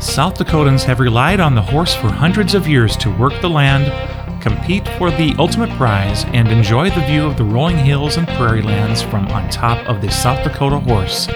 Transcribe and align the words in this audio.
South 0.00 0.34
Dakotans 0.34 0.82
have 0.84 0.98
relied 0.98 1.40
on 1.40 1.54
the 1.54 1.62
horse 1.62 1.94
for 1.94 2.08
hundreds 2.08 2.54
of 2.54 2.66
years 2.66 2.96
to 2.96 3.10
work 3.18 3.32
the 3.40 3.50
land, 3.50 3.92
compete 4.42 4.88
for 4.98 5.10
the 5.10 5.34
ultimate 5.38 5.70
prize, 5.76 6.24
and 6.26 6.48
enjoy 6.48 6.90
the 6.90 7.04
view 7.06 7.26
of 7.26 7.36
the 7.36 7.44
rolling 7.44 7.76
hills 7.76 8.16
and 8.16 8.26
prairie 8.28 8.62
lands 8.62 9.02
from 9.02 9.28
on 9.28 9.48
top 9.50 9.86
of 9.88 10.00
the 10.00 10.10
South 10.10 10.42
Dakota 10.42 10.78
horse. 10.78 11.28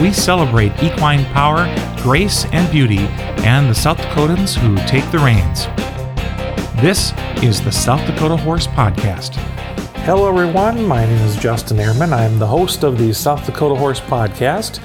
We 0.00 0.12
celebrate 0.12 0.72
equine 0.82 1.24
power, 1.26 1.66
grace, 2.02 2.46
and 2.46 2.70
beauty, 2.72 3.00
and 3.44 3.68
the 3.68 3.74
South 3.74 3.98
Dakotans 3.98 4.54
who 4.56 4.76
take 4.86 5.10
the 5.10 5.18
reins. 5.18 5.66
This 6.80 7.12
is 7.42 7.60
the 7.60 7.72
South 7.72 8.06
Dakota 8.06 8.36
Horse 8.36 8.68
Podcast. 8.68 9.34
Hello, 10.04 10.28
everyone. 10.28 10.86
My 10.86 11.04
name 11.04 11.20
is 11.26 11.36
Justin 11.36 11.76
Ehrman. 11.76 12.12
I'm 12.12 12.38
the 12.38 12.46
host 12.46 12.84
of 12.84 12.96
the 12.96 13.12
South 13.12 13.44
Dakota 13.44 13.74
Horse 13.74 14.00
Podcast. 14.00 14.80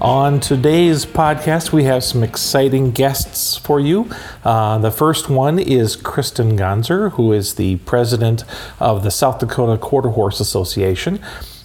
On 0.00 0.40
today's 0.40 1.06
podcast, 1.06 1.72
we 1.72 1.84
have 1.84 2.04
some 2.04 2.22
exciting 2.22 2.90
guests 2.90 3.56
for 3.56 3.80
you. 3.80 4.10
Uh, 4.44 4.76
the 4.76 4.90
first 4.90 5.30
one 5.30 5.58
is 5.58 5.96
Kristen 5.96 6.54
Gonzer, 6.54 7.12
who 7.12 7.32
is 7.32 7.54
the 7.54 7.76
president 7.78 8.44
of 8.78 9.02
the 9.04 9.10
South 9.10 9.38
Dakota 9.38 9.78
Quarter 9.78 10.10
Horse 10.10 10.38
Association. 10.38 11.18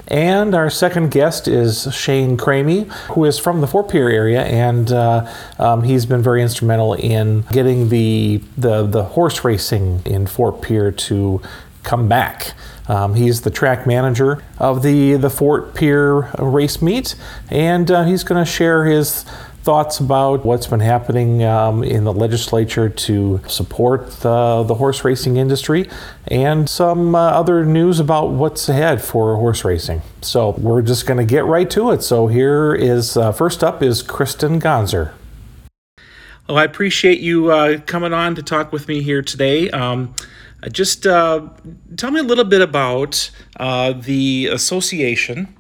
And 0.07 0.55
our 0.55 0.69
second 0.69 1.11
guest 1.11 1.49
is 1.49 1.93
Shane 1.93 2.37
Cramey, 2.37 2.89
who 3.13 3.25
is 3.25 3.37
from 3.37 3.59
the 3.59 3.67
Fort 3.67 3.89
Pierre 3.89 4.09
area, 4.09 4.43
and 4.43 4.91
uh, 4.93 5.29
um, 5.59 5.83
he's 5.83 6.05
been 6.05 6.21
very 6.21 6.41
instrumental 6.41 6.93
in 6.93 7.41
getting 7.51 7.89
the, 7.89 8.41
the 8.57 8.85
the 8.85 9.03
horse 9.03 9.43
racing 9.43 10.03
in 10.05 10.25
Fort 10.25 10.61
Pierre 10.61 10.91
to 10.91 11.41
come 11.83 12.07
back. 12.07 12.53
Um, 12.87 13.15
he's 13.15 13.41
the 13.41 13.51
track 13.51 13.87
manager 13.87 14.43
of 14.59 14.83
the, 14.83 15.13
the 15.13 15.29
Fort 15.29 15.75
Pierre 15.75 16.31
race 16.39 16.81
meet, 16.81 17.15
and 17.49 17.89
uh, 17.89 18.03
he's 18.03 18.23
going 18.23 18.43
to 18.43 18.49
share 18.49 18.85
his 18.85 19.25
thoughts 19.63 19.99
about 19.99 20.43
what's 20.43 20.65
been 20.65 20.79
happening 20.79 21.43
um, 21.43 21.83
in 21.83 22.03
the 22.03 22.13
legislature 22.13 22.89
to 22.89 23.39
support 23.47 24.09
the, 24.21 24.63
the 24.63 24.73
horse 24.73 25.03
racing 25.03 25.37
industry 25.37 25.87
and 26.27 26.67
some 26.67 27.13
uh, 27.13 27.19
other 27.19 27.63
news 27.63 27.99
about 27.99 28.31
what's 28.31 28.67
ahead 28.67 29.01
for 29.01 29.35
horse 29.35 29.63
racing. 29.63 30.01
So 30.21 30.51
we're 30.57 30.81
just 30.81 31.05
going 31.05 31.19
to 31.19 31.25
get 31.25 31.45
right 31.45 31.69
to 31.71 31.91
it. 31.91 32.01
So 32.01 32.25
here 32.25 32.73
is 32.73 33.15
uh, 33.15 33.31
first 33.31 33.63
up 33.63 33.83
is 33.83 34.01
Kristen 34.01 34.59
Gonzer. 34.59 35.13
Well, 36.49 36.57
I 36.57 36.63
appreciate 36.63 37.19
you 37.19 37.51
uh, 37.51 37.79
coming 37.85 38.13
on 38.13 38.35
to 38.35 38.43
talk 38.43 38.73
with 38.73 38.87
me 38.87 39.03
here 39.03 39.21
today. 39.21 39.69
Um, 39.69 40.15
just 40.69 41.07
uh, 41.07 41.47
tell 41.97 42.11
me 42.11 42.19
a 42.19 42.23
little 42.23 42.43
bit 42.43 42.61
about 42.61 43.31
uh, 43.59 43.93
the 43.93 44.47
association. 44.47 45.55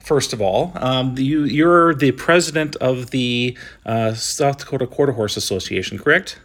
First 0.00 0.32
of 0.32 0.40
all, 0.40 0.72
um, 0.76 1.18
you, 1.18 1.44
you're 1.44 1.92
the 1.94 2.12
president 2.12 2.76
of 2.76 3.10
the 3.10 3.58
uh, 3.84 4.14
South 4.14 4.58
Dakota 4.58 4.86
Quarter 4.86 5.12
Horse 5.12 5.36
Association, 5.36 5.98
correct? 5.98 6.38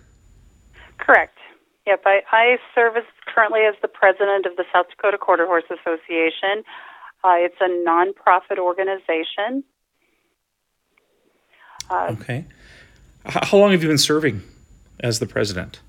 Correct. 0.97 1.38
Yep, 1.86 2.02
I, 2.05 2.22
I 2.31 2.58
serve 2.75 2.97
as, 2.97 3.03
currently 3.27 3.61
as 3.61 3.75
the 3.81 3.88
president 3.88 4.45
of 4.45 4.55
the 4.55 4.66
South 4.73 4.88
Dakota 4.89 5.17
Quarter 5.17 5.45
Horse 5.45 5.64
Association. 5.66 6.64
Uh, 7.23 7.36
it's 7.38 7.55
a 7.61 7.69
nonprofit 7.88 8.58
organization. 8.58 9.64
Uh, 11.89 12.16
okay. 12.19 12.45
How 13.25 13.58
long 13.58 13.72
have 13.72 13.83
you 13.83 13.89
been 13.89 13.97
serving 13.97 14.42
as 15.02 15.19
the 15.19 15.27
president? 15.27 15.81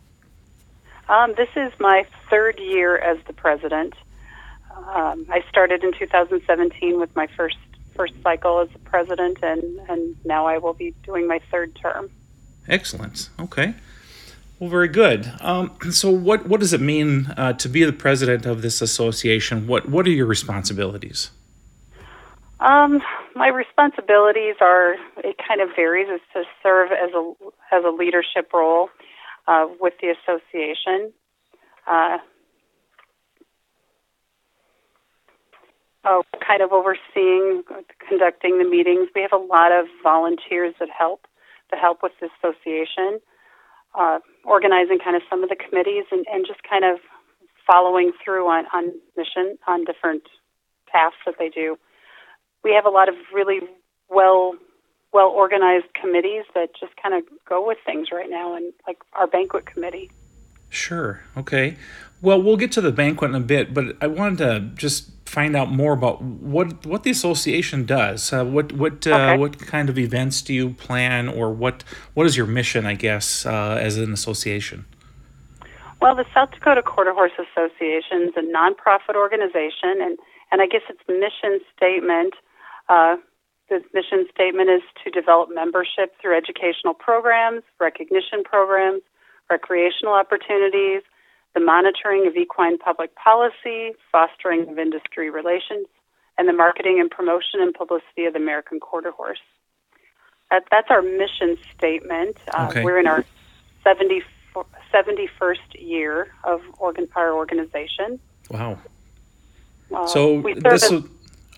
Um, 1.13 1.35
this 1.37 1.51
is 1.57 1.71
my 1.79 2.07
third 2.31 2.59
year 2.59 2.97
as 2.97 3.19
the 3.27 3.35
president. 3.35 3.93
Um, 4.95 5.27
I 5.29 5.45
started 5.51 5.85
in 5.85 5.93
2017 5.93 6.99
with 6.99 7.15
my 7.15 7.27
first 7.37 7.59
first 7.95 8.15
cycle 8.23 8.61
as 8.61 8.71
the 8.71 8.79
president, 8.79 9.37
and 9.43 9.63
and 9.91 10.17
now 10.25 10.47
I 10.47 10.57
will 10.57 10.73
be 10.73 10.95
doing 11.05 11.29
my 11.29 11.39
third 11.51 11.77
term. 11.77 12.09
Excellent. 12.67 13.29
Okay. 13.39 13.75
Well, 14.59 14.71
very 14.71 14.89
good. 14.89 15.31
Um, 15.43 15.77
so, 15.91 16.11
what 16.11 16.49
what 16.49 16.61
does 16.61 16.73
it 16.73 16.81
mean 16.81 17.27
uh, 17.37 17.53
to 17.55 17.69
be 17.69 17.84
the 17.84 17.93
president 17.93 18.47
of 18.47 18.62
this 18.62 18.81
association? 18.81 19.67
What 19.67 19.91
what 19.91 20.06
are 20.06 20.11
your 20.11 20.25
responsibilities? 20.25 21.31
Um, 22.59 23.03
my 23.34 23.49
responsibilities 23.49 24.55
are 24.62 24.95
it 25.19 25.37
kind 25.47 25.61
of 25.61 25.77
varies. 25.77 26.09
Is 26.09 26.22
to 26.33 26.45
serve 26.62 26.91
as 26.91 27.11
a 27.12 27.34
as 27.71 27.84
a 27.84 27.91
leadership 27.91 28.51
role 28.55 28.89
uh, 29.47 29.66
with 29.80 29.94
the 30.00 30.14
association. 30.14 31.12
Uh, 31.86 32.19
oh, 36.04 36.22
kind 36.47 36.62
of 36.62 36.72
overseeing, 36.72 37.62
conducting 38.08 38.58
the 38.58 38.64
meetings. 38.64 39.08
We 39.14 39.22
have 39.22 39.32
a 39.32 39.44
lot 39.44 39.72
of 39.72 39.86
volunteers 40.03 40.75
that 40.80 40.88
help 40.97 41.26
to 41.72 41.76
help 41.76 42.03
with 42.03 42.12
the 42.20 42.28
association, 42.38 43.20
uh, 43.98 44.19
organizing 44.44 44.98
kind 45.03 45.16
of 45.16 45.22
some 45.28 45.42
of 45.42 45.48
the 45.48 45.56
committees 45.56 46.04
and, 46.10 46.24
and 46.32 46.47
just 46.47 46.60
kind 46.69 46.84
of 46.84 46.98
following 47.66 48.12
through 48.24 48.47
on, 48.48 48.64
on 48.72 48.92
mission 49.16 49.56
on 49.66 49.84
different 49.84 50.22
tasks 50.91 51.20
that 51.24 51.36
they 51.38 51.48
do. 51.48 51.76
We 52.64 52.72
have 52.74 52.84
a 52.84 52.91
lot 52.91 53.09
of 53.09 53.14
really 53.32 53.60
well 54.09 54.54
well 55.12 55.28
organized 55.28 55.93
committees 55.95 56.45
that 56.55 56.71
just 56.78 56.93
kind 56.97 57.15
of 57.15 57.23
go 57.49 57.67
with 57.67 57.78
things 57.84 58.09
right 58.12 58.31
now, 58.31 58.55
and 58.55 58.73
like 58.87 58.99
our 59.15 59.27
banquet 59.27 59.67
committee. 59.67 60.11
Sure. 60.69 61.23
Okay. 61.37 61.77
Well, 62.23 62.41
we'll 62.41 62.56
get 62.56 62.73
to 62.73 62.81
the 62.81 62.93
banquet 62.93 63.31
in 63.31 63.34
a 63.34 63.41
bit, 63.41 63.75
but 63.75 63.97
I 64.01 64.06
wanted 64.06 64.39
to 64.39 64.61
just 64.75 65.11
find 65.27 65.56
out 65.56 65.71
more 65.71 65.93
about 65.93 66.22
what 66.22 66.87
what 66.87 67.03
the 67.03 67.11
association 67.11 67.84
does. 67.84 68.33
Uh, 68.33 68.45
what 68.45 68.72
what 68.72 69.06
uh, 69.06 69.11
okay. 69.11 69.39
what 69.39 69.59
kind 69.59 69.89
of 69.89 69.99
events 69.99 70.41
do 70.41 70.55
you 70.55 70.71
plan, 70.71 71.28
or 71.28 71.53
what 71.53 71.84
what 72.15 72.27
is 72.27 72.37
your 72.37 72.47
mission? 72.47 72.87
I 72.87 72.95
guess 72.95 73.45
uh, 73.45 73.78
as 73.81 73.99
an 73.99 74.12
association. 74.12 74.84
Well, 76.01 76.17
the 76.17 76.25
South 76.34 76.51
Dakota 76.51 76.83
Quarter 76.83 77.12
Horse 77.12 77.33
Association 77.39 78.22
is 78.22 78.34
a 78.37 78.43
nonprofit 78.43 79.15
organization, 79.15 80.01
and 80.01 80.19
and 80.51 80.61
I 80.61 80.67
guess 80.67 80.83
its 80.89 81.01
mission 81.09 81.61
statement 81.77 82.34
uh, 82.89 83.17
the 83.72 83.83
mission 83.94 84.27
statement 84.34 84.69
is 84.69 84.83
to 85.05 85.10
develop 85.10 85.49
membership 85.53 86.15
through 86.21 86.37
educational 86.37 86.93
programs, 86.93 87.62
recognition 87.81 88.44
programs, 88.44 89.03
recreational 89.50 90.12
opportunities, 90.12 91.03
the 91.55 91.60
monitoring 91.60 92.27
of 92.27 92.37
equine 92.37 92.77
public 92.78 93.15
policy, 93.16 93.93
fostering 94.10 94.69
of 94.69 94.78
industry 94.78 95.31
relations, 95.31 95.87
and 96.37 96.49
the 96.49 96.53
marketing 96.53 96.99
and 97.00 97.10
promotion 97.10 97.60
and 97.60 97.75
publicity 97.75 98.25
of 98.27 98.34
the 98.34 98.38
American 98.38 98.81
quarter 98.81 99.10
horse. 99.10 99.41
That, 100.50 100.65
that's 100.71 100.91
our 100.91 101.03
mission 101.03 101.56
statement. 101.77 102.37
Uh, 102.53 102.69
okay. 102.71 102.84
We're 102.84 102.99
in 102.99 103.06
our 103.06 103.25
70, 103.84 104.22
71st 104.93 105.56
year 105.78 106.28
of 106.44 106.60
organ, 106.78 107.09
our 107.16 107.33
organization. 107.33 108.21
Wow. 108.50 108.78
Uh, 109.94 110.06
so 110.06 110.43
this 110.43 110.91
will, 110.91 111.04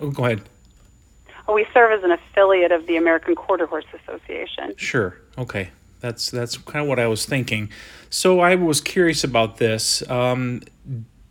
oh, 0.01 0.11
go 0.11 0.25
ahead. 0.25 0.43
We 1.53 1.67
serve 1.75 1.93
as 1.99 2.05
an 2.05 2.11
affiliate 2.11 2.73
of 2.73 2.87
the 2.87 2.97
American 2.97 3.35
Quarter 3.35 3.67
Horse 3.67 3.85
Association. 3.93 4.75
Sure. 4.77 5.19
Okay. 5.37 5.71
That's 6.01 6.31
that's 6.31 6.57
kind 6.59 6.83
of 6.83 6.89
what 6.89 6.99
I 6.99 7.07
was 7.07 7.25
thinking. 7.25 7.71
So 8.11 8.41
I 8.41 8.57
was 8.57 8.83
curious 8.83 9.25
about 9.25 9.57
this. 9.57 10.07
Um, 10.11 10.61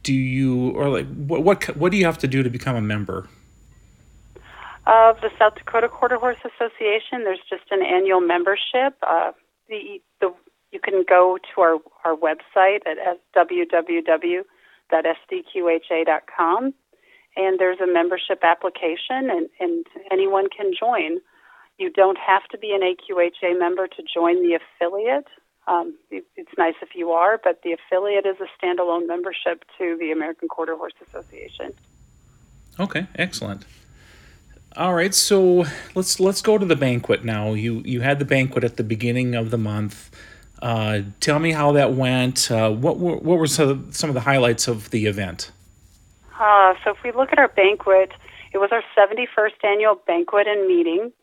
do 0.01 0.13
you 0.13 0.71
or 0.71 0.89
like 0.89 1.05
what 1.15 1.43
what 1.43 1.63
what 1.77 1.91
do 1.91 1.97
you 1.97 2.05
have 2.05 2.17
to 2.19 2.27
do 2.27 2.41
to 2.41 2.49
become 2.49 2.75
a 2.75 2.81
member? 2.81 3.29
Of 4.87 5.21
the 5.21 5.29
South 5.37 5.53
Dakota 5.55 5.87
Quarter 5.87 6.17
Horse 6.17 6.39
Association, 6.43 7.23
there's 7.23 7.39
just 7.49 7.71
an 7.71 7.83
annual 7.83 8.19
membership. 8.19 8.97
Uh, 9.01 9.31
the 9.69 10.01
the 10.19 10.33
you 10.71 10.79
can 10.79 11.03
go 11.07 11.37
to 11.53 11.61
our 11.61 11.77
our 12.03 12.15
website 12.15 12.85
at 12.87 12.97
www.sdqha.com 13.35 14.43
and 17.35 17.59
there's 17.59 17.79
a 17.79 17.87
membership 17.87 18.39
application, 18.43 19.29
and, 19.29 19.49
and 19.59 19.85
anyone 20.11 20.47
can 20.55 20.71
join. 20.77 21.19
You 21.77 21.89
don't 21.89 22.17
have 22.17 22.43
to 22.51 22.57
be 22.57 22.71
an 22.71 22.81
AQHA 22.81 23.57
member 23.59 23.87
to 23.87 24.03
join 24.13 24.43
the 24.43 24.59
affiliate. 24.59 25.27
Um, 25.67 25.95
it, 26.11 26.25
it's 26.35 26.51
nice 26.57 26.75
if 26.81 26.89
you 26.93 27.11
are, 27.11 27.39
but 27.43 27.61
the 27.63 27.73
affiliate 27.73 28.25
is 28.25 28.35
a 28.39 28.65
standalone 28.65 29.07
membership 29.07 29.63
to 29.77 29.97
the 29.99 30.11
American 30.11 30.47
Quarter 30.47 30.75
Horse 30.75 30.93
Association. 31.07 31.73
Okay, 32.79 33.07
excellent. 33.15 33.65
All 34.75 34.93
right, 34.95 35.13
so 35.13 35.65
let's 35.93 36.19
let's 36.19 36.41
go 36.41 36.57
to 36.57 36.65
the 36.65 36.75
banquet 36.75 37.23
now. 37.23 37.53
You 37.53 37.83
you 37.85 38.01
had 38.01 38.17
the 38.17 38.25
banquet 38.25 38.63
at 38.63 38.77
the 38.77 38.83
beginning 38.83 39.35
of 39.35 39.51
the 39.51 39.57
month. 39.57 40.09
Uh, 40.61 41.01
tell 41.19 41.39
me 41.39 41.51
how 41.51 41.73
that 41.73 41.93
went. 41.93 42.49
Uh, 42.49 42.71
what 42.71 42.97
were, 42.97 43.17
what 43.17 43.37
were 43.37 43.47
some 43.47 43.89
of 44.01 44.13
the 44.13 44.21
highlights 44.21 44.67
of 44.67 44.89
the 44.89 45.05
event? 45.05 45.51
Uh, 46.43 46.73
so 46.83 46.91
if 46.91 46.97
we 47.05 47.13
look 47.13 47.31
at 47.31 47.39
our 47.39 47.47
banquet, 47.47 48.11
it 48.51 48.57
was 48.57 48.69
our 48.73 48.83
71st 48.97 49.63
annual 49.63 49.95
banquet 50.05 50.45
and 50.45 50.67
meeting. 50.67 51.13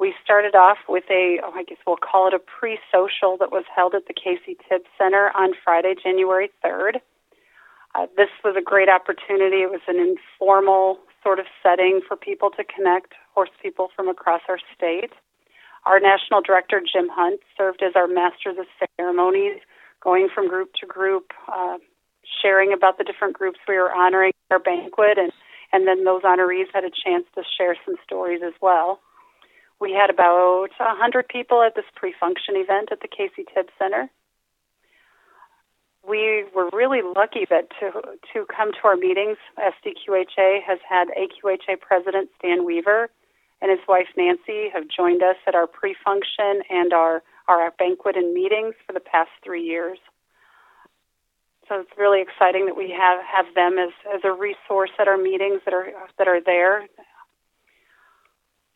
We 0.00 0.12
started 0.24 0.56
off 0.56 0.78
with 0.88 1.04
a, 1.08 1.38
oh, 1.44 1.52
I 1.54 1.62
guess 1.62 1.78
we'll 1.86 1.96
call 1.96 2.26
it 2.26 2.34
a 2.34 2.40
pre-social 2.40 3.36
that 3.38 3.52
was 3.52 3.62
held 3.72 3.94
at 3.94 4.08
the 4.08 4.12
Casey 4.12 4.58
Tibbs 4.68 4.90
Center 4.98 5.30
on 5.36 5.52
Friday, 5.62 5.94
January 6.02 6.50
3rd. 6.64 6.96
Uh, 7.94 8.06
this 8.16 8.28
was 8.42 8.56
a 8.58 8.60
great 8.60 8.88
opportunity. 8.88 9.62
It 9.62 9.70
was 9.70 9.86
an 9.86 10.00
informal 10.00 10.98
sort 11.22 11.38
of 11.38 11.46
setting 11.62 12.00
for 12.06 12.16
people 12.16 12.50
to 12.58 12.64
connect 12.64 13.14
horse 13.34 13.54
people 13.62 13.90
from 13.94 14.08
across 14.08 14.42
our 14.48 14.58
state. 14.74 15.12
Our 15.84 16.00
national 16.00 16.42
director, 16.42 16.82
Jim 16.82 17.06
Hunt, 17.08 17.38
served 17.56 17.84
as 17.84 17.92
our 17.94 18.08
masters 18.08 18.56
of 18.58 18.66
ceremonies, 18.98 19.60
going 20.02 20.28
from 20.34 20.48
group 20.48 20.72
to 20.80 20.86
group, 20.86 21.30
uh, 21.46 21.78
sharing 22.42 22.72
about 22.72 22.98
the 22.98 23.04
different 23.04 23.34
groups 23.34 23.58
we 23.68 23.76
were 23.76 23.92
honoring 23.92 24.32
at 24.50 24.54
our 24.54 24.58
banquet, 24.58 25.18
and, 25.18 25.32
and 25.72 25.86
then 25.86 26.04
those 26.04 26.22
honorees 26.22 26.66
had 26.72 26.84
a 26.84 26.90
chance 26.90 27.24
to 27.34 27.42
share 27.56 27.76
some 27.84 27.96
stories 28.04 28.40
as 28.44 28.54
well. 28.60 29.00
We 29.80 29.92
had 29.92 30.10
about 30.10 30.70
100 30.78 31.28
people 31.28 31.62
at 31.62 31.74
this 31.74 31.84
pre 31.94 32.14
function 32.18 32.56
event 32.56 32.90
at 32.92 33.00
the 33.00 33.08
Casey 33.08 33.44
Tibbs 33.54 33.72
Center 33.78 34.10
we 36.08 36.44
were 36.54 36.70
really 36.72 37.00
lucky 37.02 37.46
that 37.50 37.68
to 37.80 37.90
to 38.32 38.46
come 38.46 38.72
to 38.72 38.78
our 38.84 38.96
meetings. 38.96 39.36
SDQHA 39.58 40.62
has 40.62 40.78
had 40.88 41.08
AQHA 41.08 41.80
President 41.80 42.30
Stan 42.38 42.64
Weaver 42.64 43.10
and 43.60 43.70
his 43.70 43.80
wife 43.88 44.08
Nancy 44.16 44.68
have 44.72 44.84
joined 44.88 45.22
us 45.22 45.36
at 45.46 45.54
our 45.54 45.66
pre-function 45.66 46.62
and 46.70 46.92
our 46.92 47.22
our 47.48 47.70
banquet 47.78 48.16
and 48.16 48.34
meetings 48.34 48.74
for 48.86 48.92
the 48.92 49.00
past 49.00 49.30
three 49.44 49.62
years. 49.62 49.98
So 51.68 51.80
it's 51.80 51.90
really 51.98 52.22
exciting 52.22 52.66
that 52.66 52.76
we 52.76 52.90
have 52.90 53.18
have 53.24 53.52
them 53.54 53.78
as 53.78 53.90
as 54.14 54.20
a 54.24 54.32
resource 54.32 54.90
at 54.98 55.08
our 55.08 55.16
meetings 55.16 55.60
that 55.64 55.74
are 55.74 55.88
that 56.18 56.28
are 56.28 56.40
there. 56.40 56.86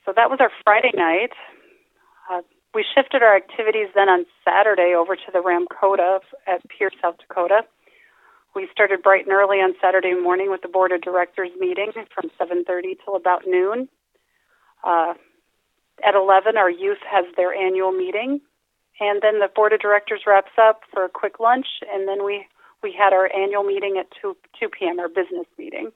So 0.05 0.13
that 0.17 0.31
was 0.31 0.41
our 0.41 0.51
Friday 0.65 0.91
night. 0.95 1.31
Uh, 2.31 2.43
we 2.75 2.85
shifted 2.95 3.23
our 3.23 3.37
activities 3.37 3.89
then 3.95 4.09
on 4.09 4.25
Saturday 4.45 4.95
over 4.97 5.15
to 5.15 5.31
the 5.33 5.39
Ramkota 5.39 6.21
at 6.47 6.63
Pierre, 6.69 6.91
South 7.03 7.17
Dakota. 7.19 7.63
We 8.55 8.69
started 8.73 9.03
bright 9.03 9.27
and 9.27 9.33
early 9.33 9.59
on 9.59 9.75
Saturday 9.81 10.15
morning 10.15 10.51
with 10.51 10.63
the 10.63 10.69
board 10.69 10.91
of 10.91 11.01
directors 11.01 11.51
meeting 11.59 11.93
from 12.13 12.31
7:30 12.39 12.99
till 13.05 13.15
about 13.15 13.47
noon. 13.47 13.89
Uh, 14.83 15.15
at 16.03 16.15
11, 16.15 16.57
our 16.57 16.71
youth 16.71 17.03
has 17.09 17.27
their 17.37 17.55
annual 17.55 17.93
meeting, 17.93 18.41
and 18.99 19.21
then 19.23 19.39
the 19.39 19.49
board 19.49 19.73
of 19.73 19.81
directors 19.81 20.23
wraps 20.27 20.53
up 20.59 20.83
for 20.93 21.05
a 21.05 21.09
quick 21.09 21.39
lunch, 21.39 21.67
and 21.93 22.09
then 22.09 22.25
we 22.25 22.47
we 22.83 22.93
had 22.93 23.13
our 23.13 23.31
annual 23.35 23.63
meeting 23.63 23.97
at 23.99 24.07
2 24.21 24.37
2 24.59 24.69
p.m. 24.69 24.99
our 24.99 25.09
business 25.09 25.47
meeting. 25.59 25.93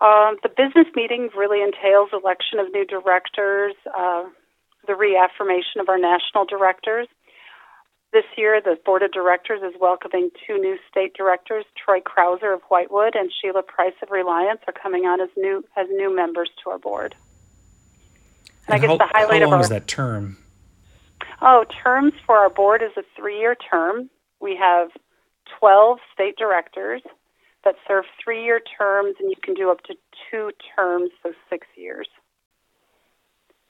Um, 0.00 0.36
the 0.42 0.50
business 0.50 0.86
meeting 0.94 1.30
really 1.36 1.62
entails 1.62 2.10
election 2.12 2.58
of 2.58 2.70
new 2.70 2.84
directors, 2.84 3.74
uh, 3.96 4.24
the 4.86 4.94
reaffirmation 4.94 5.80
of 5.80 5.88
our 5.88 5.98
national 5.98 6.44
directors. 6.44 7.08
This 8.12 8.24
year, 8.36 8.60
the 8.62 8.76
board 8.84 9.02
of 9.02 9.10
directors 9.12 9.62
is 9.62 9.78
welcoming 9.80 10.30
two 10.46 10.58
new 10.58 10.76
state 10.90 11.14
directors, 11.14 11.64
Troy 11.82 12.00
Krauser 12.00 12.54
of 12.54 12.60
Whitewood 12.68 13.14
and 13.14 13.30
Sheila 13.32 13.62
Price 13.62 13.94
of 14.02 14.10
Reliance, 14.10 14.60
are 14.66 14.72
coming 14.72 15.06
on 15.06 15.20
as 15.20 15.28
new 15.36 15.64
as 15.76 15.86
new 15.90 16.14
members 16.14 16.50
to 16.62 16.70
our 16.70 16.78
board. 16.78 17.14
And, 18.68 18.74
and 18.74 18.84
I 18.84 18.86
guess 18.86 18.90
how, 18.90 19.06
the 19.06 19.12
highlight 19.12 19.42
how 19.42 19.48
long 19.48 19.52
of 19.54 19.58
our, 19.58 19.60
is 19.62 19.68
that 19.70 19.86
term? 19.86 20.36
Oh, 21.40 21.64
terms 21.82 22.12
for 22.24 22.36
our 22.36 22.50
board 22.50 22.82
is 22.82 22.92
a 22.96 23.02
three-year 23.16 23.56
term. 23.56 24.10
We 24.40 24.56
have 24.56 24.90
12 25.58 25.98
state 26.12 26.36
directors 26.36 27.02
that 27.64 27.74
serve 27.86 28.04
three-year 28.22 28.60
terms, 28.78 29.16
and 29.18 29.28
you 29.28 29.36
can 29.42 29.54
do 29.54 29.70
up 29.70 29.82
to 29.84 29.94
two 30.30 30.50
terms, 30.76 31.10
so 31.22 31.32
six 31.50 31.66
years. 31.76 32.08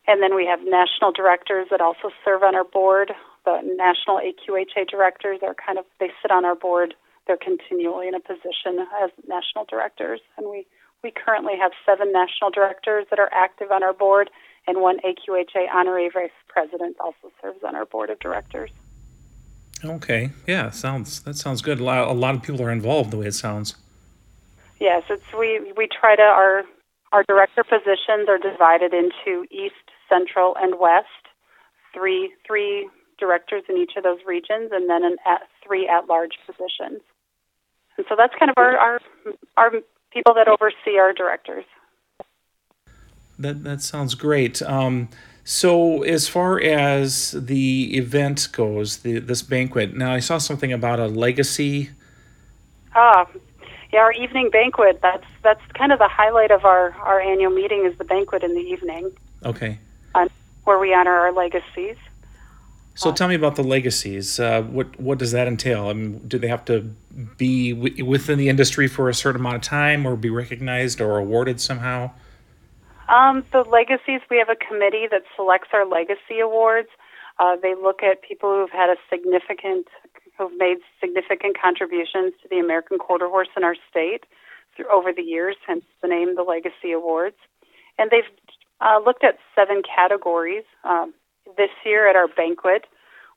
And 0.07 0.23
then 0.23 0.37
we 0.37 0.47
have 0.47 0.61
national 0.63 1.13
directors 1.13 1.67
that 1.71 1.81
also 1.81 2.11
serve 2.25 2.43
on 2.43 2.55
our 2.55 2.65
board. 2.65 3.13
The 3.45 3.61
national 3.65 4.21
AQHA 4.21 4.89
directors 4.89 5.41
are 5.43 5.55
kind 5.55 5.79
of, 5.79 5.85
they 5.99 6.11
sit 6.23 6.31
on 6.31 6.45
our 6.45 6.55
board. 6.55 6.95
They're 7.27 7.37
continually 7.37 8.07
in 8.07 8.15
a 8.15 8.21
position 8.21 8.87
as 9.03 9.11
national 9.27 9.65
directors. 9.65 10.21
And 10.37 10.49
we, 10.49 10.67
we 11.03 11.11
currently 11.11 11.55
have 11.61 11.73
seven 11.85 12.13
national 12.13 12.51
directors 12.51 13.07
that 13.11 13.19
are 13.19 13.31
active 13.33 13.73
on 13.73 13.83
our 13.83 13.93
board, 13.93 14.31
and 14.67 14.81
one 14.81 14.99
AQHA 15.01 15.67
honorary 15.75 16.11
vice 16.13 16.31
president 16.49 16.97
also 17.01 17.33
serves 17.43 17.65
on 17.67 17.75
our 17.75 17.85
board 17.85 18.11
of 18.11 18.21
directors. 18.21 18.71
Okay, 19.85 20.31
yeah, 20.47 20.71
sounds 20.71 21.21
that 21.21 21.37
sounds 21.37 21.63
good. 21.63 21.81
A 21.81 21.85
lot, 21.85 22.09
a 22.09 22.13
lot 22.13 22.35
of 22.35 22.43
people 22.43 22.63
are 22.63 22.71
involved 22.71 23.11
the 23.11 23.19
way 23.19 23.27
it 23.27 23.35
sounds. 23.35 23.77
Yes, 24.81 25.03
it's 25.11 25.25
we 25.39 25.73
we 25.77 25.87
try 25.89 26.17
to 26.17 26.23
our 26.23 26.63
our 27.13 27.23
director 27.25 27.63
positions 27.63 28.29
are 28.29 28.39
divided 28.39 28.93
into 28.95 29.47
east, 29.51 29.75
central, 30.09 30.57
and 30.59 30.79
west. 30.79 31.07
Three 31.93 32.33
three 32.47 32.89
directors 33.19 33.63
in 33.69 33.77
each 33.77 33.93
of 33.97 34.03
those 34.03 34.19
regions, 34.27 34.71
and 34.73 34.89
then 34.89 35.05
an 35.05 35.17
at, 35.27 35.43
three 35.65 35.89
at-large 35.89 36.39
positions. 36.47 37.01
And 37.97 38.07
so 38.09 38.17
that's 38.17 38.35
kind 38.39 38.51
of 38.51 38.55
our 38.59 38.77
our, 38.77 39.01
our 39.57 39.71
people 40.13 40.35
that 40.35 40.49
oversee 40.49 40.99
our 40.99 41.13
directors. 41.13 41.65
That 43.39 43.65
that 43.65 43.83
sounds 43.83 44.15
great. 44.15 44.63
Um, 44.63 45.09
so 45.49 46.03
as 46.03 46.27
far 46.27 46.61
as 46.61 47.31
the 47.31 47.97
event 47.97 48.49
goes, 48.51 48.99
the 48.99 49.21
this 49.21 49.43
banquet. 49.43 49.97
Now 49.97 50.13
I 50.13 50.19
saw 50.19 50.39
something 50.39 50.73
about 50.73 50.99
a 50.99 51.07
legacy. 51.07 51.91
Ah, 52.97 53.29
yeah, 53.93 54.01
our 54.01 54.11
evening 54.11 54.51
banquet. 54.51 54.99
That's 55.01 55.25
that's 55.45 55.61
kind 55.75 55.93
of 55.93 56.01
the 56.01 56.09
highlight 56.09 56.51
of 56.51 56.65
our 56.65 56.95
our 56.95 57.21
annual 57.21 57.53
meeting 57.53 57.87
is 57.87 57.97
the 57.97 58.03
banquet 58.05 58.43
in 58.43 58.55
the 58.55 58.61
evening. 58.61 59.13
Okay. 59.45 59.79
Um, 60.17 60.29
where 60.65 60.81
we 60.81 60.93
honor 60.93 61.15
our 61.15 61.33
legacies. 61.33 61.97
So 62.97 63.13
tell 63.13 63.29
me 63.29 63.37
about 63.37 63.55
the 63.55 63.63
legacies. 63.63 64.41
Uh, 64.41 64.63
what 64.63 64.99
what 64.99 65.19
does 65.19 65.31
that 65.31 65.47
entail? 65.47 65.91
I 65.91 65.93
mean, 65.93 66.27
do 66.27 66.41
they 66.41 66.49
have 66.49 66.65
to 66.65 66.91
be 67.37 67.73
w- 67.73 68.05
within 68.05 68.37
the 68.37 68.49
industry 68.49 68.89
for 68.89 69.09
a 69.09 69.15
certain 69.15 69.43
amount 69.43 69.57
of 69.57 69.63
time, 69.63 70.07
or 70.07 70.17
be 70.17 70.31
recognized 70.31 71.01
or 71.01 71.19
awarded 71.19 71.61
somehow? 71.61 72.11
Um, 73.09 73.45
the 73.53 73.63
legacies. 73.63 74.21
We 74.31 74.39
have 74.39 74.49
a 74.49 74.57
committee 74.57 75.07
that 75.11 75.23
selects 75.37 75.69
our 75.73 75.87
legacy 75.87 76.41
awards. 76.43 76.89
Uh, 77.39 77.57
they 77.61 77.75
look 77.75 78.03
at 78.03 78.23
people 78.23 78.51
who've 78.51 78.71
had 78.71 78.91
a 78.91 78.97
significant, 79.09 79.87
who've 80.37 80.57
made 80.57 80.79
significant 81.01 81.57
contributions 81.61 82.33
to 82.43 82.49
the 82.51 82.59
American 82.59 82.99
quarter 82.99 83.29
horse 83.29 83.49
in 83.57 83.63
our 83.63 83.77
state 83.89 84.25
through, 84.75 84.91
over 84.91 85.13
the 85.13 85.23
years, 85.23 85.57
hence 85.67 85.85
the 86.03 86.09
name 86.09 86.35
the 86.35 86.43
Legacy 86.43 86.93
Awards. 86.93 87.37
And 87.99 88.11
they've 88.11 88.29
uh, 88.81 88.99
looked 89.05 89.23
at 89.23 89.39
seven 89.55 89.83
categories. 89.83 90.65
Um, 90.85 91.15
this 91.57 91.71
year 91.85 92.11
at 92.11 92.17
our 92.17 92.27
banquet, 92.27 92.87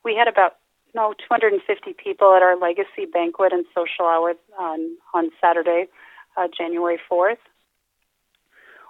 we 0.04 0.16
had 0.16 0.28
about 0.28 0.56
no 0.96 1.14
250 1.14 1.94
people 1.94 2.34
at 2.34 2.42
our 2.42 2.58
Legacy 2.58 3.06
banquet 3.12 3.54
and 3.54 3.66
social 3.76 4.06
hour 4.06 4.34
on 4.58 4.98
on 5.14 5.30
Saturday, 5.40 5.86
uh, 6.38 6.48
January 6.58 6.98
4th. 7.12 7.38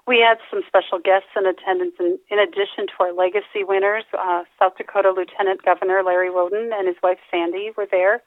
We 0.07 0.19
had 0.19 0.37
some 0.49 0.61
special 0.67 0.99
guests 0.99 1.29
in 1.35 1.45
attendance, 1.45 1.95
in, 1.99 2.17
in 2.29 2.39
addition 2.39 2.87
to 2.87 2.93
our 2.99 3.13
legacy 3.13 3.61
winners. 3.61 4.05
Uh, 4.17 4.43
South 4.57 4.77
Dakota 4.77 5.11
Lieutenant 5.15 5.63
Governor 5.63 6.01
Larry 6.03 6.29
Rhoden 6.29 6.71
and 6.73 6.87
his 6.87 6.97
wife 7.03 7.19
Sandy 7.29 7.71
were 7.77 7.87
there. 7.89 8.23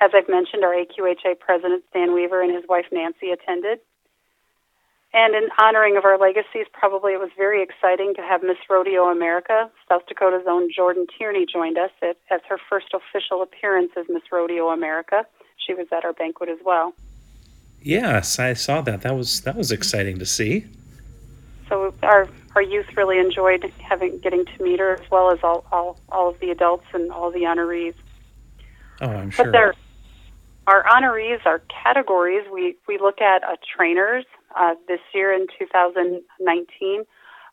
As 0.00 0.12
I've 0.14 0.28
mentioned, 0.28 0.64
our 0.64 0.72
AQHA 0.72 1.38
President 1.38 1.84
Stan 1.90 2.14
Weaver 2.14 2.42
and 2.42 2.54
his 2.54 2.64
wife 2.68 2.86
Nancy 2.90 3.30
attended. 3.30 3.80
And 5.12 5.34
in 5.34 5.48
honoring 5.58 5.96
of 5.96 6.04
our 6.04 6.16
legacies, 6.18 6.66
probably 6.72 7.12
it 7.12 7.20
was 7.20 7.30
very 7.36 7.62
exciting 7.62 8.14
to 8.14 8.22
have 8.22 8.42
Miss 8.42 8.58
Rodeo 8.68 9.10
America, 9.10 9.68
South 9.88 10.02
Dakota's 10.06 10.46
own 10.48 10.70
Jordan 10.74 11.06
Tierney, 11.18 11.44
joined 11.52 11.76
us 11.76 11.90
at, 12.00 12.16
as 12.30 12.40
her 12.48 12.58
first 12.68 12.94
official 12.94 13.42
appearance 13.42 13.90
as 13.96 14.06
Miss 14.08 14.22
Rodeo 14.30 14.68
America. 14.68 15.26
She 15.56 15.74
was 15.74 15.88
at 15.92 16.04
our 16.04 16.12
banquet 16.12 16.48
as 16.48 16.58
well. 16.64 16.94
Yes, 17.82 18.38
I 18.38 18.54
saw 18.54 18.82
that. 18.82 19.02
That 19.02 19.16
was 19.16 19.40
that 19.42 19.56
was 19.56 19.72
exciting 19.72 20.18
to 20.18 20.26
see 20.26 20.66
so 21.70 21.94
our 22.02 22.28
our 22.54 22.62
youth 22.62 22.86
really 22.96 23.18
enjoyed 23.18 23.72
having 23.78 24.18
getting 24.18 24.44
to 24.44 24.62
meet 24.62 24.78
her 24.80 24.92
as 24.92 25.10
well 25.10 25.32
as 25.32 25.38
all 25.42 25.64
all, 25.72 25.98
all 26.10 26.28
of 26.28 26.40
the 26.40 26.50
adults 26.50 26.84
and 26.92 27.10
all 27.10 27.30
the 27.30 27.40
honorees. 27.40 27.94
Oh, 29.00 29.06
I'm 29.06 29.30
sure. 29.30 29.46
But 29.46 29.52
they're, 29.52 29.74
our 30.66 30.84
honorees, 30.84 31.44
our 31.46 31.62
categories, 31.82 32.44
we, 32.52 32.76
we 32.86 32.98
look 32.98 33.20
at 33.20 33.42
uh, 33.42 33.56
trainers. 33.76 34.24
Uh, 34.54 34.74
this 34.88 35.00
year 35.14 35.32
in 35.32 35.46
2019, 35.58 37.04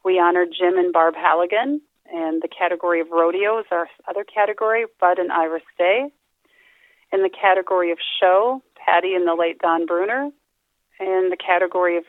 we 0.04 0.20
honored 0.20 0.50
Jim 0.58 0.78
and 0.78 0.92
Barb 0.92 1.16
Halligan, 1.16 1.82
and 2.12 2.42
the 2.42 2.48
category 2.48 3.02
of 3.02 3.08
rodeo 3.12 3.60
is 3.60 3.66
our 3.72 3.88
other 4.08 4.24
category, 4.24 4.86
Bud 5.00 5.20
and 5.20 5.32
Iris 5.32 5.64
Day. 5.78 6.10
In 7.14 7.24
the 7.24 7.30
category 7.30 7.92
of 7.92 7.98
show, 8.22 8.62
Patty 8.76 9.14
and 9.14 9.28
the 9.28 9.36
late 9.36 9.60
Don 9.60 9.86
Bruner. 9.86 10.30
In 11.00 11.30
the 11.30 11.38
category 11.38 11.98
of 11.98 12.04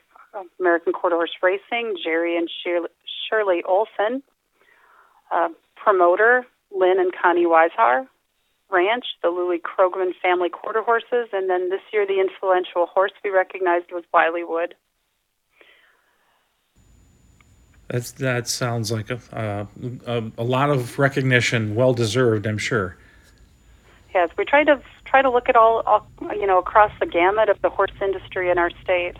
American 0.61 0.93
Quarter 0.93 1.17
Horse 1.17 1.37
Racing, 1.43 1.97
Jerry 2.03 2.37
and 2.37 2.49
Shirley 3.29 3.63
Olson. 3.63 4.23
Uh, 5.31 5.49
promoter, 5.77 6.47
Lynn 6.71 6.99
and 6.99 7.13
Connie 7.15 7.47
Weishar. 7.47 8.07
Ranch, 8.71 9.05
the 9.23 9.29
Louis 9.29 9.59
Krogman 9.59 10.13
family 10.23 10.51
quarter 10.51 10.83
horses. 10.83 11.29
And 11.33 11.49
then 11.49 11.71
this 11.71 11.81
year, 11.93 12.07
the 12.07 12.21
influential 12.21 12.87
horse 12.87 13.13
we 13.25 13.31
recognized 13.31 13.87
was 13.93 14.05
Wiley 14.13 14.45
Wood. 14.45 14.75
That's, 17.89 18.11
that 18.13 18.47
sounds 18.47 18.93
like 18.93 19.09
a, 19.09 19.19
uh, 19.33 19.67
a, 20.07 20.31
a 20.37 20.45
lot 20.45 20.69
of 20.69 20.99
recognition, 20.99 21.75
well 21.75 21.95
deserved, 21.95 22.47
I'm 22.47 22.59
sure. 22.59 22.99
Yes, 24.15 24.29
we 24.37 24.45
try 24.45 24.65
to 24.65 24.81
try 25.05 25.23
to 25.23 25.31
look 25.31 25.49
at 25.49 25.57
all, 25.57 25.83
all, 25.87 26.07
you 26.35 26.47
know 26.47 26.59
across 26.59 26.91
the 27.01 27.07
gamut 27.07 27.49
of 27.49 27.61
the 27.63 27.71
horse 27.71 27.93
industry 28.03 28.51
in 28.51 28.59
our 28.59 28.71
state. 28.83 29.17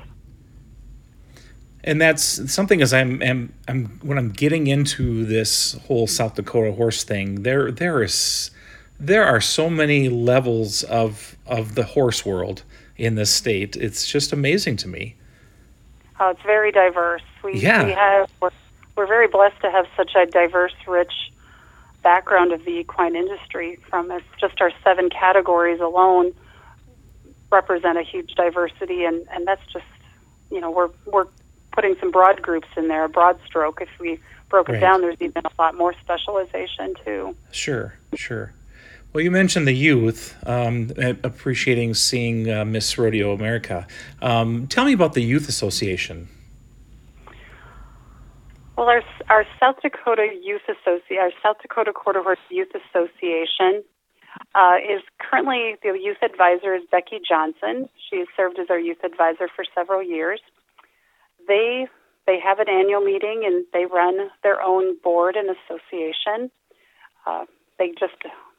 And 1.89 1.99
that's 1.99 2.53
something 2.53 2.83
as 2.83 2.93
I'm, 2.93 3.23
am 3.23 3.55
I'm 3.67 3.87
when 4.03 4.19
I'm 4.19 4.29
getting 4.29 4.67
into 4.67 5.25
this 5.25 5.73
whole 5.87 6.07
South 6.07 6.35
Dakota 6.35 6.73
horse 6.73 7.03
thing. 7.03 7.43
There 7.45 7.73
there 7.73 8.03
is 8.03 8.51
there 9.01 9.25
are 9.25 9.41
so 9.41 9.71
many 9.71 10.11
levels 10.11 10.83
of 10.85 11.37
of 11.47 11.75
the 11.77 11.85
horse 11.85 12.27
world 12.27 12.63
in 12.99 13.15
this 13.15 13.31
state. 13.35 13.75
It's 13.75 14.07
just 14.07 14.35
amazing 14.35 14.77
to 14.79 14.89
me. 14.89 15.15
Uh, 16.21 16.35
it's 16.37 16.43
very 16.43 16.71
diverse. 16.71 17.23
We, 17.43 17.59
Yeah. 17.59 17.85
we 17.85 17.93
have 17.93 18.31
we're, 18.43 18.51
we're 18.95 19.07
very 19.07 19.29
blessed 19.29 19.61
to 19.63 19.71
have 19.71 19.87
such 19.97 20.15
a 20.15 20.27
diverse, 20.27 20.75
rich 20.87 21.33
background 22.03 22.53
of 22.53 22.67
the 22.67 22.73
equine 22.81 23.17
industry. 23.17 23.79
From 23.89 24.11
us, 24.11 24.23
just 24.39 24.61
our 24.61 24.73
seven 24.85 25.09
categories 25.09 25.81
alone 25.81 26.35
represent 27.51 27.97
a 27.97 28.03
huge 28.03 28.35
diversity, 28.35 29.05
and 29.07 29.27
and 29.33 29.47
that's 29.47 29.65
just 29.73 29.87
you 30.51 30.61
know 30.61 30.71
we're 30.71 30.91
we're 31.07 31.29
putting 31.73 31.95
some 32.01 32.11
broad 32.11 32.43
groups 32.43 32.69
in 32.77 32.89
there, 32.89 33.05
a 33.05 33.09
broad 33.09 33.39
stroke. 33.47 33.81
If 33.81 33.89
we 34.01 34.19
broke 34.49 34.69
Right. 34.69 34.79
it 34.79 34.81
down, 34.81 35.01
there's 35.01 35.17
even 35.21 35.43
a 35.45 35.63
lot 35.63 35.75
more 35.75 35.95
specialization 36.01 36.95
too. 37.05 37.37
Sure, 37.53 37.95
sure. 38.15 38.53
Well, 39.13 39.25
you 39.25 39.31
mentioned 39.31 39.67
the 39.67 39.73
youth 39.73 40.37
um, 40.47 40.93
appreciating 41.25 41.95
seeing 41.95 42.51
uh, 42.51 42.65
Miss 42.65 42.99
Rodeo 42.99 43.33
America. 43.33 43.87
Um, 44.21 44.67
tell 44.67 44.85
me 44.85 44.93
about 44.93 45.15
the 45.15 45.23
Youth 45.23 45.49
Association. 45.49 46.29
Well, 48.77 48.89
our 48.89 49.03
our 49.29 49.45
South 49.59 49.77
Dakota 49.83 50.29
Youth 50.43 50.63
Association, 50.69 51.19
our 51.21 51.33
South 51.43 51.57
Dakota 51.63 51.93
Quarter 51.93 52.23
Horse 52.23 52.39
Youth 52.51 52.69
Association, 52.75 53.83
uh, 54.55 54.77
is 54.79 55.03
currently 55.19 55.77
the 55.83 55.99
youth 55.99 56.19
advisor 56.23 56.75
is 56.75 56.83
Becky 56.91 57.19
Johnson. 57.27 57.89
She 58.09 58.19
has 58.19 58.29
served 58.37 58.59
as 58.59 58.69
our 58.71 58.79
youth 58.79 59.03
advisor 59.03 59.49
for 59.55 59.65
several 59.75 60.03
years. 60.03 60.41
They 61.49 61.89
they 62.27 62.39
have 62.39 62.59
an 62.59 62.69
annual 62.69 63.01
meeting 63.01 63.43
and 63.47 63.65
they 63.73 63.87
run 63.87 64.31
their 64.43 64.61
own 64.61 64.99
board 65.03 65.35
and 65.35 65.49
association. 65.49 66.51
Uh, 67.27 67.47
they 67.79 67.89
just 67.99 68.15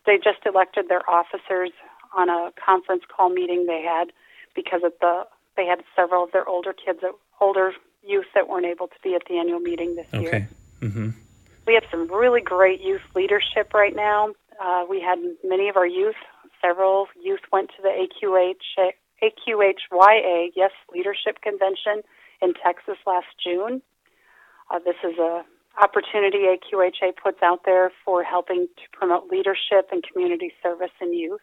they 0.05 0.17
just 0.17 0.39
elected 0.45 0.89
their 0.89 1.07
officers 1.09 1.69
on 2.17 2.29
a 2.29 2.51
conference 2.63 3.03
call 3.15 3.29
meeting 3.29 3.67
they 3.67 3.83
had 3.83 4.11
because 4.55 4.81
of 4.83 4.93
the 4.99 5.23
they 5.55 5.65
had 5.65 5.83
several 5.95 6.23
of 6.23 6.31
their 6.31 6.47
older 6.49 6.73
kids 6.73 6.99
that 7.01 7.11
older 7.39 7.73
youth 8.03 8.25
that 8.33 8.47
weren't 8.47 8.65
able 8.65 8.87
to 8.87 8.95
be 9.03 9.13
at 9.13 9.21
the 9.29 9.37
annual 9.37 9.59
meeting 9.59 9.95
this 9.95 10.07
year. 10.13 10.29
Okay. 10.29 10.47
Mm-hmm. 10.81 11.09
We 11.67 11.73
have 11.75 11.83
some 11.91 12.11
really 12.11 12.41
great 12.41 12.81
youth 12.81 13.01
leadership 13.13 13.73
right 13.73 13.95
now. 13.95 14.29
Uh, 14.59 14.85
we 14.89 14.99
had 14.99 15.19
many 15.43 15.69
of 15.69 15.77
our 15.77 15.85
youth, 15.85 16.15
several 16.61 17.07
youth 17.21 17.41
went 17.51 17.69
to 17.75 17.81
the 17.81 17.89
AQH, 17.89 18.91
AQHYA 19.21 20.51
Yes 20.55 20.71
Leadership 20.93 21.41
Convention 21.41 22.01
in 22.41 22.53
Texas 22.53 22.97
last 23.05 23.27
June. 23.43 23.81
Uh, 24.69 24.79
this 24.79 24.95
is 25.03 25.17
a 25.17 25.43
opportunity 25.81 26.39
AQHA 26.45 27.15
puts 27.21 27.41
out 27.41 27.61
there 27.65 27.91
for 28.03 28.23
helping 28.23 28.67
to 28.75 28.83
promote 28.91 29.31
leadership 29.31 29.89
and 29.91 30.03
community 30.03 30.51
service 30.61 30.91
in 30.99 31.13
youth. 31.13 31.41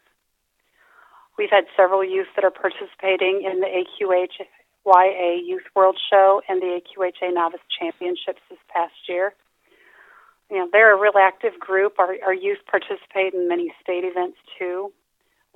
We've 1.39 1.51
had 1.51 1.65
several 1.77 2.05
youth 2.05 2.29
that 2.35 2.45
are 2.45 2.51
participating 2.51 3.43
in 3.45 3.61
the 3.61 3.67
AQHYA 3.67 5.39
Youth 5.47 5.65
World 5.75 5.99
Show 6.11 6.43
and 6.49 6.61
the 6.61 6.81
AQHA 6.81 7.35
Novice 7.35 7.61
Championships 7.79 8.41
this 8.51 8.59
past 8.73 8.95
year 9.09 9.35
you 10.51 10.59
know, 10.59 10.69
they're 10.73 10.97
a 10.97 11.01
real 11.01 11.19
active 11.21 11.59
group. 11.59 11.99
Our, 11.99 12.17
our 12.25 12.35
youth 12.35 12.59
participate 12.71 13.35
in 13.35 13.49
many 13.49 13.73
state 13.83 14.05
events 14.05 14.39
too. 14.59 14.93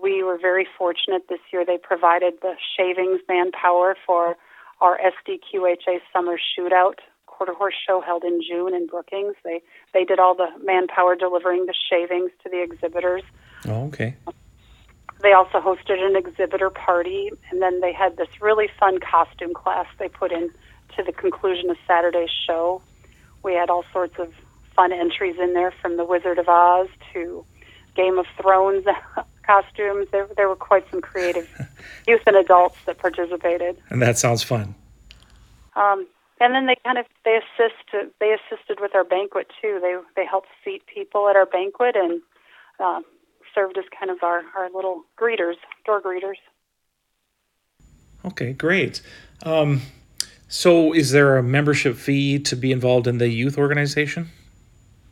We 0.00 0.22
were 0.22 0.38
very 0.38 0.66
fortunate 0.78 1.28
this 1.28 1.40
year. 1.52 1.64
They 1.64 1.78
provided 1.78 2.34
the 2.42 2.54
shavings 2.76 3.20
manpower 3.28 3.96
for 4.06 4.36
our 4.80 4.98
SDQHA 4.98 6.00
summer 6.12 6.38
shootout 6.38 6.94
quarter 7.26 7.54
horse 7.54 7.74
show 7.86 8.02
held 8.02 8.22
in 8.22 8.42
June 8.46 8.74
in 8.74 8.86
Brookings. 8.86 9.34
They 9.44 9.62
they 9.94 10.04
did 10.04 10.18
all 10.18 10.34
the 10.34 10.48
manpower 10.62 11.16
delivering 11.16 11.64
the 11.64 11.74
shavings 11.88 12.30
to 12.42 12.50
the 12.50 12.62
exhibitors. 12.62 13.22
Oh, 13.66 13.86
okay. 13.86 14.14
They 15.22 15.32
also 15.32 15.58
hosted 15.60 16.02
an 16.02 16.16
exhibitor 16.16 16.70
party, 16.70 17.30
and 17.50 17.60
then 17.60 17.80
they 17.80 17.92
had 17.92 18.16
this 18.16 18.28
really 18.40 18.68
fun 18.78 18.98
costume 19.00 19.54
class 19.54 19.86
they 19.98 20.08
put 20.08 20.32
in 20.32 20.50
to 20.96 21.02
the 21.02 21.12
conclusion 21.12 21.70
of 21.70 21.76
Saturday's 21.86 22.30
show. 22.46 22.82
We 23.42 23.54
had 23.54 23.70
all 23.70 23.84
sorts 23.92 24.18
of 24.18 24.32
fun 24.76 24.92
entries 24.92 25.36
in 25.38 25.54
there 25.54 25.72
from 25.82 25.96
The 25.96 26.04
Wizard 26.04 26.38
of 26.38 26.48
Oz 26.48 26.88
to 27.12 27.44
Game 27.94 28.18
of 28.18 28.26
Thrones 28.40 28.84
costumes. 29.46 30.08
There, 30.10 30.28
there 30.36 30.48
were 30.48 30.56
quite 30.56 30.90
some 30.90 31.00
creative 31.00 31.48
youth 32.06 32.22
and 32.26 32.36
adults 32.36 32.76
that 32.86 32.98
participated. 32.98 33.76
And 33.90 34.00
that 34.02 34.18
sounds 34.18 34.42
fun. 34.42 34.74
Um, 35.76 36.06
and 36.40 36.54
then 36.54 36.66
they 36.66 36.76
kind 36.84 36.98
of 36.98 37.06
they 37.24 37.38
assist 37.38 38.08
they 38.18 38.34
assisted 38.34 38.78
with 38.80 38.94
our 38.94 39.04
banquet 39.04 39.50
too. 39.60 39.78
They 39.80 39.96
they 40.16 40.26
helped 40.26 40.48
seat 40.64 40.82
people 40.86 41.28
at 41.28 41.36
our 41.36 41.46
banquet 41.46 41.96
and 41.96 42.22
uh, 42.78 43.00
served 43.54 43.78
as 43.78 43.84
kind 43.96 44.10
of 44.10 44.22
our 44.22 44.42
our 44.56 44.70
little 44.74 45.04
greeters, 45.18 45.56
door 45.84 46.00
greeters. 46.00 46.36
Okay, 48.24 48.52
great. 48.52 49.00
Um, 49.44 49.82
so, 50.48 50.92
is 50.92 51.12
there 51.12 51.36
a 51.38 51.42
membership 51.42 51.96
fee 51.96 52.38
to 52.40 52.56
be 52.56 52.72
involved 52.72 53.06
in 53.06 53.18
the 53.18 53.28
youth 53.28 53.56
organization? 53.56 54.30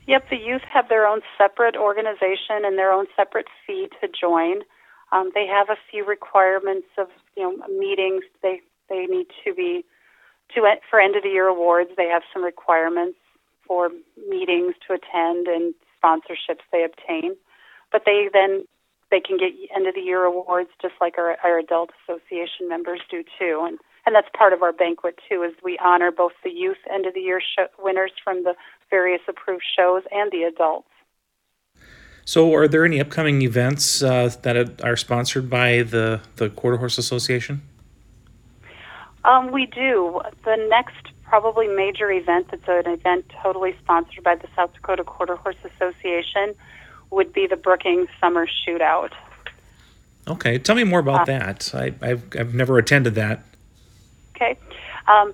Yep, 0.07 0.31
the 0.31 0.37
youth 0.37 0.63
have 0.63 0.89
their 0.89 1.07
own 1.07 1.21
separate 1.37 1.77
organization 1.77 2.65
and 2.65 2.79
their 2.79 2.91
own 2.93 3.07
separate 3.15 3.47
fee 3.67 3.89
to 4.01 4.09
join. 4.09 4.63
Um, 5.13 5.31
they 5.35 5.47
have 5.47 5.71
a 5.71 5.77
few 5.91 6.05
requirements 6.05 6.89
of 6.99 7.09
you 7.37 7.43
know 7.43 7.67
meetings. 7.69 8.25
They 8.43 8.61
they 8.89 9.07
need 9.07 9.27
to 9.45 9.55
be 9.55 9.85
to 10.55 10.77
for 10.91 11.01
end 11.01 11.17
of 11.17 11.23
the 11.23 11.31
year 11.31 11.47
awards. 11.49 11.91
They 11.97 12.09
have 12.09 12.23
some 12.33 12.45
requirements 12.45 13.19
for 13.67 13.91
meetings 14.29 14.75
to 14.87 14.95
attend 14.95 15.47
and 15.47 15.75
sponsorships 16.03 16.65
they 16.73 16.85
obtain. 16.85 17.37
But 17.93 18.03
they 18.05 18.29
then 18.33 18.65
they 19.11 19.21
can 19.21 19.39
get 19.39 19.53
end 19.75 19.87
of 19.87 19.95
the 19.95 20.01
year 20.01 20.25
awards 20.25 20.71
just 20.81 20.95
like 21.01 21.15
our, 21.19 21.37
our 21.43 21.59
adult 21.59 21.91
association 22.05 22.69
members 22.69 23.01
do 23.11 23.23
too. 23.39 23.65
And 23.67 23.79
and 24.07 24.15
that's 24.15 24.29
part 24.37 24.53
of 24.53 24.63
our 24.63 24.73
banquet 24.73 25.19
too. 25.29 25.43
Is 25.43 25.53
we 25.63 25.79
honor 25.85 26.11
both 26.11 26.33
the 26.43 26.51
youth 26.51 26.79
end 26.91 27.07
of 27.07 27.15
the 27.15 27.21
year 27.21 27.41
show, 27.41 27.67
winners 27.79 28.13
from 28.23 28.45
the 28.45 28.55
various 28.91 29.21
approved 29.29 29.65
shows 29.77 30.03
and 30.11 30.31
the 30.31 30.43
adults. 30.45 30.89
So, 32.29 32.53
are 32.53 32.69
there 32.69 32.85
any 32.85 33.01
upcoming 33.01 33.41
events 33.41 34.03
uh, 34.03 34.31
that 34.43 34.85
are 34.85 34.99
sponsored 34.99 35.49
by 35.49 35.83
the 35.83 36.21
the 36.37 36.51
Quarter 36.51 36.77
Horse 36.77 36.99
Association? 36.99 37.63
Um, 39.25 39.51
we 39.51 39.65
do. 39.65 40.21
The 40.45 40.57
next 40.69 41.09
probably 41.25 41.69
major 41.69 42.11
event 42.11 42.49
that's 42.51 42.69
an 42.69 42.93
event 42.93 43.33
totally 43.43 43.75
sponsored 43.83 44.25
by 44.25 44.35
the 44.35 44.47
South 44.55 44.75
Dakota 44.75 45.05
Quarter 45.05 45.37
Horse 45.37 45.57
Association 45.65 46.55
would 47.11 47.33
be 47.33 47.47
the 47.47 47.57
Brookings 47.57 48.11
Summer 48.21 48.47
Shootout. 48.47 49.13
Okay, 50.27 50.59
tell 50.59 50.77
me 50.77 50.85
more 50.85 51.01
about 51.01 51.25
that. 51.29 51.75
I, 51.75 51.95
I've 52.03 52.25
I've 52.39 52.53
never 52.53 52.77
attended 52.77 53.15
that. 53.15 53.41
Okay. 54.37 54.59
Um, 55.07 55.33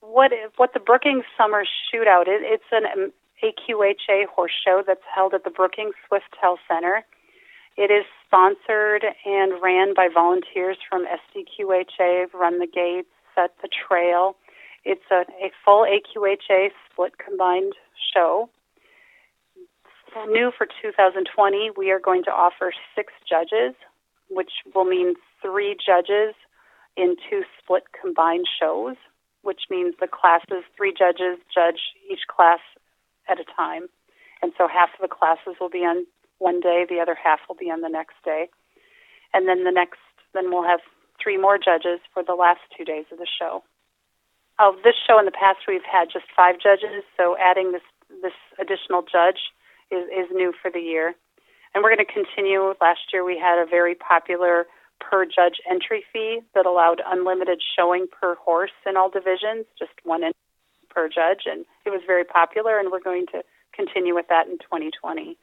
what 0.00 0.32
what 0.56 0.74
the 0.74 0.80
Brookings 0.80 1.26
Summer 1.38 1.62
Shootout 1.62 2.22
is? 2.22 2.40
It's 2.42 2.64
an 2.72 3.12
AQHA 3.42 4.26
horse 4.34 4.52
show 4.64 4.82
that's 4.86 5.04
held 5.14 5.34
at 5.34 5.44
the 5.44 5.50
Brookings 5.50 5.94
Swiftel 6.08 6.56
Center. 6.68 7.04
It 7.76 7.90
is 7.90 8.04
sponsored 8.26 9.04
and 9.24 9.60
ran 9.62 9.94
by 9.94 10.08
volunteers 10.12 10.76
from 10.88 11.06
SDQHA, 11.06 12.32
Run 12.32 12.60
the 12.60 12.66
Gates, 12.66 13.08
Set 13.34 13.50
the 13.62 13.68
Trail. 13.68 14.36
It's 14.84 15.04
a, 15.10 15.24
a 15.44 15.50
full 15.64 15.84
AQHA 15.84 16.68
split 16.90 17.14
combined 17.18 17.72
show. 18.14 18.48
New 20.28 20.52
for 20.56 20.66
2020, 20.80 21.72
we 21.76 21.90
are 21.90 21.98
going 21.98 22.22
to 22.24 22.30
offer 22.30 22.72
six 22.94 23.12
judges, 23.28 23.74
which 24.30 24.52
will 24.72 24.84
mean 24.84 25.14
three 25.42 25.76
judges 25.84 26.34
in 26.96 27.16
two 27.28 27.42
split 27.58 27.82
combined 28.00 28.46
shows, 28.60 28.94
which 29.42 29.62
means 29.68 29.96
the 30.00 30.06
classes, 30.06 30.62
three 30.76 30.94
judges 30.96 31.38
judge 31.52 31.80
each 32.08 32.20
class 32.28 32.60
at 33.28 33.40
a 33.40 33.44
time. 33.44 33.88
And 34.42 34.52
so 34.58 34.68
half 34.68 34.90
of 34.94 35.00
the 35.00 35.14
classes 35.14 35.56
will 35.60 35.70
be 35.70 35.84
on 35.84 36.06
one 36.38 36.60
day, 36.60 36.84
the 36.88 37.00
other 37.00 37.16
half 37.16 37.40
will 37.48 37.56
be 37.56 37.70
on 37.70 37.80
the 37.80 37.88
next 37.88 38.16
day. 38.24 38.48
And 39.32 39.48
then 39.48 39.64
the 39.64 39.72
next, 39.72 40.00
then 40.34 40.50
we'll 40.50 40.66
have 40.66 40.80
three 41.22 41.38
more 41.38 41.58
judges 41.58 42.00
for 42.12 42.22
the 42.22 42.34
last 42.34 42.60
two 42.76 42.84
days 42.84 43.06
of 43.12 43.18
the 43.18 43.26
show. 43.26 43.62
Oh, 44.58 44.76
this 44.84 44.94
show 45.06 45.18
in 45.18 45.24
the 45.24 45.34
past 45.34 45.66
we've 45.66 45.86
had 45.90 46.06
just 46.12 46.26
five 46.36 46.56
judges, 46.62 47.02
so 47.16 47.36
adding 47.40 47.72
this 47.72 47.82
this 48.22 48.36
additional 48.60 49.02
judge 49.02 49.50
is, 49.90 50.04
is 50.06 50.28
new 50.32 50.52
for 50.60 50.70
the 50.70 50.78
year. 50.78 51.14
And 51.74 51.82
we're 51.82 51.94
going 51.94 52.06
to 52.06 52.12
continue. 52.12 52.74
Last 52.80 53.10
year 53.12 53.24
we 53.24 53.38
had 53.38 53.58
a 53.58 53.66
very 53.66 53.94
popular 53.96 54.66
per 55.00 55.24
judge 55.24 55.58
entry 55.68 56.04
fee 56.12 56.40
that 56.54 56.66
allowed 56.66 57.02
unlimited 57.04 57.60
showing 57.76 58.06
per 58.06 58.36
horse 58.36 58.76
in 58.86 58.96
all 58.96 59.10
divisions, 59.10 59.66
just 59.78 59.92
one 60.04 60.22
entry 60.22 60.43
per 60.94 61.08
judge, 61.08 61.42
and 61.46 61.64
it 61.84 61.90
was 61.90 62.02
very 62.06 62.24
popular. 62.24 62.78
And 62.78 62.90
we're 62.90 63.00
going 63.00 63.26
to 63.32 63.42
continue 63.74 64.14
with 64.14 64.28
that 64.28 64.46
in 64.46 64.58
2020. 64.58 65.36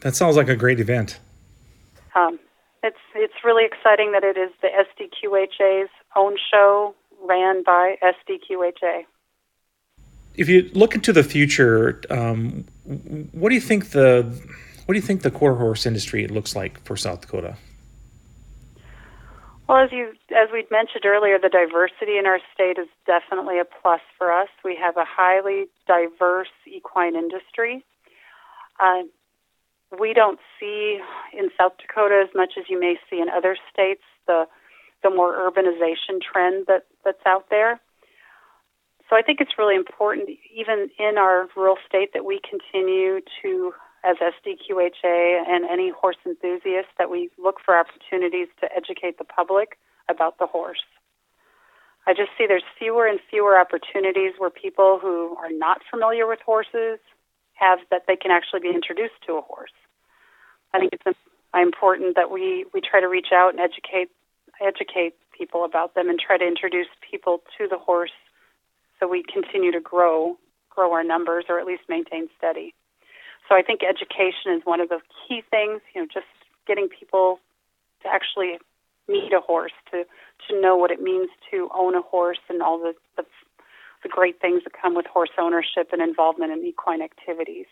That 0.00 0.16
sounds 0.16 0.36
like 0.36 0.48
a 0.48 0.56
great 0.56 0.80
event. 0.80 1.18
Um, 2.14 2.38
it's 2.82 2.96
it's 3.14 3.34
really 3.44 3.64
exciting 3.64 4.12
that 4.12 4.24
it 4.24 4.36
is 4.36 4.50
the 4.62 4.68
SDQHA's 4.68 5.90
own 6.14 6.36
show, 6.50 6.94
ran 7.22 7.62
by 7.62 7.96
SDQHA. 8.02 9.04
If 10.34 10.48
you 10.48 10.70
look 10.74 10.94
into 10.94 11.12
the 11.12 11.24
future, 11.24 12.02
um, 12.10 12.64
what 13.32 13.48
do 13.48 13.54
you 13.54 13.60
think 13.60 13.90
the 13.90 14.22
what 14.84 14.92
do 14.92 14.98
you 14.98 15.06
think 15.06 15.22
the 15.22 15.30
quarter 15.30 15.56
horse 15.56 15.86
industry 15.86 16.26
looks 16.28 16.54
like 16.54 16.82
for 16.84 16.96
South 16.96 17.22
Dakota? 17.22 17.56
Well, 19.68 19.82
as 19.84 19.90
you 19.90 20.12
as 20.30 20.48
we 20.52 20.64
mentioned 20.70 21.04
earlier, 21.04 21.38
the 21.42 21.48
diversity 21.48 22.18
in 22.18 22.26
our 22.26 22.38
state 22.54 22.78
is 22.78 22.86
definitely 23.04 23.58
a 23.58 23.64
plus 23.64 24.00
for 24.16 24.30
us. 24.30 24.48
We 24.64 24.78
have 24.80 24.96
a 24.96 25.04
highly 25.04 25.66
diverse 25.88 26.54
equine 26.66 27.16
industry. 27.16 27.84
Uh, 28.78 29.02
we 29.98 30.12
don't 30.14 30.38
see 30.60 31.00
in 31.36 31.48
South 31.58 31.72
Dakota 31.78 32.24
as 32.28 32.34
much 32.34 32.52
as 32.58 32.64
you 32.68 32.78
may 32.78 32.96
see 33.10 33.20
in 33.20 33.28
other 33.28 33.56
states 33.72 34.02
the 34.26 34.46
the 35.02 35.10
more 35.10 35.34
urbanization 35.34 36.22
trend 36.22 36.66
that 36.68 36.86
that's 37.04 37.26
out 37.26 37.46
there. 37.50 37.80
So 39.08 39.16
I 39.16 39.22
think 39.22 39.40
it's 39.40 39.58
really 39.58 39.76
important, 39.76 40.28
even 40.54 40.90
in 40.98 41.16
our 41.18 41.46
rural 41.56 41.76
state, 41.86 42.12
that 42.12 42.24
we 42.24 42.40
continue 42.42 43.20
to, 43.42 43.72
as 44.06 44.16
SDQHA 44.18 45.48
and 45.48 45.64
any 45.64 45.90
horse 45.90 46.16
enthusiast, 46.24 46.88
that 46.98 47.10
we 47.10 47.30
look 47.42 47.56
for 47.64 47.76
opportunities 47.76 48.48
to 48.60 48.68
educate 48.74 49.18
the 49.18 49.24
public 49.24 49.78
about 50.08 50.38
the 50.38 50.46
horse. 50.46 50.84
I 52.06 52.14
just 52.14 52.30
see 52.38 52.46
there's 52.46 52.62
fewer 52.78 53.06
and 53.06 53.18
fewer 53.28 53.58
opportunities 53.58 54.34
where 54.38 54.50
people 54.50 55.00
who 55.02 55.36
are 55.36 55.50
not 55.50 55.82
familiar 55.90 56.26
with 56.26 56.38
horses 56.46 57.00
have 57.54 57.80
that 57.90 58.02
they 58.06 58.14
can 58.14 58.30
actually 58.30 58.60
be 58.60 58.70
introduced 58.70 59.18
to 59.26 59.34
a 59.34 59.40
horse. 59.40 59.74
I 60.72 60.78
think 60.78 60.92
it's 60.92 61.18
important 61.54 62.14
that 62.14 62.30
we, 62.30 62.64
we 62.72 62.80
try 62.80 63.00
to 63.00 63.08
reach 63.08 63.32
out 63.32 63.50
and 63.50 63.60
educate 63.60 64.10
educate 64.60 65.14
people 65.36 65.64
about 65.66 65.94
them 65.94 66.08
and 66.08 66.18
try 66.18 66.38
to 66.38 66.46
introduce 66.46 66.86
people 67.10 67.42
to 67.58 67.68
the 67.68 67.76
horse 67.76 68.16
so 68.98 69.06
we 69.06 69.22
continue 69.22 69.70
to 69.70 69.80
grow 69.80 70.38
grow 70.70 70.92
our 70.92 71.04
numbers 71.04 71.44
or 71.48 71.58
at 71.58 71.66
least 71.66 71.82
maintain 71.88 72.28
steady. 72.38 72.74
So 73.48 73.54
I 73.54 73.62
think 73.62 73.80
education 73.82 74.52
is 74.56 74.62
one 74.64 74.80
of 74.80 74.88
the 74.88 75.00
key 75.28 75.42
things, 75.50 75.80
you 75.94 76.00
know, 76.02 76.08
just 76.12 76.26
getting 76.66 76.88
people 76.88 77.38
to 78.02 78.08
actually 78.08 78.58
meet 79.08 79.32
a 79.32 79.40
horse, 79.40 79.72
to 79.92 80.04
to 80.48 80.60
know 80.60 80.76
what 80.76 80.90
it 80.90 81.00
means 81.00 81.28
to 81.50 81.68
own 81.74 81.94
a 81.94 82.02
horse 82.02 82.40
and 82.48 82.62
all 82.62 82.78
the 82.78 82.94
the, 83.16 83.24
the 84.02 84.08
great 84.08 84.40
things 84.40 84.62
that 84.64 84.72
come 84.80 84.94
with 84.94 85.06
horse 85.06 85.30
ownership 85.38 85.90
and 85.92 86.02
involvement 86.02 86.52
in 86.52 86.64
equine 86.64 87.02
activities. 87.02 87.66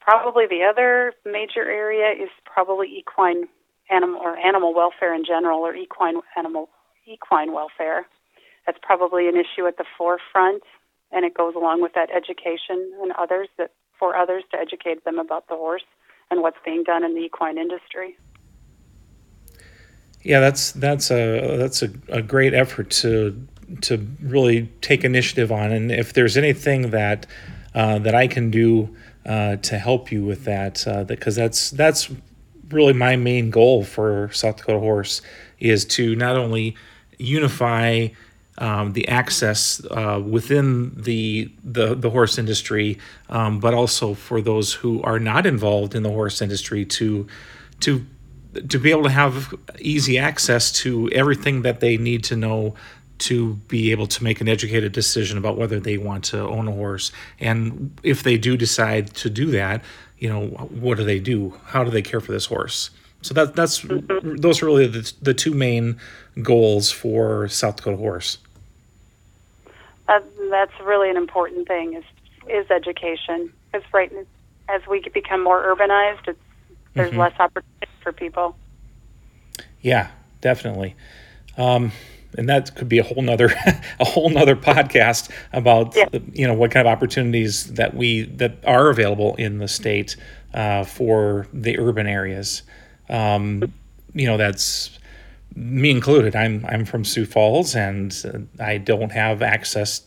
Probably 0.00 0.46
the 0.46 0.64
other 0.64 1.14
major 1.24 1.64
area 1.64 2.10
is 2.12 2.28
probably 2.44 2.88
equine 2.98 3.48
animal 3.90 4.20
or 4.20 4.36
animal 4.36 4.74
welfare 4.74 5.14
in 5.14 5.24
general 5.24 5.60
or 5.60 5.74
equine 5.74 6.16
animal 6.36 6.68
equine 7.06 7.52
welfare. 7.52 8.06
That's 8.66 8.78
probably 8.82 9.28
an 9.28 9.36
issue 9.36 9.66
at 9.66 9.76
the 9.76 9.84
forefront 9.96 10.62
and 11.12 11.24
it 11.24 11.34
goes 11.34 11.54
along 11.54 11.80
with 11.80 11.92
that 11.94 12.10
education 12.10 12.92
and 13.00 13.12
others 13.12 13.48
that 13.56 13.70
for 13.98 14.16
others 14.16 14.44
to 14.52 14.58
educate 14.58 15.04
them 15.04 15.18
about 15.18 15.48
the 15.48 15.54
horse 15.54 15.84
and 16.30 16.42
what's 16.42 16.58
being 16.64 16.82
done 16.82 17.04
in 17.04 17.14
the 17.14 17.20
equine 17.20 17.58
industry. 17.58 18.16
Yeah, 20.22 20.40
that's 20.40 20.72
that's 20.72 21.10
a 21.10 21.56
that's 21.58 21.82
a, 21.82 21.90
a 22.08 22.22
great 22.22 22.54
effort 22.54 22.90
to 23.02 23.46
to 23.82 24.06
really 24.22 24.70
take 24.80 25.04
initiative 25.04 25.52
on, 25.52 25.70
and 25.70 25.92
if 25.92 26.12
there's 26.12 26.36
anything 26.36 26.90
that 26.90 27.26
uh, 27.74 27.98
that 27.98 28.14
I 28.14 28.26
can 28.26 28.50
do 28.50 28.94
uh, 29.26 29.56
to 29.56 29.78
help 29.78 30.10
you 30.10 30.24
with 30.24 30.44
that, 30.44 30.84
because 31.06 31.36
uh, 31.38 31.42
that's 31.42 31.70
that's 31.70 32.10
really 32.70 32.94
my 32.94 33.16
main 33.16 33.50
goal 33.50 33.84
for 33.84 34.30
South 34.32 34.56
Dakota 34.56 34.78
Horse 34.78 35.22
is 35.60 35.84
to 35.84 36.16
not 36.16 36.36
only 36.36 36.74
unify 37.18 38.08
um, 38.58 38.92
the 38.92 39.08
access 39.08 39.84
uh, 39.90 40.22
within 40.24 40.94
the, 41.02 41.50
the 41.64 41.94
the 41.94 42.10
horse 42.10 42.38
industry, 42.38 42.98
um, 43.28 43.60
but 43.60 43.74
also 43.74 44.14
for 44.14 44.40
those 44.40 44.72
who 44.72 45.02
are 45.02 45.18
not 45.18 45.46
involved 45.46 45.94
in 45.94 46.02
the 46.02 46.10
horse 46.10 46.40
industry 46.40 46.84
to 46.84 47.26
to 47.80 48.04
to 48.68 48.78
be 48.78 48.90
able 48.90 49.02
to 49.02 49.10
have 49.10 49.52
easy 49.80 50.18
access 50.18 50.70
to 50.70 51.10
everything 51.10 51.62
that 51.62 51.80
they 51.80 51.96
need 51.96 52.22
to 52.24 52.36
know 52.36 52.74
to 53.16 53.54
be 53.68 53.90
able 53.92 54.06
to 54.08 54.24
make 54.24 54.40
an 54.40 54.48
educated 54.48 54.92
decision 54.92 55.38
about 55.38 55.56
whether 55.56 55.78
they 55.78 55.96
want 55.96 56.24
to 56.24 56.40
own 56.40 56.66
a 56.66 56.72
horse. 56.72 57.12
And 57.38 57.96
if 58.02 58.24
they 58.24 58.36
do 58.36 58.56
decide 58.56 59.14
to 59.14 59.30
do 59.30 59.52
that 59.52 59.82
you 60.24 60.30
know 60.30 60.46
what 60.46 60.96
do 60.96 61.04
they 61.04 61.18
do? 61.18 61.54
How 61.66 61.84
do 61.84 61.90
they 61.90 62.00
care 62.00 62.18
for 62.18 62.32
this 62.32 62.46
horse? 62.46 62.88
So 63.20 63.34
that 63.34 63.54
that's 63.54 63.82
mm-hmm. 63.82 64.36
those 64.36 64.62
are 64.62 64.66
really 64.66 64.86
the, 64.86 65.12
the 65.20 65.34
two 65.34 65.52
main 65.52 65.98
goals 66.40 66.90
for 66.90 67.46
south 67.48 67.76
dakota 67.76 67.96
horse 67.96 68.38
that, 70.06 70.24
that's 70.50 70.72
really 70.82 71.10
an 71.10 71.16
important 71.16 71.66
thing 71.68 71.94
is 71.94 72.04
is 72.48 72.70
education 72.70 73.52
because 73.72 73.86
right 73.92 74.12
as 74.68 74.82
we 74.88 75.00
become 75.12 75.42
more 75.42 75.62
urbanized 75.62 76.28
it's 76.28 76.38
there's 76.94 77.10
mm-hmm. 77.10 77.20
less 77.20 77.32
opportunity 77.40 77.86
for 78.02 78.12
people 78.12 78.56
yeah 79.80 80.10
definitely 80.40 80.94
um, 81.56 81.92
and 82.36 82.48
that 82.48 82.74
could 82.74 82.88
be 82.88 82.98
a 82.98 83.02
whole 83.02 83.22
nother 83.22 83.46
a 84.00 84.04
whole 84.04 84.28
nother 84.28 84.56
podcast 84.56 85.30
about 85.52 85.96
yeah. 85.96 86.08
you 86.32 86.46
know 86.46 86.54
what 86.54 86.70
kind 86.70 86.86
of 86.86 86.92
opportunities 86.92 87.72
that 87.74 87.94
we 87.94 88.22
that 88.22 88.56
are 88.66 88.90
available 88.90 89.34
in 89.36 89.58
the 89.58 89.68
state 89.68 90.16
uh, 90.54 90.84
for 90.84 91.48
the 91.52 91.78
urban 91.78 92.06
areas. 92.06 92.62
Um, 93.08 93.72
you 94.14 94.26
know, 94.26 94.36
that's 94.36 94.98
me 95.56 95.90
included. 95.90 96.34
I'm 96.34 96.64
I'm 96.66 96.84
from 96.84 97.04
Sioux 97.04 97.26
Falls, 97.26 97.74
and 97.74 98.48
I 98.58 98.78
don't 98.78 99.12
have 99.12 99.42
access 99.42 100.02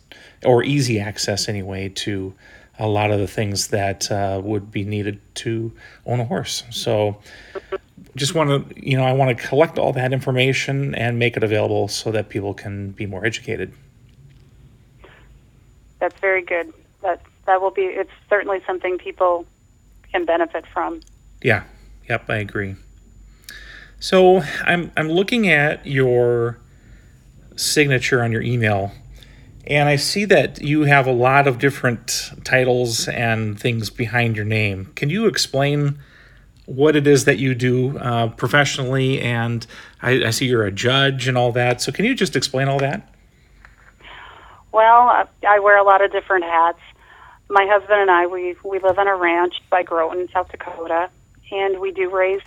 or 0.45 0.63
easy 0.63 0.99
access 0.99 1.49
anyway 1.49 1.89
to 1.89 2.33
a 2.79 2.87
lot 2.87 3.11
of 3.11 3.19
the 3.19 3.27
things 3.27 3.69
that 3.69 4.11
uh, 4.11 4.39
would 4.43 4.71
be 4.71 4.83
needed 4.83 5.19
to 5.35 5.71
own 6.05 6.19
a 6.19 6.25
horse. 6.25 6.63
So 6.69 7.17
just 8.15 8.35
want 8.35 8.69
to, 8.69 8.87
you 8.87 8.97
know, 8.97 9.03
I 9.03 9.13
want 9.13 9.35
to 9.35 9.43
collect 9.47 9.79
all 9.79 9.93
that 9.93 10.13
information 10.13 10.93
and 10.93 11.17
make 11.17 11.37
it 11.37 11.43
available 11.43 11.87
so 11.87 12.11
that 12.11 12.29
people 12.29 12.53
can 12.53 12.91
be 12.91 13.05
more 13.05 13.25
educated. 13.25 13.73
That's 15.99 16.19
very 16.19 16.43
good. 16.43 16.71
That 17.01 17.21
that 17.45 17.61
will 17.61 17.71
be. 17.71 17.83
It's 17.83 18.11
certainly 18.29 18.61
something 18.67 18.97
people 18.97 19.45
can 20.11 20.25
benefit 20.25 20.65
from. 20.67 21.01
Yeah. 21.41 21.63
Yep. 22.07 22.29
I 22.29 22.37
agree. 22.37 22.75
So 23.99 24.41
I'm 24.63 24.91
I'm 24.95 25.09
looking 25.09 25.49
at 25.49 25.85
your 25.85 26.59
signature 27.55 28.23
on 28.23 28.31
your 28.31 28.41
email, 28.41 28.91
and 29.65 29.89
I 29.89 29.95
see 29.95 30.25
that 30.25 30.61
you 30.61 30.83
have 30.83 31.07
a 31.07 31.11
lot 31.11 31.47
of 31.47 31.57
different 31.57 32.31
titles 32.43 33.07
and 33.07 33.59
things 33.59 33.89
behind 33.89 34.35
your 34.35 34.45
name. 34.45 34.91
Can 34.95 35.09
you 35.09 35.27
explain? 35.27 35.99
what 36.67 36.97
it 36.97 37.07
is 37.07 37.23
that 37.25 37.37
you 37.39 37.55
do 37.55 37.97
uh, 37.97 38.27
professionally, 38.27 39.21
and 39.21 39.65
I, 40.01 40.25
I, 40.25 40.29
see 40.31 40.47
you're 40.47 40.65
a 40.65 40.71
judge 40.71 41.27
and 41.27 41.37
all 41.37 41.53
that. 41.53 41.81
So, 41.81 41.93
can 41.93 42.03
you 42.03 42.13
just 42.13 42.35
explain 42.35 42.67
all 42.67 42.77
that? 42.79 43.09
Well, 44.73 45.27
I 45.47 45.59
wear 45.59 45.77
a 45.77 45.83
lot 45.83 46.03
of 46.03 46.11
different 46.11 46.43
hats. 46.43 46.79
My 47.49 47.65
husband 47.65 48.01
and 48.01 48.11
I 48.11 48.27
we 48.27 48.55
we 48.63 48.79
live 48.79 48.99
on 48.99 49.07
a 49.07 49.15
ranch 49.15 49.55
by 49.69 49.81
Groton, 49.83 50.27
South 50.33 50.51
Dakota, 50.51 51.09
and 51.51 51.79
we 51.79 51.91
do 51.91 52.09
raise 52.09 52.41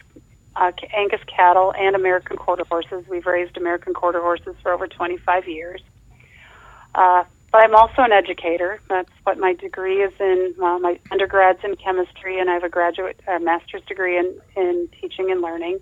uh, 0.57 0.73
Angus 0.97 1.21
cattle 1.27 1.73
and 1.79 1.95
American 1.95 2.37
quarter 2.37 2.65
horses. 2.65 3.05
We've 3.09 3.27
raised 3.27 3.57
American 3.57 3.95
quarter 3.95 4.21
horses 4.21 4.55
for 4.63 4.73
over 4.73 4.87
25 4.87 5.49
years. 5.49 5.81
Uh, 6.95 7.25
but 7.53 7.63
I'm 7.63 7.75
also 7.75 8.03
an 8.03 8.13
educator. 8.13 8.81
That's 8.89 9.11
what 9.25 9.39
my 9.39 9.55
degree 9.55 10.03
is 10.03 10.13
in. 10.21 10.55
Well, 10.57 10.79
my 10.79 11.01
undergrad's 11.11 11.65
in 11.65 11.77
chemistry, 11.77 12.39
and 12.39 12.49
I 12.49 12.55
have 12.55 12.65
a 12.65 12.69
graduate 12.69 13.21
a 13.27 13.41
master's 13.41 13.83
degree 13.83 14.19
in, 14.19 14.41
in 14.57 14.89
teaching 15.01 15.31
and 15.31 15.41
learning. 15.41 15.81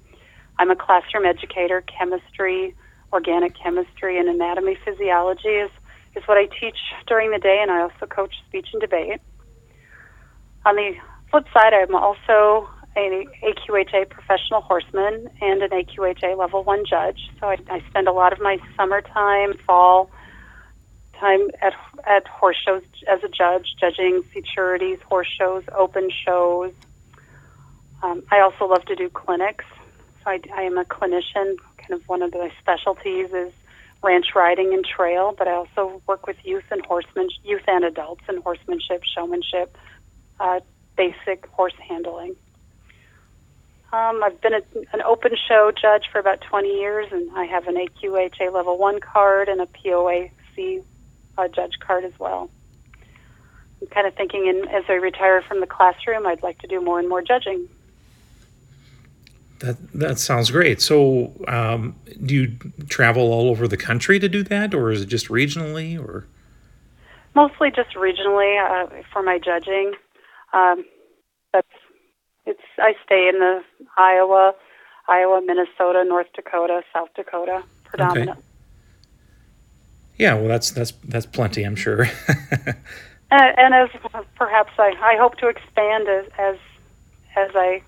I'm 0.59 0.71
a 0.71 0.77
classroom 0.77 1.27
educator. 1.27 1.83
Chemistry, 1.83 2.75
organic 3.13 3.55
chemistry, 3.55 4.19
and 4.19 4.29
anatomy 4.29 4.79
physiology 4.83 5.49
is, 5.49 5.71
is 6.17 6.23
what 6.27 6.39
I 6.39 6.47
teach 6.47 6.79
during 7.07 7.31
the 7.31 7.39
day, 7.39 7.59
and 7.61 7.71
I 7.71 7.83
also 7.83 8.07
coach 8.07 8.35
speech 8.49 8.69
and 8.73 8.81
debate. 8.81 9.21
On 10.65 10.75
the 10.75 10.95
flip 11.31 11.47
side, 11.53 11.75
I'm 11.75 11.95
also 11.95 12.69
an 12.99 13.25
AQHA 13.43 14.09
professional 14.11 14.61
horseman 14.61 15.31
and 15.41 15.63
an 15.63 15.71
AQHA 15.71 16.37
level 16.37 16.65
one 16.65 16.85
judge. 16.85 17.31
So 17.41 17.49
I, 17.49 17.57
I 17.71 17.83
spend 17.89 18.09
a 18.09 18.13
lot 18.13 18.33
of 18.33 18.41
my 18.41 18.59
summertime, 18.77 19.55
fall, 19.67 20.11
time 21.19 21.49
at 21.61 21.75
at 22.07 22.27
horse 22.27 22.57
shows 22.65 22.83
as 23.09 23.23
a 23.25 23.29
judge, 23.29 23.75
judging 23.79 24.23
futurities, 24.33 25.01
horse 25.03 25.29
shows, 25.39 25.65
open 25.77 26.11
shows. 26.25 26.73
Um, 28.03 28.23
I 28.31 28.41
also 28.41 28.67
love 28.67 28.85
to 28.87 28.95
do 28.95 29.09
clinics. 29.09 29.65
So 30.23 30.31
I, 30.31 30.41
I 30.55 30.63
am 30.63 30.79
a 30.79 30.85
clinician. 30.85 31.57
Kind 31.79 31.93
of 31.93 32.09
one 32.09 32.23
of 32.23 32.33
my 32.33 32.53
specialties 32.61 33.33
is 33.33 33.53
ranch 34.03 34.27
riding 34.35 34.73
and 34.73 34.85
trail, 34.85 35.35
but 35.37 35.49
I 35.49 35.53
also 35.53 36.01
work 36.07 36.27
with 36.27 36.37
youth 36.45 36.65
and 36.71 36.85
horsemen, 36.87 37.29
youth 37.43 37.63
and 37.67 37.85
adults 37.85 38.23
in 38.29 38.41
horsemanship, 38.41 39.03
showmanship, 39.05 39.77
uh, 40.39 40.61
basic 40.97 41.47
horse 41.47 41.75
handling. 41.89 42.37
Um, 43.91 44.23
I've 44.23 44.39
been 44.43 44.53
a, 44.53 44.63
an 44.93 45.01
open 45.03 45.33
show 45.49 45.73
judge 45.73 46.09
for 46.13 46.19
about 46.19 46.43
20 46.43 46.69
years, 46.69 47.09
and 47.11 47.31
I 47.33 47.47
have 47.47 47.67
an 47.69 47.77
AQHA 47.77 48.53
level 48.53 48.77
one 48.77 49.01
card 49.01 49.49
and 49.49 49.63
a 49.63 49.67
POAC 49.67 50.83
uh, 51.39 51.49
judge 51.49 51.79
card 51.81 52.05
as 52.05 52.13
well. 52.19 52.51
I'm 53.81 53.87
kind 53.89 54.07
of 54.07 54.15
thinking, 54.15 54.47
in, 54.47 54.69
as 54.69 54.85
I 54.89 54.95
retire 54.95 55.41
from 55.41 55.61
the 55.61 55.67
classroom, 55.67 56.27
I'd 56.27 56.43
like 56.43 56.59
to 56.59 56.67
do 56.67 56.83
more 56.83 56.99
and 56.99 57.09
more 57.09 57.23
judging. 57.23 57.69
That 59.61 59.77
that 59.95 60.19
sounds 60.19 60.51
great. 60.51 60.81
So, 60.81 61.33
um, 61.49 61.97
do 62.25 62.35
you 62.35 62.57
travel 62.89 63.33
all 63.33 63.49
over 63.49 63.67
the 63.67 63.77
country 63.77 64.21
to 64.21 64.29
do 64.29 64.43
that, 64.45 64.75
or 64.75 64.91
is 64.91 65.03
it 65.03 65.07
just 65.07 65.29
regionally, 65.29 65.99
or? 65.99 66.27
Mostly 67.35 67.71
just 67.71 67.95
regionally 67.95 68.59
uh, 68.63 69.03
for 69.13 69.23
my 69.23 69.39
judging. 69.39 69.95
Um, 70.53 70.85
it's. 72.49 72.61
I 72.79 72.95
stay 73.05 73.29
in 73.29 73.39
the 73.39 73.63
Iowa, 73.97 74.55
Iowa, 75.09 75.41
Minnesota, 75.45 76.05
North 76.05 76.29
Dakota, 76.35 76.83
South 76.93 77.11
Dakota, 77.15 77.63
predominant. 77.85 78.31
Okay. 78.31 78.41
Yeah, 80.19 80.35
well, 80.35 80.49
that's 80.49 80.71
that's 80.73 80.93
that's 81.05 81.27
plenty, 81.27 81.63
I'm 81.63 81.77
sure. 81.77 82.09
and, 82.29 82.79
and 83.31 83.75
as 83.75 83.89
perhaps 84.35 84.73
I, 84.79 84.95
I 85.01 85.17
hope 85.17 85.37
to 85.39 85.49
expand 85.49 86.09
as 86.09 86.27
as 86.39 86.57
as 87.37 87.51
I 87.55 87.83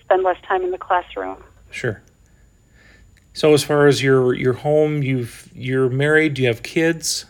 spend 0.00 0.22
less 0.22 0.40
time 0.42 0.62
in 0.62 0.70
the 0.70 0.78
classroom. 0.78 1.42
Sure. 1.70 2.02
So 3.32 3.52
as 3.52 3.64
far 3.64 3.88
as 3.88 4.02
your 4.02 4.32
your 4.34 4.52
home, 4.52 5.02
you've 5.02 5.50
you're 5.54 5.88
married. 5.88 6.34
Do 6.34 6.42
you 6.42 6.48
have 6.48 6.62
kids? 6.62 7.26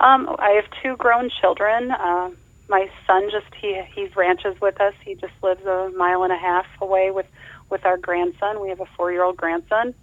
Um, 0.00 0.34
I 0.38 0.50
have 0.50 0.64
two 0.82 0.96
grown 0.96 1.30
children. 1.40 1.90
Uh, 1.90 2.30
my 2.74 2.90
son 3.06 3.30
just 3.30 3.46
he 3.60 3.80
he 3.94 4.06
ranches 4.16 4.60
with 4.60 4.80
us. 4.80 4.94
He 5.04 5.14
just 5.14 5.32
lives 5.44 5.64
a 5.64 5.92
mile 5.96 6.24
and 6.24 6.32
a 6.32 6.36
half 6.36 6.66
away 6.80 7.12
with 7.12 7.26
with 7.70 7.86
our 7.86 7.96
grandson. 7.96 8.60
We 8.60 8.68
have 8.70 8.80
a 8.80 8.86
four 8.96 9.12
year 9.12 9.22
old 9.22 9.36
grandson. 9.36 9.94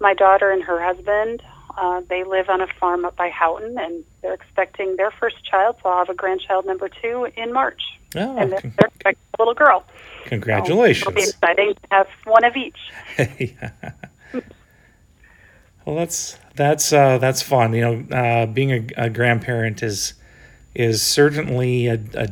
My 0.00 0.14
daughter 0.14 0.50
and 0.50 0.62
her 0.62 0.82
husband 0.82 1.42
uh, 1.76 2.00
they 2.08 2.24
live 2.24 2.48
on 2.48 2.62
a 2.62 2.66
farm 2.80 3.04
up 3.04 3.16
by 3.16 3.28
Houghton, 3.28 3.76
and 3.78 4.02
they're 4.22 4.32
expecting 4.32 4.96
their 4.96 5.10
first 5.10 5.44
child. 5.44 5.76
So 5.82 5.90
I'll 5.90 5.98
have 5.98 6.08
a 6.08 6.14
grandchild 6.14 6.64
number 6.64 6.88
two 6.88 7.28
in 7.36 7.52
March, 7.52 7.82
Oh, 8.16 8.36
and 8.38 8.52
they're, 8.52 8.60
con- 8.62 8.72
they're 8.78 8.88
expecting 8.94 9.24
a 9.38 9.42
little 9.42 9.54
girl. 9.54 9.84
congratulations! 10.24 11.04
So 11.04 11.10
it'll 11.10 11.22
be 11.22 11.28
exciting 11.28 11.74
to 11.74 11.80
have 11.90 12.06
one 12.24 12.44
of 12.44 12.56
each. 12.56 12.78
Yeah. 13.38 13.92
Well, 15.84 15.96
that's 15.96 16.38
that's 16.56 16.94
uh, 16.94 17.18
that's 17.18 17.42
fun. 17.42 17.74
You 17.74 17.82
know, 17.82 18.16
uh, 18.16 18.46
being 18.46 18.72
a, 18.72 19.04
a 19.06 19.10
grandparent 19.10 19.82
is 19.82 20.14
is 20.74 21.02
certainly 21.02 21.86
a, 21.86 22.00
a 22.14 22.28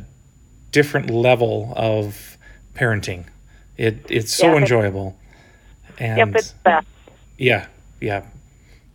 different 0.70 1.10
level 1.10 1.72
of 1.76 2.36
parenting. 2.74 3.24
It 3.76 4.04
it's 4.08 4.32
so 4.34 4.52
Yeah. 4.52 4.58
enjoyable. 4.60 5.16
And 5.98 6.18
Yep, 6.18 6.36
it's 6.36 6.52
best. 6.64 6.86
yeah, 7.38 7.66
yeah. 8.00 8.22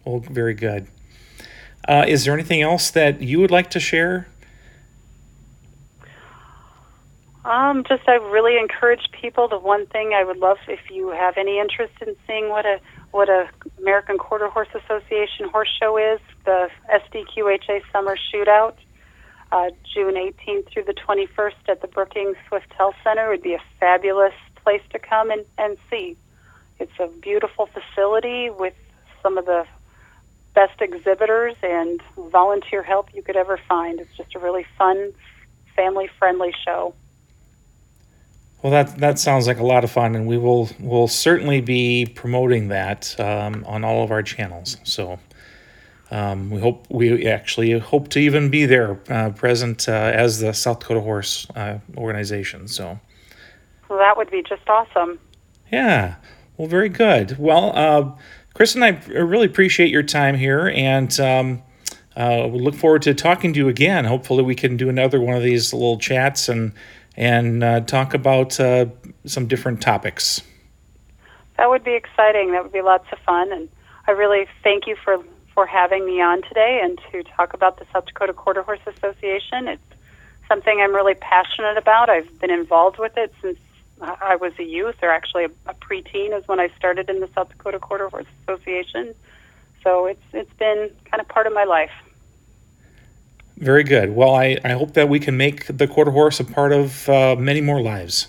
Well, 0.06 0.20
very 0.20 0.54
good. 0.54 0.88
Uh, 1.88 2.06
is 2.08 2.26
there 2.26 2.34
anything 2.34 2.62
else 2.62 2.90
that 2.92 3.22
you 3.22 3.40
would 3.40 3.52
like 3.52 3.70
to 3.72 3.80
share? 3.80 4.28
Um, 7.46 7.86
just 7.88 8.08
I 8.10 8.16
really 8.16 8.58
encourage 8.58 9.10
people. 9.22 9.48
The 9.48 9.58
one 9.60 9.86
thing 9.88 10.12
I 10.14 10.24
would 10.26 10.38
love 10.38 10.58
if 10.68 10.92
you 10.92 11.10
have 11.10 11.38
any 11.38 11.60
interest 11.60 11.94
in 12.06 12.16
seeing 12.28 12.50
what 12.50 12.66
a 12.66 12.80
what 13.12 13.30
a 13.30 13.48
American 13.80 14.18
Quarter 14.18 14.50
Horse 14.50 14.68
Association 14.76 15.48
horse 15.50 15.70
show 15.82 15.98
is, 15.98 16.20
the 16.44 16.70
SDQHA 16.94 17.84
Summer 17.94 18.18
Shootout, 18.18 18.74
uh, 19.52 19.70
June 19.94 20.16
18th 20.16 20.70
through 20.72 20.84
the 20.84 20.94
21st 20.94 21.70
at 21.70 21.82
the 21.82 21.88
Brookings 21.88 22.36
Swiftel 22.50 22.94
Center 23.04 23.30
would 23.30 23.42
be 23.42 23.54
a 23.54 23.62
fabulous 23.80 24.34
place 24.64 24.82
to 24.92 25.00
come 25.00 25.32
and, 25.32 25.46
and 25.58 25.78
see. 25.90 26.18
It's 26.80 27.00
a 27.00 27.08
beautiful 27.08 27.68
facility 27.68 28.50
with 28.50 28.76
some 29.24 29.38
of 29.38 29.46
the 29.46 29.66
best 30.54 30.82
exhibitors 30.82 31.56
and 31.64 32.02
volunteer 32.18 32.84
help 32.84 33.14
you 33.14 33.22
could 33.22 33.36
ever 33.36 33.60
find. 33.70 34.00
It's 34.00 34.16
just 34.18 34.36
a 34.36 34.40
really 34.40 34.66
fun, 34.78 35.14
family 35.76 36.10
friendly 36.20 36.54
show. 36.66 36.94
Well, 38.62 38.72
that 38.72 38.98
that 38.98 39.20
sounds 39.20 39.46
like 39.46 39.60
a 39.60 39.64
lot 39.64 39.84
of 39.84 39.92
fun, 39.92 40.16
and 40.16 40.26
we 40.26 40.38
will 40.38 40.70
will 40.80 41.08
certainly 41.08 41.62
be 41.62 42.08
promoting 42.08 42.70
that 42.70 43.18
um, 43.20 43.64
on 43.68 43.84
all 43.84 44.04
of 44.04 44.12
our 44.12 44.24
channels. 44.24 44.78
So 44.84 45.20
um, 46.12 46.50
we 46.50 46.60
hope 46.62 46.88
we 46.90 47.28
actually 47.28 47.78
hope 47.80 48.10
to 48.10 48.20
even 48.20 48.50
be 48.50 48.66
there, 48.66 49.00
uh, 49.10 49.32
present 49.32 49.88
uh, 49.90 49.92
as 49.92 50.40
the 50.40 50.54
South 50.54 50.80
Dakota 50.80 51.02
Horse 51.02 51.48
uh, 51.56 51.80
organization. 51.96 52.68
So 52.68 53.00
So 53.88 53.98
that 53.98 54.18
would 54.18 54.32
be 54.32 54.44
just 54.44 54.68
awesome. 54.70 55.20
yeah, 55.72 56.16
well, 56.58 56.68
very 56.68 56.90
good. 56.90 57.38
Well, 57.38 57.72
uh, 57.76 58.12
Chris 58.54 58.76
and 58.76 58.84
I 58.84 59.02
really 59.08 59.46
appreciate 59.46 59.90
your 59.90 60.04
time 60.04 60.36
here, 60.36 60.68
and. 60.68 61.20
Um, 61.20 61.64
uh, 62.16 62.48
we 62.52 62.58
look 62.58 62.74
forward 62.74 63.04
to 63.04 63.14
talking 63.14 63.54
to 63.54 63.60
you 63.60 63.68
again. 63.68 64.04
Hopefully, 64.04 64.42
we 64.42 64.56
can 64.56 64.76
do 64.76 64.90
another 64.90 65.22
one 65.22 65.36
of 65.36 65.44
these 65.44 65.72
little 65.72 66.00
chats 66.00 66.50
and 66.50 66.74
and 67.16 67.64
uh, 67.64 67.82
talk 67.82 68.14
about 68.14 68.60
uh, 68.60 68.86
some 69.26 69.48
different 69.48 69.82
topics. 69.82 70.42
That 71.58 71.70
would 71.70 71.84
be 71.84 71.94
exciting. 71.94 72.52
That 72.52 72.64
would 72.64 72.72
be 72.72 72.82
lots 72.82 73.08
of 73.12 73.18
fun. 73.20 73.52
And 73.52 73.68
I 74.08 74.12
really 74.12 74.46
thank 74.64 74.86
you 74.86 74.96
for, 75.04 75.18
for 75.58 75.66
having 75.66 76.06
me 76.06 76.22
on 76.22 76.44
today 76.44 76.82
and 76.84 77.02
to 77.12 77.24
talk 77.24 77.52
about 77.52 77.80
the 77.80 77.86
South 77.92 78.06
Dakota 78.06 78.32
Quarter 78.32 78.62
Horse 78.62 78.80
Association. 78.86 79.68
It's 79.68 79.82
something 80.48 80.80
I'm 80.80 80.94
really 80.94 81.16
passionate 81.16 81.78
about. 81.80 82.12
I've 82.12 82.40
been 82.40 82.52
involved 82.52 83.00
with 83.00 83.18
it 83.18 83.34
since 83.42 83.58
I 84.00 84.36
was 84.36 84.54
a 84.60 84.64
youth, 84.64 84.98
or 85.02 85.10
actually 85.10 85.46
a, 85.46 85.74
preteen 85.74 86.38
is 86.38 86.48
when 86.48 86.60
I 86.60 86.70
started 86.78 87.10
in 87.10 87.22
the 87.22 87.30
South 87.34 87.50
Dakota 87.50 87.80
Quarter 87.80 88.10
Horse 88.10 88.28
Association. 88.44 89.16
So 89.82 90.06
it's 90.06 90.22
it's 90.32 90.54
been 90.60 90.92
kind 91.10 91.22
of 91.22 91.28
part 91.28 91.48
of 91.48 91.54
my 91.54 91.64
life. 91.64 91.96
Very 93.58 93.84
good. 93.84 94.16
Well, 94.16 94.36
I, 94.36 94.60
I 94.64 94.74
hope 94.74 94.94
that 94.94 95.10
we 95.10 95.20
can 95.20 95.38
make 95.38 95.66
the 95.76 95.88
quarter 95.88 96.12
horse 96.12 96.40
a 96.40 96.46
part 96.46 96.72
of 96.72 97.10
uh, 97.10 97.36
many 97.36 97.62
more 97.62 97.82
lives. 97.82 98.28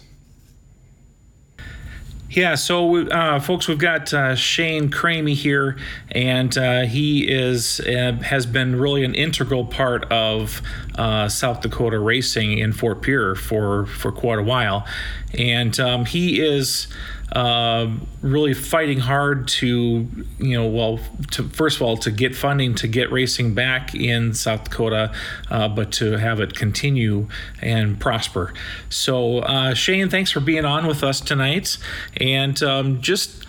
Yeah, 2.30 2.56
so 2.56 3.08
uh, 3.08 3.40
folks, 3.40 3.68
we've 3.68 3.78
got 3.78 4.12
uh, 4.12 4.34
Shane 4.34 4.90
Cramey 4.90 5.32
here, 5.32 5.78
and 6.10 6.56
uh, 6.58 6.82
he 6.82 7.26
is 7.26 7.80
uh, 7.80 8.18
has 8.22 8.44
been 8.44 8.76
really 8.76 9.02
an 9.02 9.14
integral 9.14 9.64
part 9.64 10.04
of 10.12 10.60
uh, 10.96 11.30
South 11.30 11.62
Dakota 11.62 11.98
racing 11.98 12.58
in 12.58 12.74
Fort 12.74 13.00
Pierre 13.00 13.34
for 13.34 13.86
for 13.86 14.12
quite 14.12 14.38
a 14.38 14.42
while, 14.42 14.86
and 15.34 15.78
um, 15.78 16.04
he 16.04 16.40
is 16.40 16.88
uh, 17.32 17.90
really 18.22 18.54
fighting 18.54 18.98
hard 19.00 19.46
to, 19.46 20.06
you 20.38 20.56
know, 20.56 20.66
well, 20.66 20.98
to 21.30 21.46
first 21.50 21.76
of 21.76 21.82
all 21.82 21.96
to 21.98 22.10
get 22.10 22.34
funding 22.34 22.74
to 22.76 22.88
get 22.88 23.12
racing 23.12 23.54
back 23.54 23.94
in 23.94 24.32
South 24.32 24.64
Dakota, 24.64 25.12
uh, 25.50 25.68
but 25.68 25.92
to 25.92 26.12
have 26.12 26.40
it 26.40 26.54
continue 26.54 27.28
and 27.60 28.00
prosper. 28.00 28.54
So, 28.88 29.40
uh, 29.40 29.74
Shane, 29.74 30.08
thanks 30.08 30.30
for 30.30 30.40
being 30.40 30.64
on 30.64 30.86
with 30.86 31.04
us 31.04 31.20
tonight, 31.20 31.76
and 32.16 32.62
um, 32.62 33.02
just 33.02 33.44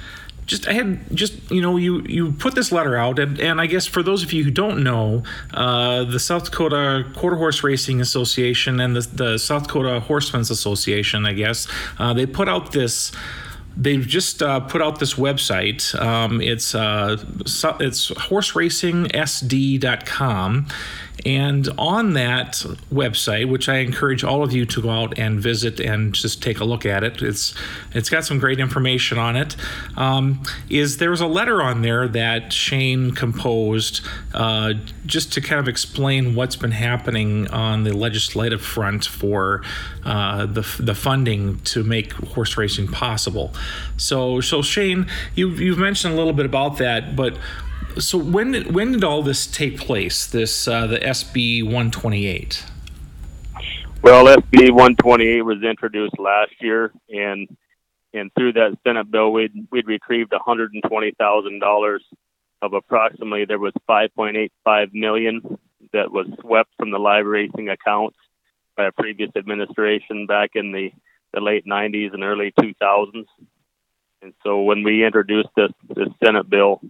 just 0.50 0.68
I 0.68 0.74
had 0.74 1.16
just 1.16 1.52
you 1.52 1.62
know 1.62 1.78
you 1.78 2.02
you 2.02 2.32
put 2.32 2.56
this 2.56 2.72
letter 2.72 2.98
out 2.98 3.20
and, 3.20 3.40
and 3.40 3.62
I 3.62 3.68
guess 3.68 3.86
for 3.86 4.02
those 4.02 4.24
of 4.24 4.34
you 4.34 4.44
who 4.44 4.50
don't 4.52 4.84
know 4.84 5.22
uh, 5.54 6.04
the 6.04 6.20
South 6.20 6.46
Dakota 6.46 7.06
Quarter 7.16 7.38
Horse 7.38 7.64
Racing 7.64 8.02
Association 8.02 8.80
and 8.80 8.96
the, 8.96 9.02
the 9.02 9.38
South 9.38 9.68
Dakota 9.68 10.00
Horsemen's 10.00 10.50
Association 10.50 11.28
I 11.28 11.34
guess 11.34 11.68
uh, 12.00 12.14
they 12.14 12.26
put 12.26 12.50
out 12.50 12.72
this 12.72 13.12
they've 13.78 14.06
just 14.06 14.42
uh, 14.42 14.60
put 14.60 14.82
out 14.82 15.00
this 15.00 15.14
website. 15.14 15.98
Um, 16.00 16.42
it's 16.42 16.76
uh, 16.76 17.16
it's 17.80 18.10
horseracingsd.com, 18.10 20.68
and 21.26 21.70
on 21.78 22.14
that 22.14 22.54
website, 22.94 23.50
which 23.50 23.68
I 23.68 23.78
encourage 23.78 24.24
all 24.24 24.44
of 24.44 24.54
you 24.54 24.66
to 24.66 24.82
go 24.82 24.90
out 24.90 25.18
and 25.18 25.40
visit 25.40 25.80
and 25.80 26.14
just 26.14 26.42
take 26.42 26.60
a 26.60 26.66
look 26.66 26.86
at 26.86 27.04
it. 27.04 27.22
It's 27.22 27.54
it's 27.94 28.10
got 28.10 28.26
some 28.26 28.40
great 28.40 28.60
information 28.60 29.18
on 29.18 29.36
it. 29.36 29.56
Um, 29.98 30.44
is 30.70 30.98
there's 30.98 31.22
a 31.22 31.28
letter 31.28 31.62
on 31.62 31.82
there 31.82 32.08
that 32.08 32.54
Shane 32.54 33.12
composed 33.12 34.02
uh, 34.34 34.74
just 35.06 35.34
to 35.34 35.42
kind 35.42 35.60
of 35.60 35.68
explain 35.68 36.36
what's 36.36 36.56
been 36.56 36.72
happening 36.72 37.48
on 37.50 37.84
the 37.84 37.94
legislative 37.94 38.62
front 38.62 39.06
for 39.06 39.64
uh, 40.06 40.46
the 40.46 40.66
the 40.80 40.96
funding 40.96 41.60
to 41.60 41.84
make 41.84 42.14
horse 42.14 42.58
racing 42.58 42.88
possible. 42.88 43.54
So, 43.98 44.42
so 44.42 44.62
Shane, 44.62 45.08
you 45.36 45.50
you've 45.50 45.78
mentioned 45.78 46.14
a 46.14 46.18
little 46.18 46.34
bit 46.34 46.46
about 46.46 46.78
that, 46.78 47.16
but 47.16 47.38
so 48.02 48.18
when 48.18 48.52
did, 48.52 48.74
when 48.74 48.92
did 48.92 49.04
all 49.04 49.24
this 49.24 49.48
take 49.48 49.78
place? 49.78 50.26
This 50.26 50.68
uh, 50.68 50.88
the 50.88 51.00
SB 51.00 51.64
128. 51.64 52.66
Well, 54.02 54.26
SB 54.26 54.72
128 54.72 55.42
was 55.42 55.64
introduced 55.64 56.18
last 56.20 56.54
year, 56.62 56.92
and 57.10 57.48
and 58.14 58.32
through 58.34 58.54
that 58.54 58.78
Senate 58.86 59.12
bill, 59.12 59.32
we'd 59.32 59.68
we'd 59.72 59.88
retrieved 59.88 60.32
120 60.32 61.12
thousand 61.20 61.60
dollars 61.60 62.04
of 62.62 62.74
approximately 62.74 63.46
there 63.46 63.60
was 63.60 63.74
5.85 63.88 64.94
million 64.94 65.58
that 65.94 66.12
was 66.12 66.28
swept 66.42 66.70
from 66.78 66.92
the 66.92 67.00
live 67.00 67.26
racing 67.26 67.70
accounts 67.70 68.18
by 68.76 68.86
a 68.86 68.92
previous 68.92 69.32
administration 69.36 70.26
back 70.26 70.52
in 70.56 70.72
the 70.72 70.92
the 71.34 71.42
late 71.42 71.66
90s 71.66 72.14
and 72.14 72.24
early 72.24 72.52
2000s. 72.60 73.26
And 74.22 74.34
so 74.44 74.62
when 74.62 74.84
we 74.84 75.06
introduced 75.06 75.50
this, 75.56 75.72
this 75.96 76.08
Senate 76.24 76.50
bill 76.50 76.82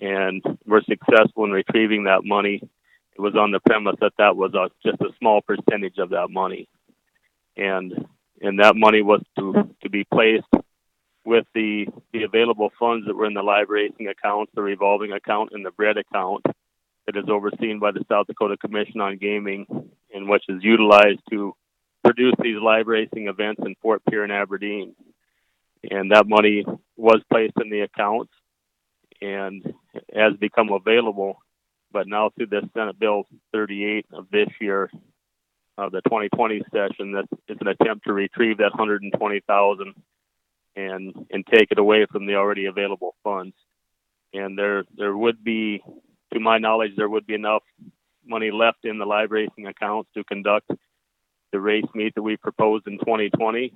and 0.00 0.42
were 0.66 0.82
successful 0.88 1.44
in 1.44 1.50
retrieving 1.50 2.04
that 2.04 2.24
money, 2.24 2.62
it 3.14 3.20
was 3.20 3.34
on 3.36 3.50
the 3.50 3.60
premise 3.60 3.96
that 4.00 4.12
that 4.18 4.36
was 4.36 4.54
a, 4.54 4.70
just 4.86 5.00
a 5.02 5.14
small 5.18 5.42
percentage 5.42 5.98
of 5.98 6.10
that 6.10 6.28
money. 6.30 6.68
And 7.56 8.06
and 8.40 8.58
that 8.60 8.74
money 8.74 9.02
was 9.02 9.20
to, 9.38 9.74
to 9.82 9.90
be 9.90 10.04
placed 10.04 10.46
with 11.24 11.44
the, 11.54 11.86
the 12.12 12.22
available 12.22 12.70
funds 12.78 13.06
that 13.06 13.14
were 13.14 13.26
in 13.26 13.34
the 13.34 13.42
live 13.42 13.68
racing 13.68 14.08
accounts, 14.08 14.50
the 14.54 14.62
revolving 14.62 15.12
account, 15.12 15.50
and 15.52 15.64
the 15.64 15.70
bred 15.70 15.98
account 15.98 16.44
that 17.06 17.16
is 17.16 17.28
overseen 17.28 17.78
by 17.78 17.90
the 17.90 18.04
South 18.08 18.26
Dakota 18.26 18.56
Commission 18.56 19.00
on 19.00 19.18
Gaming 19.18 19.66
and 20.12 20.28
which 20.28 20.44
is 20.48 20.62
utilized 20.62 21.20
to 21.30 21.54
produce 22.02 22.34
these 22.42 22.56
live 22.60 22.86
racing 22.86 23.28
events 23.28 23.60
in 23.64 23.74
Fort 23.82 24.02
Pierre 24.08 24.24
and 24.24 24.32
Aberdeen. 24.32 24.94
And 25.90 26.12
that 26.12 26.26
money 26.26 26.64
was 26.96 27.20
placed 27.30 27.54
in 27.62 27.70
the 27.70 27.80
accounts 27.80 28.32
and 29.20 29.62
has 30.14 30.34
become 30.38 30.70
available. 30.70 31.38
But 31.92 32.06
now 32.06 32.30
through 32.30 32.46
this 32.46 32.64
Senate 32.74 32.98
Bill 32.98 33.24
38 33.52 34.06
of 34.12 34.26
this 34.30 34.48
year, 34.60 34.90
uh, 35.76 35.88
the 35.88 36.02
2020 36.02 36.62
session, 36.72 37.12
that 37.12 37.26
is 37.48 37.58
an 37.60 37.68
attempt 37.68 38.06
to 38.06 38.12
retrieve 38.12 38.58
that 38.58 38.72
120,000 38.72 39.94
and 40.76 41.26
and 41.30 41.44
take 41.46 41.72
it 41.72 41.78
away 41.78 42.06
from 42.06 42.26
the 42.26 42.36
already 42.36 42.66
available 42.66 43.14
funds. 43.24 43.54
And 44.32 44.56
there 44.56 44.84
there 44.96 45.16
would 45.16 45.42
be, 45.42 45.82
to 46.32 46.40
my 46.40 46.58
knowledge, 46.58 46.92
there 46.96 47.08
would 47.08 47.26
be 47.26 47.34
enough 47.34 47.62
money 48.24 48.50
left 48.50 48.84
in 48.84 48.98
the 48.98 49.06
live 49.06 49.30
racing 49.30 49.66
accounts 49.66 50.10
to 50.14 50.22
conduct 50.24 50.70
the 51.52 51.60
race 51.60 51.84
meet 51.94 52.14
that 52.14 52.22
we 52.22 52.36
proposed 52.36 52.86
in 52.86 52.98
2020, 52.98 53.72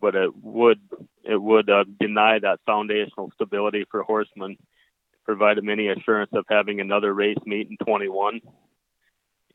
but 0.00 0.14
it 0.14 0.30
would 0.42 0.80
it 1.24 1.40
would 1.40 1.68
uh, 1.68 1.84
deny 2.00 2.38
that 2.38 2.60
foundational 2.64 3.30
stability 3.34 3.84
for 3.90 4.02
horsemen, 4.02 4.56
provide 5.26 5.58
them 5.58 5.68
any 5.68 5.88
assurance 5.88 6.30
of 6.32 6.46
having 6.48 6.80
another 6.80 7.12
race 7.12 7.36
meet 7.44 7.68
in 7.68 7.76
21. 7.84 8.40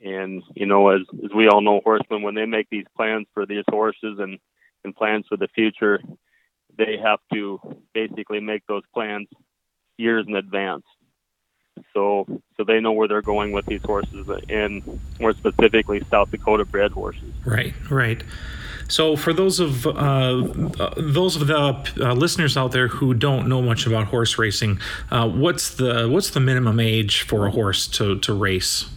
And 0.02 0.44
you 0.56 0.66
know, 0.66 0.90
as 0.90 1.02
as 1.24 1.32
we 1.36 1.48
all 1.48 1.62
know, 1.62 1.82
horsemen 1.84 2.22
when 2.22 2.36
they 2.36 2.46
make 2.46 2.68
these 2.70 2.86
plans 2.96 3.28
for 3.34 3.46
these 3.46 3.64
horses 3.70 4.20
and 4.20 4.38
and 4.84 4.96
plans 4.96 5.26
for 5.30 5.38
the 5.38 5.48
future, 5.48 6.00
they 6.78 6.98
have 7.02 7.20
to 7.34 7.60
basically 7.94 8.40
make 8.40 8.66
those 8.68 8.84
plans 8.94 9.28
years 9.98 10.26
in 10.28 10.36
advance. 10.36 10.84
So 11.94 12.26
so 12.58 12.64
they 12.64 12.80
know 12.80 12.94
where 12.94 13.08
they're 13.08 13.22
going 13.22 13.52
with 13.52 13.66
these 13.68 13.82
horses, 13.84 14.28
and 14.50 15.00
more 15.20 15.34
specifically, 15.34 16.02
South 16.10 16.32
Dakota 16.32 16.66
bred 16.66 16.92
horses. 16.92 17.34
Right, 17.46 17.74
right. 17.90 18.24
So, 18.92 19.16
for 19.16 19.32
those 19.32 19.60
of 19.62 19.88
uh, 19.88 20.44
those 20.98 21.38
of 21.38 21.48
the 21.48 21.56
uh, 21.58 22.14
listeners 22.14 22.58
out 22.58 22.74
there 22.74 22.90
who 22.90 23.14
don't 23.14 23.48
know 23.48 23.62
much 23.62 23.88
about 23.88 24.08
horse 24.08 24.38
racing, 24.38 24.80
uh, 25.10 25.30
what's 25.30 25.76
the 25.76 26.10
what's 26.10 26.32
the 26.32 26.42
minimum 26.42 26.80
age 26.80 27.22
for 27.22 27.48
a 27.48 27.52
horse 27.52 27.88
to, 27.88 28.20
to 28.20 28.34
race? 28.34 28.90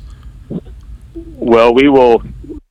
Well, 1.15 1.75
we 1.75 1.89
will, 1.89 2.23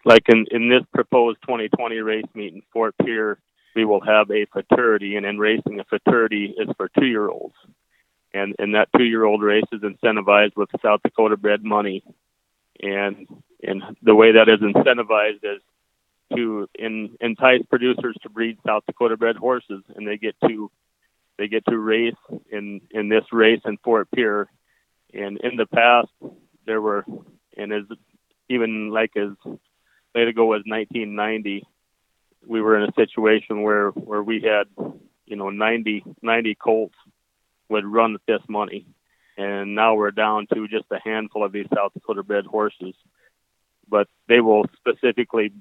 like 0.04 0.24
in, 0.28 0.46
in 0.52 0.68
this 0.68 0.84
proposed 0.94 1.38
2020 1.44 2.00
race 2.00 2.26
meet 2.34 2.54
in 2.54 2.62
Fort 2.74 2.94
Pierre, 3.02 3.38
we 3.74 3.86
will 3.86 4.02
have 4.02 4.30
a 4.30 4.46
futurity, 4.52 5.16
and 5.16 5.26
in 5.26 5.40
racing, 5.40 5.80
a 5.80 5.86
futurity 5.86 6.54
is 6.58 6.68
for 6.76 6.90
two 7.00 7.06
year 7.06 7.30
olds 7.30 7.56
and 8.34 8.56
and 8.60 8.76
that 8.76 8.90
two 8.98 9.04
year 9.06 9.24
old 9.24 9.42
race 9.42 9.64
is 9.72 9.82
incentivized 9.82 10.58
with 10.58 10.70
South 10.82 11.02
Dakota 11.04 11.38
bred 11.38 11.64
money, 11.64 12.04
and 12.82 13.28
and 13.62 13.82
the 14.02 14.16
way 14.16 14.34
that 14.34 14.50
is 14.50 14.60
incentivized 14.60 15.44
is 15.44 15.62
to 16.36 16.68
in, 16.76 17.16
entice 17.22 17.64
producers 17.70 18.16
to 18.24 18.30
breed 18.30 18.58
South 18.66 18.84
Dakota 18.86 19.18
bred 19.18 19.36
horses, 19.36 19.84
and 19.96 20.08
they 20.08 20.18
get 20.18 20.36
to 20.48 20.72
they 21.38 21.48
get 21.48 21.66
to 21.66 21.78
race 21.78 22.16
in 22.52 22.82
in 22.92 23.10
this 23.10 23.26
race 23.32 23.62
in 23.66 23.78
Fort 23.78 24.10
Pierre, 24.14 24.50
and 25.14 25.40
in 25.42 25.56
the 25.56 25.66
past 25.66 26.10
there 26.66 26.82
were 26.82 27.06
and 27.58 27.74
as 27.74 27.84
even 28.50 28.90
like 28.90 29.16
as 29.16 29.32
late 30.16 30.28
ago 30.28 30.54
as 30.54 30.64
1990, 30.66 31.64
we 32.46 32.62
were 32.62 32.78
in 32.78 32.90
a 32.90 32.94
situation 32.94 33.62
where 33.64 33.90
where 33.90 34.24
we 34.24 34.42
had 34.42 34.66
you 35.26 35.36
know 35.36 35.50
90 35.50 36.04
90 36.22 36.56
colts 36.56 36.96
would 37.70 37.86
run 37.86 38.14
with 38.14 38.26
this 38.28 38.42
money. 38.48 38.86
And 39.36 39.74
now 39.74 39.96
we're 39.96 40.12
down 40.12 40.46
to 40.54 40.68
just 40.68 40.86
a 40.92 41.00
handful 41.04 41.44
of 41.44 41.52
these 41.52 41.66
South 41.74 41.92
Dakota 41.94 42.22
bred 42.22 42.46
horses. 42.46 42.94
But 43.88 44.08
they 44.28 44.42
will 44.42 44.66
specifically 44.78 45.52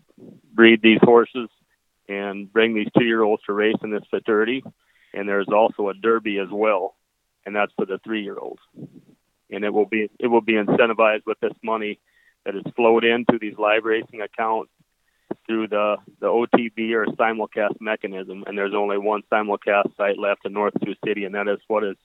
breed 0.52 0.80
these 0.82 1.00
horses 1.02 1.48
and 2.08 2.52
bring 2.52 2.74
these 2.74 2.88
two 2.96 3.04
year 3.04 3.22
olds 3.22 3.42
to 3.44 3.52
race 3.52 3.76
in 3.82 3.90
this 3.90 4.04
futurity. 4.10 4.62
And 5.14 5.28
there's 5.28 5.48
also 5.48 5.88
a 5.88 5.94
derby 5.94 6.38
as 6.38 6.48
well, 6.50 6.94
and 7.44 7.54
that's 7.54 7.72
for 7.76 7.84
the 7.84 7.98
three 7.98 8.22
year 8.22 8.38
olds. 8.38 8.62
And 9.50 9.64
it 9.64 9.72
will 9.72 9.86
be 9.86 10.10
it 10.18 10.28
will 10.28 10.40
be 10.40 10.54
incentivized 10.54 11.26
with 11.26 11.38
this 11.40 11.52
money 11.62 11.98
that 12.44 12.56
is 12.56 12.62
flowed 12.74 13.04
into 13.04 13.38
these 13.38 13.58
live 13.58 13.84
racing 13.84 14.22
accounts 14.22 14.70
through 15.46 15.68
the 15.68 15.96
the 16.20 16.26
OTB 16.26 16.92
or 16.92 17.06
simulcast 17.06 17.80
mechanism, 17.80 18.44
and 18.46 18.56
there's 18.56 18.74
only 18.74 18.98
one 18.98 19.22
simulcast 19.30 19.96
site 19.96 20.18
left 20.18 20.46
in 20.46 20.52
North 20.52 20.74
Sioux 20.82 20.94
City, 21.04 21.24
and 21.24 21.34
that 21.34 21.48
is 21.48 21.58
what 21.68 21.84
is 21.84 21.96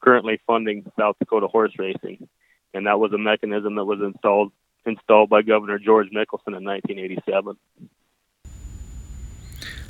currently 0.00 0.40
funding 0.46 0.90
South 0.98 1.16
Dakota 1.18 1.46
horse 1.46 1.72
racing, 1.78 2.28
and 2.74 2.86
that 2.86 2.98
was 2.98 3.12
a 3.12 3.18
mechanism 3.18 3.76
that 3.76 3.84
was 3.84 4.00
installed 4.00 4.52
installed 4.88 5.28
by 5.28 5.42
Governor 5.42 5.78
George 5.78 6.08
Mickelson 6.08 6.56
in 6.56 6.64
1987. 6.64 7.56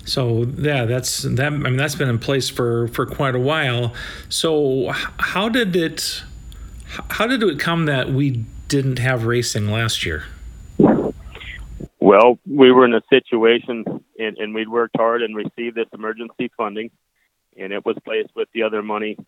So 0.05 0.47
yeah, 0.57 0.87
that's 0.87 1.23
that. 1.23 1.47
I 1.47 1.51
mean, 1.51 1.77
that's 1.77 1.95
been 1.95 2.09
in 2.09 2.19
place 2.19 2.49
for 2.49 2.89
for 2.89 3.05
quite 3.05 3.35
a 3.35 3.41
while. 3.41 3.93
So 4.29 4.91
how 5.19 5.49
did 5.49 5.77
it? 5.77 6.23
How 7.11 7.27
did 7.27 7.43
it 7.43 7.61
come 7.61 7.85
that 7.85 8.11
we 8.11 8.45
didn't 8.69 8.99
have 8.99 9.27
racing 9.27 9.71
last 9.71 10.07
year? 10.07 10.25
Well, 12.01 12.39
we 12.47 12.73
were 12.73 12.87
in 12.87 12.95
a 12.95 13.03
situation, 13.11 13.85
and, 14.19 14.39
and 14.39 14.55
we'd 14.55 14.69
worked 14.69 14.97
hard 14.97 15.23
and 15.23 15.37
received 15.37 15.77
this 15.77 15.89
emergency 15.93 16.51
funding, 16.57 16.91
and 17.59 17.71
it 17.71 17.85
was 17.85 17.97
placed 18.03 18.31
with 18.35 18.49
the 18.55 18.63
other 18.63 18.83
money. 18.83 19.19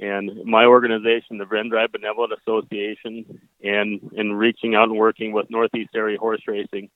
And 0.00 0.44
my 0.44 0.64
organization, 0.64 1.38
the 1.38 1.44
Verendrye 1.44 1.90
Benevolent 1.90 2.32
Association, 2.40 3.40
and 3.62 4.12
in 4.12 4.32
reaching 4.32 4.74
out 4.74 4.88
and 4.88 4.96
working 4.96 5.32
with 5.32 5.50
Northeast 5.50 5.90
Area 5.94 6.18
Horse 6.18 6.42
Racing, 6.46 6.88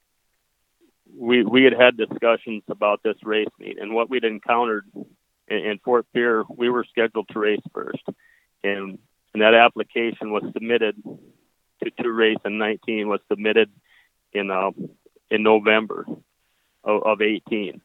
we 1.17 1.45
we 1.45 1.65
had 1.65 1.75
had 1.75 1.97
discussions 1.97 2.63
about 2.69 3.03
this 3.03 3.17
race 3.25 3.49
meet 3.59 3.79
and 3.79 3.93
what 3.93 4.09
we'd 4.09 4.25
encountered 4.25 4.87
in, 4.95 5.57
in 5.57 5.79
Fort 5.85 6.07
Pierre. 6.13 6.45
We 6.49 6.71
were 6.71 6.85
scheduled 6.89 7.29
to 7.31 7.39
race 7.39 7.61
first, 7.75 8.03
and 8.63 8.99
and 9.35 9.43
that 9.43 9.55
application 9.55 10.31
was 10.31 10.45
submitted 10.53 10.97
to, 11.83 11.91
to 12.03 12.13
race 12.13 12.39
in 12.45 12.59
19 12.59 13.09
was 13.09 13.21
submitted 13.29 13.71
in 14.33 14.51
uh, 14.51 14.71
in 15.31 15.43
November 15.43 16.07
of, 16.85 17.03
of 17.03 17.21
18. 17.21 17.81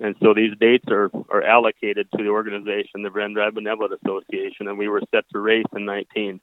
And 0.00 0.16
so 0.20 0.34
these 0.34 0.56
dates 0.58 0.86
are, 0.88 1.10
are 1.30 1.42
allocated 1.42 2.08
to 2.12 2.22
the 2.22 2.30
organization, 2.30 3.02
the 3.02 3.10
Grand 3.10 3.36
Verendrye 3.36 3.54
Benevolent 3.54 3.98
Association, 4.04 4.66
and 4.68 4.76
we 4.76 4.88
were 4.88 5.02
set 5.14 5.24
to 5.30 5.38
race 5.38 5.66
in 5.74 5.84
19. 5.84 6.40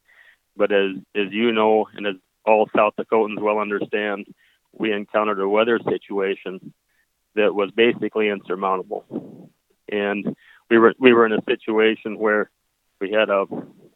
But 0.55 0.71
as, 0.71 0.91
as 1.15 1.31
you 1.31 1.51
know, 1.51 1.87
and 1.93 2.07
as 2.07 2.15
all 2.45 2.69
South 2.75 2.93
Dakotans 2.97 3.41
well 3.41 3.59
understand, 3.59 4.25
we 4.71 4.93
encountered 4.93 5.39
a 5.39 5.49
weather 5.49 5.79
situation 5.87 6.73
that 7.35 7.53
was 7.53 7.71
basically 7.71 8.29
insurmountable. 8.29 9.49
And 9.89 10.35
we 10.69 10.77
were 10.77 10.93
we 10.97 11.13
were 11.13 11.25
in 11.25 11.33
a 11.33 11.43
situation 11.43 12.17
where 12.17 12.49
we 12.99 13.11
had 13.11 13.29
a, 13.29 13.45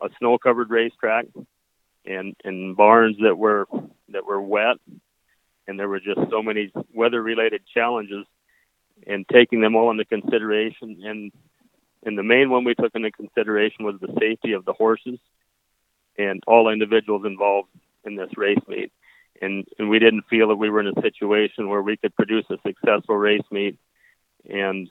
a 0.01 0.09
snow 0.19 0.37
covered 0.37 0.69
racetrack 0.69 1.27
and 2.05 2.35
and 2.43 2.75
barns 2.75 3.17
that 3.23 3.37
were 3.37 3.67
that 4.09 4.25
were 4.25 4.41
wet 4.41 4.77
and 5.67 5.79
there 5.79 5.87
were 5.87 5.99
just 5.99 6.19
so 6.29 6.43
many 6.43 6.71
weather 6.93 7.21
related 7.21 7.61
challenges 7.73 8.25
and 9.07 9.27
taking 9.27 9.61
them 9.61 9.75
all 9.75 9.91
into 9.91 10.05
consideration. 10.05 11.01
And 11.03 11.31
and 12.03 12.17
the 12.17 12.23
main 12.23 12.49
one 12.49 12.63
we 12.63 12.75
took 12.75 12.95
into 12.95 13.11
consideration 13.11 13.83
was 13.83 13.95
the 13.99 14.13
safety 14.19 14.53
of 14.53 14.65
the 14.65 14.73
horses 14.73 15.19
and 16.17 16.43
all 16.45 16.69
individuals 16.69 17.25
involved 17.25 17.69
in 18.05 18.15
this 18.15 18.29
race 18.37 18.59
meet. 18.67 18.91
And 19.41 19.65
and 19.77 19.89
we 19.89 19.99
didn't 19.99 20.25
feel 20.29 20.49
that 20.49 20.55
we 20.55 20.69
were 20.69 20.79
in 20.79 20.87
a 20.87 21.01
situation 21.01 21.69
where 21.69 21.81
we 21.81 21.97
could 21.97 22.15
produce 22.15 22.45
a 22.49 22.57
successful 22.65 23.17
race 23.17 23.43
meet 23.51 23.77
and 24.49 24.87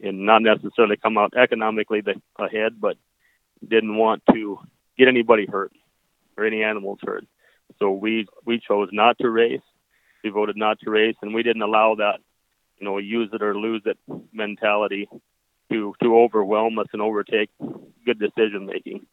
and 0.00 0.26
not 0.26 0.42
necessarily 0.42 0.96
come 0.96 1.16
out 1.18 1.34
economically 1.36 2.02
the, 2.02 2.14
ahead 2.38 2.80
but 2.80 2.96
didn't 3.66 3.96
want 3.96 4.22
to 4.32 4.58
get 4.98 5.08
anybody 5.08 5.46
hurt 5.46 5.72
or 6.36 6.44
any 6.44 6.62
animals 6.62 6.98
hurt. 7.02 7.26
So 7.78 7.90
we 7.92 8.26
we 8.44 8.60
chose 8.60 8.88
not 8.92 9.18
to 9.18 9.30
race. 9.30 9.60
We 10.24 10.30
voted 10.30 10.56
not 10.56 10.80
to 10.80 10.90
race, 10.90 11.16
and 11.22 11.34
we 11.34 11.42
didn't 11.42 11.62
allow 11.62 11.96
that, 11.96 12.18
you 12.78 12.84
know, 12.84 12.98
use 12.98 13.30
it 13.32 13.42
or 13.42 13.54
lose 13.56 13.82
it 13.84 13.98
mentality 14.32 15.08
to 15.70 15.94
to 16.02 16.18
overwhelm 16.18 16.78
us 16.78 16.86
and 16.92 17.02
overtake 17.02 17.50
good 18.04 18.18
decision 18.18 18.66
making. 18.66 19.06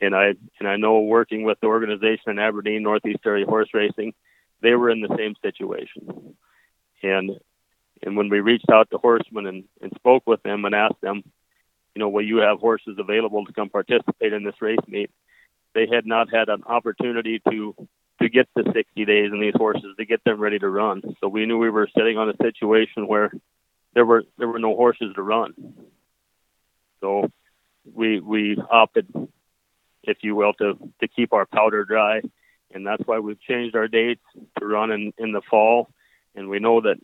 And 0.00 0.14
I 0.14 0.34
and 0.58 0.68
I 0.68 0.76
know 0.76 1.00
working 1.00 1.44
with 1.44 1.58
the 1.60 1.66
organization 1.66 2.30
in 2.30 2.38
Aberdeen, 2.38 2.82
Northeast 2.82 3.20
Area 3.24 3.46
Horse 3.46 3.68
Racing, 3.74 4.14
they 4.62 4.74
were 4.74 4.90
in 4.90 5.00
the 5.00 5.14
same 5.16 5.34
situation. 5.42 6.34
And 7.02 7.38
And 8.02 8.16
when 8.16 8.30
we 8.30 8.40
reached 8.40 8.70
out 8.70 8.90
to 8.90 8.98
horsemen 8.98 9.46
and, 9.46 9.64
and 9.82 9.92
spoke 9.94 10.26
with 10.26 10.42
them 10.42 10.64
and 10.64 10.74
asked 10.74 11.02
them, 11.02 11.22
you 11.94 12.00
know, 12.00 12.08
will 12.08 12.24
you 12.24 12.38
have 12.38 12.58
horses 12.58 12.96
available 12.98 13.44
to 13.44 13.52
come 13.52 13.68
participate 13.68 14.32
in 14.32 14.44
this 14.44 14.60
race 14.62 14.78
meet? 14.86 15.10
They 15.74 15.86
had 15.86 16.06
not 16.06 16.32
had 16.32 16.48
an 16.48 16.62
opportunity 16.66 17.40
to 17.50 17.74
to 18.22 18.28
get 18.28 18.48
the 18.54 18.70
60 18.72 19.04
days 19.04 19.30
in 19.32 19.40
these 19.40 19.54
horses 19.56 19.94
to 19.98 20.04
get 20.04 20.22
them 20.24 20.40
ready 20.40 20.58
to 20.58 20.68
run. 20.68 21.02
So 21.20 21.28
we 21.28 21.46
knew 21.46 21.58
we 21.58 21.70
were 21.70 21.88
sitting 21.96 22.18
on 22.18 22.28
a 22.28 22.36
situation 22.42 23.06
where 23.06 23.32
there 23.94 24.04
were 24.04 24.24
there 24.38 24.48
were 24.48 24.58
no 24.58 24.74
horses 24.74 25.14
to 25.14 25.22
run. 25.22 25.54
So 27.00 27.30
we 27.84 28.20
we 28.20 28.56
opted, 28.70 29.08
if 30.02 30.18
you 30.22 30.34
will, 30.34 30.52
to 30.54 30.74
to 31.00 31.08
keep 31.08 31.32
our 31.32 31.46
powder 31.46 31.84
dry, 31.84 32.20
and 32.72 32.86
that's 32.86 33.02
why 33.06 33.18
we've 33.18 33.40
changed 33.40 33.74
our 33.74 33.88
dates 33.88 34.24
to 34.58 34.66
run 34.66 34.90
in 34.92 35.12
in 35.18 35.32
the 35.32 35.42
fall. 35.50 35.88
And 36.34 36.48
we 36.48 36.60
know 36.60 36.82
that 36.82 36.96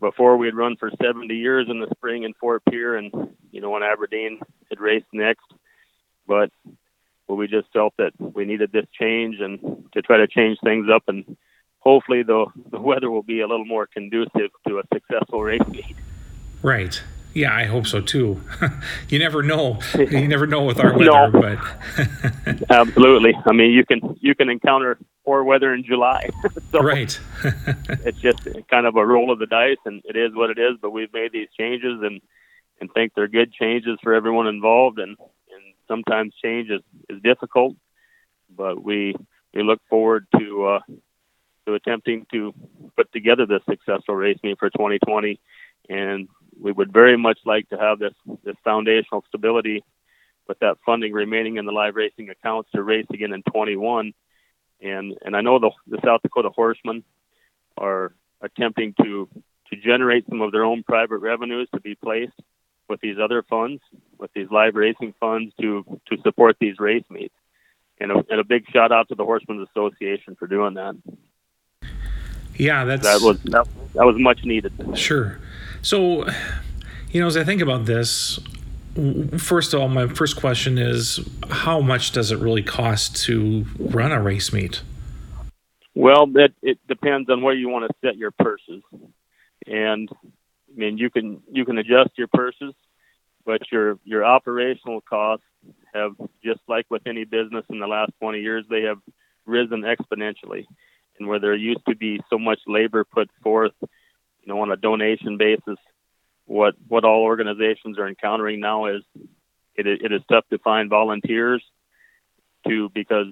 before 0.00 0.36
we'd 0.36 0.54
run 0.54 0.76
for 0.76 0.90
70 1.00 1.34
years 1.34 1.66
in 1.68 1.78
the 1.78 1.88
spring 1.94 2.24
in 2.24 2.32
Fort 2.34 2.62
Pierre, 2.68 2.96
and 2.96 3.12
you 3.52 3.60
know 3.60 3.76
in 3.76 3.82
Aberdeen 3.82 4.40
had 4.70 4.80
raced 4.80 5.06
next, 5.12 5.44
but 6.26 6.50
but 7.30 7.36
we 7.36 7.46
just 7.46 7.72
felt 7.72 7.94
that 7.96 8.10
we 8.18 8.44
needed 8.44 8.72
this 8.72 8.86
change 8.98 9.36
and 9.38 9.60
to 9.92 10.02
try 10.02 10.16
to 10.16 10.26
change 10.26 10.58
things 10.64 10.88
up 10.92 11.04
and 11.06 11.36
hopefully 11.78 12.24
the 12.24 12.46
the 12.72 12.80
weather 12.80 13.08
will 13.08 13.22
be 13.22 13.40
a 13.40 13.46
little 13.46 13.64
more 13.64 13.86
conducive 13.86 14.50
to 14.66 14.80
a 14.80 14.82
successful 14.92 15.40
race 15.40 15.60
meet. 15.68 15.94
Right. 16.60 17.00
Yeah, 17.32 17.54
I 17.54 17.66
hope 17.66 17.86
so 17.86 18.00
too. 18.00 18.42
you 19.08 19.20
never 19.20 19.44
know. 19.44 19.78
You 19.96 20.26
never 20.26 20.48
know 20.48 20.64
with 20.64 20.80
our 20.80 20.92
weather, 20.92 21.30
No. 21.30 21.30
but 21.30 21.58
Absolutely. 22.70 23.36
I 23.46 23.52
mean, 23.52 23.70
you 23.70 23.86
can 23.86 24.18
you 24.20 24.34
can 24.34 24.50
encounter 24.50 24.98
poor 25.24 25.44
weather 25.44 25.72
in 25.72 25.84
July. 25.84 26.30
so 26.72 26.80
right. 26.80 27.16
it's 28.04 28.18
just 28.18 28.40
kind 28.68 28.86
of 28.86 28.96
a 28.96 29.06
roll 29.06 29.30
of 29.30 29.38
the 29.38 29.46
dice, 29.46 29.78
and 29.86 30.02
it 30.04 30.16
is 30.16 30.34
what 30.34 30.50
it 30.50 30.58
is. 30.58 30.78
But 30.82 30.90
we've 30.90 31.12
made 31.12 31.30
these 31.30 31.48
changes, 31.56 32.00
and 32.02 32.20
and 32.80 32.92
think 32.92 33.12
they're 33.14 33.28
good 33.28 33.52
changes 33.52 34.00
for 34.02 34.14
everyone 34.14 34.48
involved. 34.48 34.98
And 34.98 35.16
sometimes 35.90 36.32
change 36.42 36.70
is, 36.70 36.82
is 37.08 37.20
difficult, 37.22 37.74
but 38.48 38.82
we 38.82 39.14
we 39.52 39.62
look 39.62 39.80
forward 39.90 40.26
to 40.38 40.64
uh, 40.66 40.80
to 41.66 41.74
attempting 41.74 42.26
to 42.32 42.54
put 42.96 43.12
together 43.12 43.44
this 43.44 43.62
successful 43.68 44.14
race 44.14 44.38
meet 44.42 44.58
for 44.58 44.70
2020, 44.70 45.40
and 45.88 46.28
we 46.58 46.72
would 46.72 46.92
very 46.92 47.16
much 47.16 47.38
like 47.44 47.68
to 47.70 47.76
have 47.76 47.98
this 47.98 48.14
this 48.44 48.56
foundational 48.62 49.24
stability 49.28 49.82
with 50.46 50.58
that 50.60 50.78
funding 50.86 51.12
remaining 51.12 51.56
in 51.56 51.66
the 51.66 51.72
live 51.72 51.96
racing 51.96 52.30
accounts 52.30 52.70
to 52.72 52.82
race 52.82 53.06
again 53.12 53.32
in 53.32 53.42
21. 53.42 54.12
And 54.80 55.14
and 55.24 55.36
I 55.36 55.40
know 55.40 55.58
the 55.58 55.70
the 55.88 55.98
South 56.04 56.22
Dakota 56.22 56.50
Horsemen 56.50 57.02
are 57.76 58.14
attempting 58.40 58.94
to 59.02 59.28
to 59.70 59.76
generate 59.76 60.26
some 60.28 60.40
of 60.40 60.52
their 60.52 60.64
own 60.64 60.82
private 60.82 61.18
revenues 61.18 61.68
to 61.74 61.80
be 61.80 61.94
placed 61.94 62.40
with 62.90 63.00
these 63.00 63.16
other 63.22 63.42
funds, 63.42 63.80
with 64.18 64.30
these 64.34 64.50
live 64.50 64.74
racing 64.74 65.14
funds 65.18 65.54
to 65.60 65.84
to 66.10 66.20
support 66.22 66.56
these 66.60 66.78
race 66.78 67.04
meets. 67.08 67.34
And 68.02 68.10
a, 68.10 68.24
and 68.30 68.40
a 68.40 68.44
big 68.44 68.64
shout 68.70 68.92
out 68.92 69.08
to 69.08 69.14
the 69.14 69.24
Horsemen's 69.24 69.68
Association 69.70 70.34
for 70.34 70.46
doing 70.46 70.74
that. 70.74 70.96
Yeah, 72.56 72.84
that's 72.84 73.02
That 73.02 73.20
was 73.22 73.40
that, 73.44 73.66
that 73.94 74.06
was 74.06 74.16
much 74.18 74.44
needed. 74.44 74.72
Sure. 74.94 75.38
So, 75.82 76.26
you 77.10 77.20
know, 77.20 77.26
as 77.26 77.36
I 77.36 77.44
think 77.44 77.60
about 77.60 77.84
this, 77.84 78.38
first 79.38 79.74
of 79.74 79.80
all, 79.80 79.88
my 79.88 80.06
first 80.06 80.36
question 80.36 80.78
is 80.78 81.20
how 81.50 81.80
much 81.80 82.12
does 82.12 82.32
it 82.32 82.38
really 82.38 82.62
cost 82.62 83.22
to 83.24 83.66
run 83.78 84.12
a 84.12 84.20
race 84.20 84.52
meet? 84.52 84.82
Well, 85.94 86.26
that 86.28 86.52
it 86.62 86.78
depends 86.88 87.28
on 87.28 87.42
where 87.42 87.54
you 87.54 87.68
want 87.68 87.90
to 87.90 87.94
set 88.06 88.16
your 88.16 88.30
purses, 88.30 88.82
and 89.66 90.08
I 90.70 90.78
mean 90.78 90.98
you 90.98 91.10
can 91.10 91.42
you 91.50 91.64
can 91.64 91.78
adjust 91.78 92.10
your 92.16 92.28
purses, 92.28 92.74
but 93.44 93.70
your 93.72 93.98
your 94.04 94.24
operational 94.24 95.00
costs 95.00 95.44
have 95.94 96.12
just 96.44 96.60
like 96.68 96.86
with 96.90 97.06
any 97.06 97.24
business 97.24 97.64
in 97.68 97.80
the 97.80 97.86
last 97.86 98.12
20 98.20 98.40
years 98.40 98.64
they 98.70 98.82
have 98.82 98.98
risen 99.46 99.82
exponentially, 99.82 100.66
and 101.18 101.28
where 101.28 101.40
there 101.40 101.54
used 101.54 101.84
to 101.88 101.96
be 101.96 102.20
so 102.30 102.38
much 102.38 102.60
labor 102.66 103.04
put 103.04 103.28
forth, 103.42 103.72
you 103.80 104.46
know, 104.46 104.60
on 104.60 104.70
a 104.70 104.76
donation 104.76 105.36
basis, 105.36 105.78
what 106.46 106.74
what 106.88 107.04
all 107.04 107.22
organizations 107.22 107.98
are 107.98 108.08
encountering 108.08 108.60
now 108.60 108.86
is 108.86 109.02
it 109.74 109.86
it 109.86 110.12
is 110.12 110.22
tough 110.28 110.44
to 110.50 110.58
find 110.58 110.90
volunteers 110.90 111.62
to 112.66 112.88
because 112.90 113.26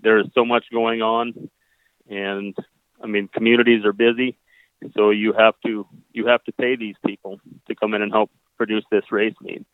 there 0.00 0.18
is 0.18 0.26
so 0.34 0.44
much 0.44 0.64
going 0.72 1.02
on. 1.02 1.48
And 2.08 2.56
I 3.02 3.06
mean 3.06 3.28
communities 3.28 3.84
are 3.84 3.92
busy, 3.92 4.36
so 4.94 5.10
you 5.10 5.32
have 5.32 5.54
to 5.64 5.86
you 6.12 6.26
have 6.26 6.42
to 6.44 6.52
pay 6.52 6.76
these 6.76 6.96
people 7.04 7.40
to 7.68 7.74
come 7.74 7.94
in 7.94 8.02
and 8.02 8.12
help 8.12 8.30
produce 8.56 8.84
this 8.90 9.10
race 9.10 9.34
meet. 9.40 9.66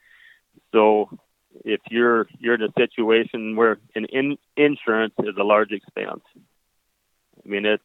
So 0.72 1.18
if 1.64 1.80
you're 1.90 2.28
you're 2.38 2.54
in 2.54 2.62
a 2.62 2.72
situation 2.76 3.56
where 3.56 3.78
an 3.94 4.06
in, 4.06 4.38
insurance 4.56 5.14
is 5.18 5.36
a 5.38 5.44
large 5.44 5.72
expense, 5.72 6.22
I 6.36 7.48
mean 7.48 7.66
it 7.66 7.80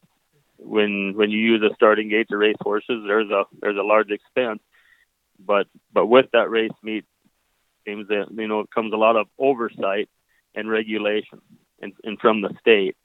when 0.58 1.14
when 1.16 1.30
you 1.32 1.40
use 1.40 1.62
a 1.64 1.74
starting 1.76 2.10
gate 2.10 2.30
to 2.30 2.38
race 2.38 2.56
horses, 2.62 3.04
there's 3.08 3.30
a 3.30 3.44
there's 3.62 3.78
a 3.78 3.84
large 3.84 4.12
expense, 4.12 4.60
but 5.40 5.68
but 5.94 6.08
with 6.08 6.28
that 6.34 6.50
race 6.50 6.72
meet, 6.84 7.06
seems 7.86 8.08
that 8.10 8.28
you 8.32 8.48
know 8.48 8.62
it 8.62 8.72
comes 8.72 8.94
a 8.94 8.98
lot 8.98 9.16
of 9.16 9.28
oversight 9.40 10.10
and 10.56 10.70
regulation 10.70 11.42
and, 11.82 11.94
and 12.04 12.20
from 12.20 12.42
the 12.42 12.50
state 12.60 12.96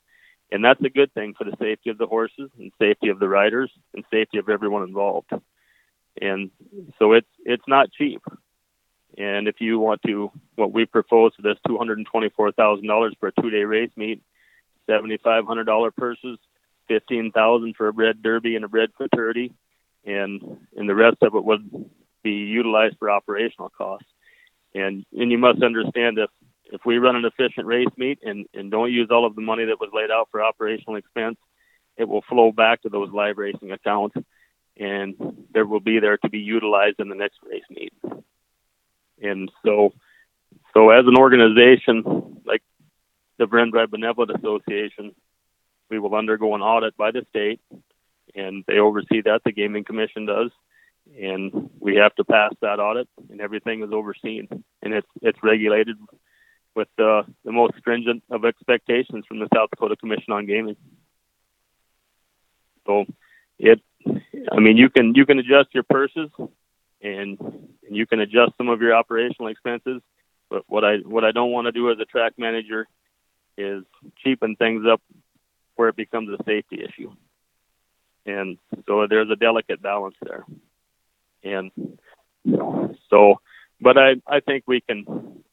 and 0.53 0.65
that's 0.65 0.85
a 0.85 0.91
good 0.91 1.13
thing 1.15 1.35
for 1.37 1.45
the 1.45 1.57
safety 1.59 1.91
of 1.91 1.99
the 1.99 2.07
horses 2.07 2.51
and 2.59 2.71
safety 2.79 3.09
of 3.09 3.19
the 3.19 3.29
riders 3.29 3.71
and 3.95 4.05
safety 4.11 4.39
of 4.39 4.49
everyone 4.49 4.83
involved. 4.83 5.31
And 6.21 6.51
so 6.99 7.13
it's 7.13 7.33
it's 7.45 7.67
not 7.67 7.91
cheap. 7.93 8.23
And 9.17 9.49
if 9.49 9.61
you 9.61 9.79
want 9.79 10.03
to, 10.07 10.31
what 10.57 10.73
we 10.73 10.85
propose 10.85 11.33
for 11.35 11.43
this 11.43 11.59
two 11.67 11.79
hundred 11.79 11.99
and 11.99 12.07
twenty-four 12.07 12.53
thousand 12.53 12.87
dollars 12.87 13.15
for 13.19 13.29
a 13.29 13.33
two-day 13.41 13.65
race 13.65 13.91
meet, 13.97 14.23
seventy-five 14.87 15.47
hundred 15.47 15.65
dollar 15.65 15.91
purses, 15.91 16.39
fifteen 16.87 17.33
thousand 17.33 17.77
for 17.77 17.89
a 17.89 17.93
bred 17.93 18.23
derby 18.23 18.55
and 18.57 18.65
a 18.65 18.69
bred 18.69 18.91
futurity, 18.97 19.53
and 20.05 20.59
and 20.77 20.89
the 20.89 20.95
rest 20.95 21.19
of 21.23 21.35
it 21.35 21.45
would 21.45 21.69
be 22.23 22.33
utilized 22.33 22.97
for 22.99 23.11
operational 23.11 23.71
costs. 23.71 24.09
And 24.75 25.05
and 25.19 25.31
you 25.33 25.39
must 25.39 25.63
understand 25.63 26.19
if 26.19 26.31
if 26.67 26.81
we 26.85 26.99
run 26.99 27.17
an 27.17 27.25
efficient 27.25 27.67
race 27.67 27.89
meet 27.97 28.21
and, 28.23 28.47
and 28.55 28.71
don't 28.71 28.93
use 28.93 29.09
all 29.11 29.27
of 29.27 29.35
the 29.35 29.43
money 29.43 29.65
that 29.67 29.81
was 29.81 29.91
laid 29.93 30.11
out 30.11 30.29
for 30.31 30.43
operational 30.43 30.97
expense, 30.97 31.37
it 31.97 32.09
will 32.09 32.23
flow 32.23 32.53
back 32.53 32.83
to 32.83 32.89
those 32.89 33.11
live 33.13 33.39
racing 33.39 33.73
accounts 33.73 34.17
and 34.79 35.15
there 35.53 35.67
will 35.67 35.81
be 35.81 35.99
there 36.01 36.17
to 36.17 36.29
be 36.31 36.39
utilized 36.39 36.99
in 36.99 37.09
the 37.09 37.15
next 37.15 37.39
race 37.45 37.63
meet. 37.71 37.93
And 39.23 39.51
so 39.65 39.93
so 40.75 40.91
as 40.91 41.05
an 41.07 41.19
organization 41.19 42.41
like 42.47 42.63
the 43.39 43.45
Verendrye 43.45 43.91
Benevolent 43.91 44.31
Association, 44.37 45.15
we 45.91 45.99
will 45.99 46.15
undergo 46.15 46.55
an 46.55 46.63
audit 46.63 46.97
by 46.97 47.11
the 47.11 47.27
state 47.31 47.61
and 48.35 48.65
they 48.67 48.79
oversee 48.79 49.21
that, 49.23 49.43
the 49.45 49.53
gaming 49.53 49.85
commission 49.85 50.25
does. 50.25 50.51
And 51.21 51.69
we 51.79 51.97
have 51.97 52.15
to 52.15 52.25
pass 52.25 52.53
that 52.63 52.81
audit 52.81 53.09
and 53.31 53.41
everything 53.41 53.83
is 53.83 53.91
overseen 53.93 54.49
and 54.83 54.95
it's 54.95 55.09
it's 55.21 55.39
regulated 55.43 55.97
with 56.75 56.89
uh, 56.99 57.23
the 57.45 57.53
most 57.53 57.77
stringent 57.79 58.23
of 58.31 58.45
expectations 58.45 59.25
from 59.27 59.39
the 59.39 59.49
South 59.55 59.71
Dakota 59.71 59.97
Commission 59.97 60.33
on 60.33 60.47
Gaming. 60.47 60.77
So, 62.87 63.05
it, 63.59 63.81
I 64.51 64.59
mean, 64.59 64.77
you 64.77 64.91
can 64.91 65.15
you 65.15 65.27
can 65.27 65.39
adjust 65.39 65.69
your 65.73 65.85
purses, 65.85 66.31
and, 67.01 67.39
and 67.39 67.97
you 67.97 68.07
can 68.07 68.21
adjust 68.21 68.53
some 68.57 68.69
of 68.69 68.81
your 68.81 68.95
operational 68.95 69.51
expenses. 69.51 70.01
But 70.51 70.65
what 70.67 70.85
I 70.85 70.97
what 70.99 71.25
I 71.25 71.33
don't 71.33 71.53
want 71.53 71.67
to 71.67 71.73
do 71.73 71.91
as 71.91 71.99
a 72.01 72.05
track 72.05 72.35
manager 72.37 72.89
is 73.57 73.85
cheapen 74.23 74.57
things 74.57 74.85
up 74.91 75.01
where 75.77 75.89
it 75.89 75.97
becomes 75.97 76.29
a 76.29 76.43
safety 76.45 76.83
issue. 76.83 77.13
And 78.25 78.59
so 78.87 79.07
there's 79.07 79.31
a 79.31 79.37
delicate 79.37 79.83
balance 79.83 80.15
there. 80.23 80.45
And 81.43 81.71
so 83.11 83.41
but 83.83 83.99
I, 83.99 84.15
I 84.27 84.41
think 84.41 84.65
we 84.67 84.81
can 84.81 85.05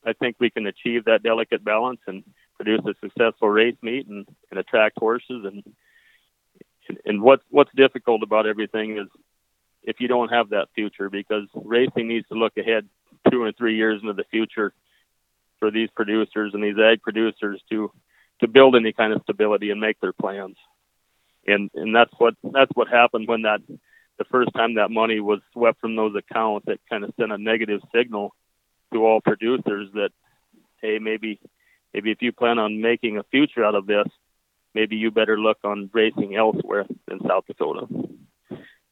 I 0.05 0.13
think 0.13 0.37
we 0.39 0.49
can 0.49 0.67
achieve 0.67 1.05
that 1.05 1.23
delicate 1.23 1.63
balance 1.63 1.99
and 2.07 2.23
produce 2.55 2.81
a 2.85 2.93
successful 3.01 3.49
race 3.49 3.75
meet 3.81 4.07
and, 4.07 4.27
and 4.49 4.59
attract 4.59 4.97
horses. 4.99 5.45
And 5.45 5.63
and 7.05 7.21
what 7.21 7.41
what's 7.49 7.71
difficult 7.75 8.23
about 8.23 8.45
everything 8.45 8.97
is 8.97 9.07
if 9.83 9.99
you 9.99 10.07
don't 10.07 10.29
have 10.29 10.49
that 10.49 10.67
future 10.75 11.09
because 11.09 11.47
racing 11.53 12.07
needs 12.07 12.27
to 12.27 12.35
look 12.35 12.57
ahead 12.57 12.87
two 13.31 13.41
or 13.41 13.51
three 13.51 13.75
years 13.75 14.01
into 14.01 14.13
the 14.13 14.23
future 14.29 14.73
for 15.59 15.71
these 15.71 15.89
producers 15.95 16.51
and 16.53 16.63
these 16.63 16.77
ag 16.77 17.01
producers 17.01 17.61
to 17.69 17.91
to 18.41 18.47
build 18.47 18.75
any 18.75 18.93
kind 18.93 19.11
of 19.11 19.21
stability 19.23 19.71
and 19.71 19.81
make 19.81 19.99
their 19.99 20.13
plans. 20.13 20.55
And 21.47 21.71
and 21.73 21.95
that's 21.95 22.13
what 22.17 22.35
that's 22.43 22.71
what 22.73 22.89
happened 22.89 23.27
when 23.27 23.41
that 23.43 23.61
the 24.19 24.25
first 24.25 24.51
time 24.55 24.75
that 24.75 24.91
money 24.91 25.19
was 25.19 25.39
swept 25.53 25.79
from 25.79 25.95
those 25.95 26.13
accounts, 26.15 26.67
it 26.67 26.79
kind 26.89 27.03
of 27.03 27.13
sent 27.19 27.31
a 27.31 27.37
negative 27.37 27.81
signal 27.95 28.35
to 28.93 29.05
all 29.05 29.21
producers 29.21 29.89
that, 29.93 30.09
hey, 30.81 30.99
maybe, 30.99 31.39
maybe 31.93 32.11
if 32.11 32.21
you 32.21 32.31
plan 32.31 32.59
on 32.59 32.81
making 32.81 33.17
a 33.17 33.23
future 33.23 33.63
out 33.63 33.75
of 33.75 33.87
this, 33.87 34.07
maybe 34.75 34.97
you 34.97 35.09
better 35.09 35.39
look 35.39 35.57
on 35.63 35.89
racing 35.93 36.35
elsewhere 36.35 36.85
than 37.07 37.19
South 37.27 37.45
Dakota. 37.47 37.87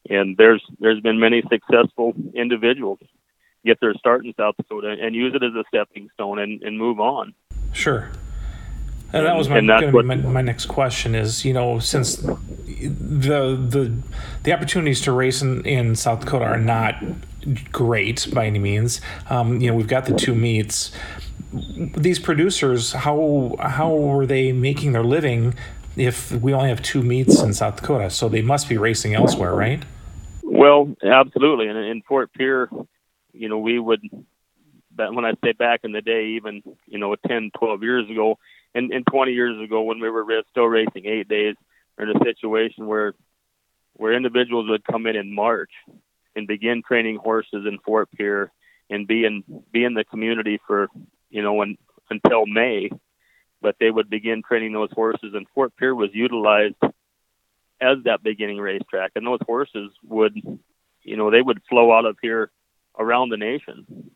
and 0.08 0.36
there's 0.36 0.64
there's 0.80 1.00
been 1.00 1.20
many 1.20 1.42
successful 1.50 2.14
individuals 2.34 2.98
get 3.64 3.78
their 3.80 3.94
start 3.94 4.24
in 4.24 4.32
South 4.34 4.56
Dakota 4.56 4.96
and 5.00 5.14
use 5.14 5.34
it 5.34 5.42
as 5.42 5.52
a 5.54 5.64
stepping 5.68 6.08
stone 6.14 6.38
and, 6.38 6.62
and 6.62 6.78
move 6.78 7.00
on. 7.00 7.34
Sure. 7.72 8.10
And 9.12 9.24
that 9.26 9.36
was 9.36 9.48
my, 9.48 9.58
And 9.58 9.68
that's 9.68 9.84
be 9.86 9.90
what- 9.90 10.04
my, 10.04 10.16
my 10.16 10.42
next 10.42 10.66
question 10.66 11.14
is, 11.14 11.44
you 11.44 11.52
know, 11.54 11.78
since 11.78 12.16
the 12.16 13.56
the 13.56 13.92
the 14.42 14.52
opportunities 14.52 15.00
to 15.02 15.12
race 15.12 15.42
in, 15.42 15.64
in 15.64 15.96
South 15.96 16.20
Dakota 16.20 16.44
are 16.44 16.58
not 16.58 17.02
great 17.72 18.28
by 18.34 18.46
any 18.46 18.58
means. 18.58 19.00
Um, 19.30 19.60
you 19.60 19.70
know, 19.70 19.76
we've 19.76 19.88
got 19.88 20.04
the 20.06 20.14
two 20.14 20.34
meets. 20.34 20.92
These 21.52 22.18
producers, 22.18 22.92
how 22.92 23.56
how 23.60 23.96
are 24.12 24.26
they 24.26 24.52
making 24.52 24.92
their 24.92 25.02
living 25.04 25.54
if 25.96 26.30
we 26.32 26.52
only 26.52 26.68
have 26.68 26.82
two 26.82 27.02
meets 27.02 27.40
in 27.40 27.54
South 27.54 27.76
Dakota? 27.76 28.10
So 28.10 28.28
they 28.28 28.42
must 28.42 28.68
be 28.68 28.76
racing 28.76 29.14
elsewhere, 29.14 29.54
right? 29.54 29.82
Well, 30.42 30.94
absolutely. 31.02 31.68
And 31.68 31.78
in 31.78 32.02
Fort 32.02 32.32
Pierre, 32.34 32.68
you 33.32 33.48
know, 33.48 33.58
we 33.58 33.78
would, 33.78 34.00
when 34.96 35.24
I 35.24 35.32
say 35.44 35.52
back 35.52 35.80
in 35.84 35.92
the 35.92 36.00
day, 36.00 36.30
even, 36.36 36.62
you 36.86 36.98
know, 36.98 37.14
10, 37.26 37.50
12 37.56 37.82
years 37.82 38.10
ago, 38.10 38.38
and, 38.74 38.92
and 38.92 39.06
20 39.06 39.32
years 39.32 39.62
ago 39.62 39.82
when 39.82 40.00
we 40.00 40.10
were 40.10 40.24
still 40.50 40.66
racing 40.66 41.06
eight 41.06 41.28
days, 41.28 41.56
in 41.98 42.10
a 42.10 42.24
situation 42.24 42.86
where, 42.86 43.14
where 43.94 44.12
individuals 44.12 44.68
would 44.68 44.84
come 44.84 45.06
in 45.06 45.16
in 45.16 45.34
March 45.34 45.72
and 46.36 46.46
begin 46.46 46.82
training 46.86 47.16
horses 47.16 47.66
in 47.66 47.78
Fort 47.84 48.08
Pierre 48.16 48.52
and 48.88 49.06
be 49.06 49.24
in, 49.24 49.42
be 49.72 49.84
in 49.84 49.94
the 49.94 50.04
community 50.04 50.60
for, 50.66 50.88
you 51.30 51.42
know, 51.42 51.64
until 52.10 52.46
May, 52.46 52.90
but 53.60 53.76
they 53.80 53.90
would 53.90 54.08
begin 54.08 54.42
training 54.42 54.72
those 54.72 54.92
horses 54.92 55.34
and 55.34 55.46
Fort 55.54 55.72
Pierre 55.76 55.94
was 55.94 56.10
utilized 56.12 56.76
as 57.80 57.98
that 58.04 58.22
beginning 58.22 58.58
racetrack. 58.58 59.12
And 59.14 59.26
those 59.26 59.40
horses 59.44 59.90
would, 60.04 60.34
you 61.02 61.16
know, 61.16 61.30
they 61.30 61.42
would 61.42 61.62
flow 61.68 61.92
out 61.92 62.04
of 62.04 62.16
here 62.22 62.50
around 62.98 63.30
the 63.30 63.36
nation. 63.36 64.10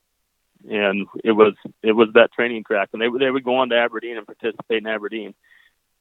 And 0.69 1.07
it 1.25 1.33
was 1.33 1.55
it 1.83 1.93
was 1.93 2.09
that 2.15 2.33
training 2.33 2.65
track, 2.65 2.91
and 2.93 3.03
they 3.03 3.09
they 3.19 3.31
would 3.31 3.45
go 3.45 3.57
on 3.57 3.71
to 3.71 3.77
Aberdeen 3.77 4.17
and 4.17 4.27
participate 4.27 4.79
in 4.79 4.87
Aberdeen, 4.87 5.35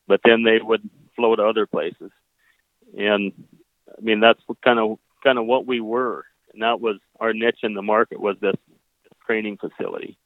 but 0.07 0.21
then 0.23 0.43
they 0.43 0.59
would 0.61 0.87
flow 1.15 1.35
to 1.35 1.43
other 1.43 1.65
places. 1.65 2.11
And 2.97 3.33
I 3.97 4.01
mean 4.01 4.19
that's 4.19 4.41
kind 4.63 4.79
of 4.79 4.99
kind 5.23 5.39
of 5.39 5.45
what 5.45 5.65
we 5.65 5.79
were, 5.79 6.25
and 6.53 6.61
that 6.61 6.79
was 6.79 6.97
our 7.19 7.33
niche 7.33 7.59
in 7.63 7.73
the 7.73 7.81
market 7.81 8.19
was 8.19 8.37
this, 8.39 8.55
training 9.25 9.57
facility. 9.57 10.17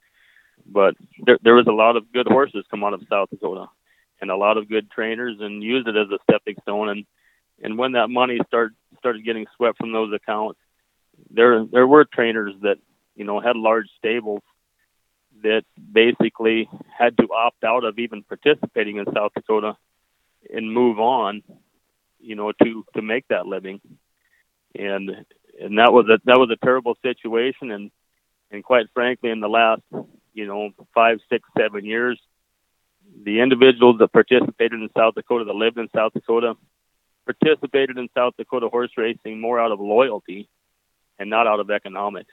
But 0.66 0.96
there 1.26 1.38
there 1.42 1.56
was 1.56 1.68
a 1.68 1.72
lot 1.72 1.96
of 1.96 2.12
good 2.12 2.28
horses 2.28 2.66
come 2.70 2.84
out 2.84 2.94
of 2.94 3.04
South 3.10 3.30
Dakota, 3.30 3.68
and 4.20 4.32
a 4.32 4.38
lot 4.38 4.58
of 4.58 4.68
good 4.70 4.90
trainers, 4.92 5.38
and 5.40 5.64
used 5.64 5.88
it 5.88 5.96
as 5.96 6.08
a 6.10 6.20
stepping 6.30 6.56
stone. 6.64 6.90
And 6.90 7.06
and 7.64 7.78
when 7.78 7.94
that 7.94 8.10
money 8.10 8.40
started 8.48 8.76
started 8.98 9.24
getting 9.24 9.46
swept 9.56 9.78
from 9.78 9.94
those 9.94 10.12
accounts, 10.14 10.60
there 11.30 11.66
there 11.66 11.88
were 11.88 12.06
trainers 12.06 12.54
that 12.62 12.78
you 13.16 13.26
know 13.26 13.40
had 13.40 13.56
large 13.56 13.88
stables 13.98 14.42
that 15.44 15.64
basically 15.92 16.70
had 16.98 17.18
to 17.18 17.28
opt 17.34 17.64
out 17.64 17.84
of 17.84 18.00
even 18.00 18.24
participating 18.24 18.98
in 18.98 19.06
South 19.14 19.32
Dakota 19.36 19.76
and 20.52 20.72
move 20.72 21.00
on, 21.00 21.44
you 22.20 22.36
know, 22.36 22.52
to 22.64 22.86
to 22.96 23.02
make 23.02 23.28
that 23.30 23.46
living. 23.46 23.82
And 24.74 25.26
and 25.60 25.78
that 25.78 25.94
was 25.94 26.06
a 26.10 26.20
that 26.26 26.38
was 26.38 26.50
a 26.52 26.66
terrible 26.66 26.98
situation 27.02 27.72
and 27.72 27.92
and 28.52 28.64
quite 28.64 28.88
frankly 28.94 29.30
in 29.30 29.40
the 29.40 29.50
last, 29.50 29.82
you 30.34 30.48
know, 30.48 30.72
five, 30.94 31.20
six, 31.30 31.48
seven 31.58 31.86
years, 31.86 32.20
the 33.24 33.40
individuals 33.42 33.98
that 34.00 34.12
participated 34.12 34.80
in 34.80 34.90
South 34.96 35.16
Dakota 35.16 35.46
that 35.46 35.56
lived 35.56 35.78
in 35.78 35.90
South 35.96 36.14
Dakota 36.14 36.56
participated 37.26 37.98
in 37.98 38.08
South 38.16 38.34
Dakota 38.38 38.70
horse 38.70 38.92
racing 38.98 39.42
more 39.42 39.60
out 39.60 39.72
of 39.72 39.80
loyalty 39.80 40.48
and 41.18 41.30
not 41.30 41.48
out 41.48 41.60
of 41.60 41.72
economics, 41.72 42.32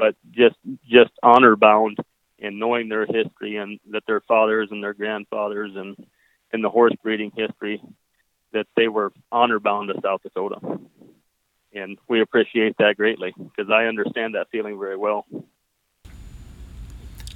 but 0.00 0.16
just 0.30 0.56
just 0.90 1.10
honor 1.22 1.56
bound 1.56 1.98
in 2.38 2.58
knowing 2.58 2.88
their 2.88 3.04
history 3.04 3.56
and 3.56 3.78
that 3.90 4.02
their 4.06 4.22
fathers 4.22 4.68
and 4.70 4.82
their 4.82 4.94
grandfathers 4.94 5.72
and 5.76 5.94
in 6.54 6.62
the 6.62 6.70
horse 6.70 6.94
breeding 7.02 7.30
history 7.36 7.82
that 8.54 8.66
they 8.76 8.88
were 8.88 9.12
honor 9.30 9.60
bound 9.60 9.88
to 9.88 10.00
South 10.02 10.22
Dakota. 10.22 10.58
And 11.74 11.98
we 12.08 12.22
appreciate 12.22 12.76
that 12.78 12.96
greatly 12.96 13.32
because 13.36 13.70
I 13.70 13.84
understand 13.84 14.34
that 14.34 14.48
feeling 14.50 14.78
very 14.78 14.96
well. 14.96 15.26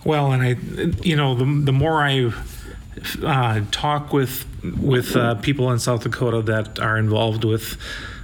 Well, 0.04 0.32
and 0.32 0.42
I, 0.42 0.56
you 1.02 1.16
know, 1.16 1.34
the, 1.34 1.44
the 1.44 1.72
more 1.72 2.02
I 2.02 2.32
uh, 3.22 3.60
talk 3.70 4.12
with 4.12 4.46
with 4.80 5.14
uh, 5.14 5.34
people 5.36 5.70
in 5.70 5.78
South 5.78 6.02
Dakota 6.02 6.40
that 6.42 6.78
are 6.80 6.96
involved 6.96 7.44
with 7.44 7.76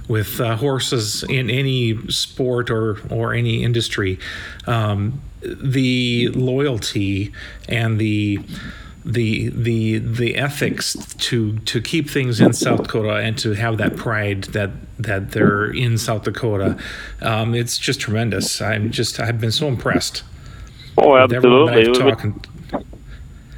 with 0.07 0.39
uh, 0.39 0.55
horses 0.57 1.23
in 1.23 1.49
any 1.49 1.97
sport 2.09 2.69
or 2.69 2.97
or 3.09 3.33
any 3.33 3.63
industry, 3.63 4.19
um, 4.67 5.21
the 5.41 6.29
loyalty 6.29 7.31
and 7.67 7.99
the 7.99 8.39
the 9.03 9.49
the 9.49 9.97
the 9.97 10.35
ethics 10.35 10.93
to 11.15 11.57
to 11.59 11.81
keep 11.81 12.09
things 12.09 12.39
in 12.39 12.53
South 12.53 12.83
Dakota 12.83 13.15
and 13.15 13.37
to 13.39 13.53
have 13.53 13.77
that 13.77 13.95
pride 13.95 14.43
that 14.45 14.71
that 14.99 15.31
they're 15.31 15.71
in 15.71 15.97
South 15.97 16.23
Dakota, 16.23 16.77
um, 17.21 17.55
it's 17.55 17.77
just 17.77 17.99
tremendous. 17.99 18.61
I'm 18.61 18.91
just 18.91 19.19
I've 19.19 19.41
been 19.41 19.51
so 19.51 19.67
impressed. 19.67 20.23
Oh, 20.97 21.13
with 21.13 21.33
everyone 21.33 21.67
that 21.67 21.87
absolutely. 21.87 22.11
I've 22.11 22.85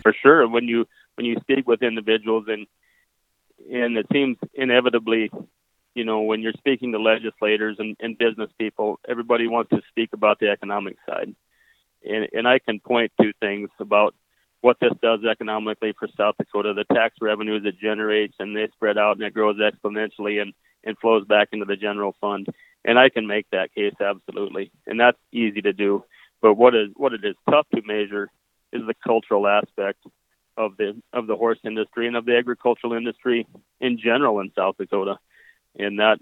for 0.01 0.13
sure 0.21 0.47
when 0.47 0.67
you 0.67 0.85
when 1.15 1.25
you 1.25 1.35
speak 1.41 1.67
with 1.67 1.81
individuals 1.81 2.45
and 2.47 2.67
and 3.71 3.97
it 3.97 4.05
seems 4.11 4.37
inevitably 4.53 5.31
you 5.95 6.05
know 6.05 6.21
when 6.21 6.41
you're 6.41 6.53
speaking 6.57 6.91
to 6.91 6.99
legislators 6.99 7.77
and, 7.79 7.95
and 7.99 8.17
business 8.17 8.49
people 8.57 8.99
everybody 9.07 9.47
wants 9.47 9.69
to 9.69 9.81
speak 9.89 10.09
about 10.13 10.39
the 10.39 10.49
economic 10.49 10.97
side. 11.07 11.35
And 12.03 12.27
and 12.33 12.47
i 12.47 12.59
can 12.59 12.79
point 12.79 13.11
to 13.21 13.31
things 13.39 13.69
about 13.79 14.15
what 14.61 14.77
this 14.79 14.93
does 15.01 15.19
economically 15.29 15.93
for 15.97 16.07
south 16.17 16.35
dakota 16.37 16.73
the 16.73 16.85
tax 16.93 17.15
revenues 17.21 17.63
it 17.65 17.79
generates 17.79 18.35
and 18.39 18.55
they 18.55 18.67
spread 18.73 18.97
out 18.97 19.17
and 19.17 19.25
it 19.25 19.33
grows 19.33 19.57
exponentially 19.57 20.41
and 20.41 20.53
and 20.83 20.97
flows 20.99 21.25
back 21.25 21.49
into 21.51 21.65
the 21.65 21.75
general 21.75 22.15
fund. 22.19 22.47
And 22.85 22.99
i 22.99 23.09
can 23.09 23.27
make 23.27 23.49
that 23.51 23.73
case 23.73 23.95
absolutely. 23.99 24.71
And 24.85 24.99
that's 24.99 25.17
easy 25.31 25.61
to 25.61 25.73
do. 25.73 26.03
But 26.41 26.55
what 26.55 26.75
is 26.75 26.89
what 26.95 27.13
it 27.13 27.23
is 27.23 27.35
tough 27.49 27.67
to 27.73 27.81
measure 27.85 28.29
is 28.73 28.81
the 28.85 28.95
cultural 29.05 29.47
aspect 29.47 29.99
of 30.57 30.77
the 30.77 31.01
of 31.13 31.27
the 31.27 31.35
horse 31.35 31.59
industry 31.63 32.07
and 32.07 32.15
of 32.15 32.25
the 32.25 32.37
agricultural 32.37 32.93
industry 32.93 33.47
in 33.79 33.97
general 33.97 34.39
in 34.39 34.51
South 34.55 34.75
Dakota, 34.77 35.17
and 35.77 35.99
that 35.99 36.19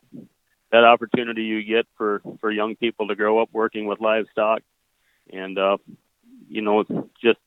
that 0.72 0.84
opportunity 0.84 1.44
you 1.44 1.64
get 1.64 1.86
for 1.98 2.22
for 2.40 2.52
young 2.52 2.76
people 2.76 3.08
to 3.08 3.16
grow 3.16 3.42
up 3.42 3.50
working 3.52 3.86
with 3.86 4.00
livestock, 4.00 4.62
and 5.32 5.58
uh, 5.58 5.78
you 6.50 6.62
know 6.62 6.84
just 7.22 7.40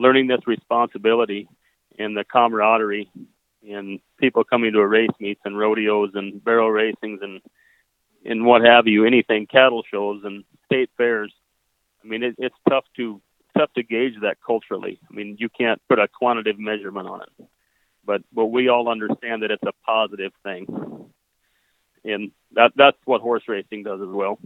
learning 0.00 0.26
this 0.28 0.46
responsibility 0.46 1.48
and 1.98 2.16
the 2.16 2.24
camaraderie 2.24 3.10
and 3.68 4.00
people 4.18 4.44
coming 4.44 4.72
to 4.72 4.78
a 4.78 4.86
race 4.86 5.10
meets 5.20 5.40
and 5.44 5.58
rodeos 5.58 6.10
and 6.14 6.42
barrel 6.42 6.70
racings 6.70 7.22
and 7.22 7.40
and 8.24 8.44
what 8.44 8.62
have 8.64 8.86
you, 8.86 9.06
anything 9.06 9.46
cattle 9.46 9.82
shows 9.88 10.22
and 10.24 10.44
state 10.66 10.90
fairs. 10.96 11.32
I 12.04 12.08
mean, 12.08 12.22
it, 12.22 12.34
it's 12.38 12.54
tough 12.68 12.84
to 12.96 13.20
tough 13.56 13.72
to 13.74 13.82
gauge 13.82 14.14
that 14.22 14.38
culturally. 14.44 15.00
I 15.10 15.14
mean, 15.14 15.36
you 15.38 15.48
can't 15.48 15.80
put 15.88 15.98
a 15.98 16.08
quantitative 16.08 16.60
measurement 16.60 17.08
on 17.08 17.22
it, 17.22 17.46
but 18.04 18.22
but 18.32 18.46
we 18.46 18.68
all 18.68 18.88
understand 18.88 19.42
that 19.42 19.50
it's 19.50 19.62
a 19.62 19.72
positive 19.84 20.32
thing, 20.42 20.66
and 22.08 22.30
that 22.52 22.72
that's 22.76 22.96
what 23.04 23.20
horse 23.20 23.42
racing 23.48 23.82
does 23.82 24.00
as 24.00 24.08
well. 24.08 24.38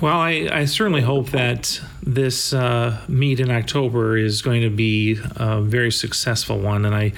Well, 0.00 0.16
I, 0.16 0.48
I 0.52 0.64
certainly 0.64 1.02
hope 1.02 1.30
that 1.30 1.80
this 2.02 2.52
uh, 2.52 3.00
meet 3.08 3.38
in 3.38 3.50
October 3.50 4.16
is 4.16 4.42
going 4.42 4.62
to 4.62 4.70
be 4.70 5.18
a 5.36 5.62
very 5.62 5.92
successful 5.92 6.58
one, 6.58 6.84
and 6.84 6.94
I 6.94 7.12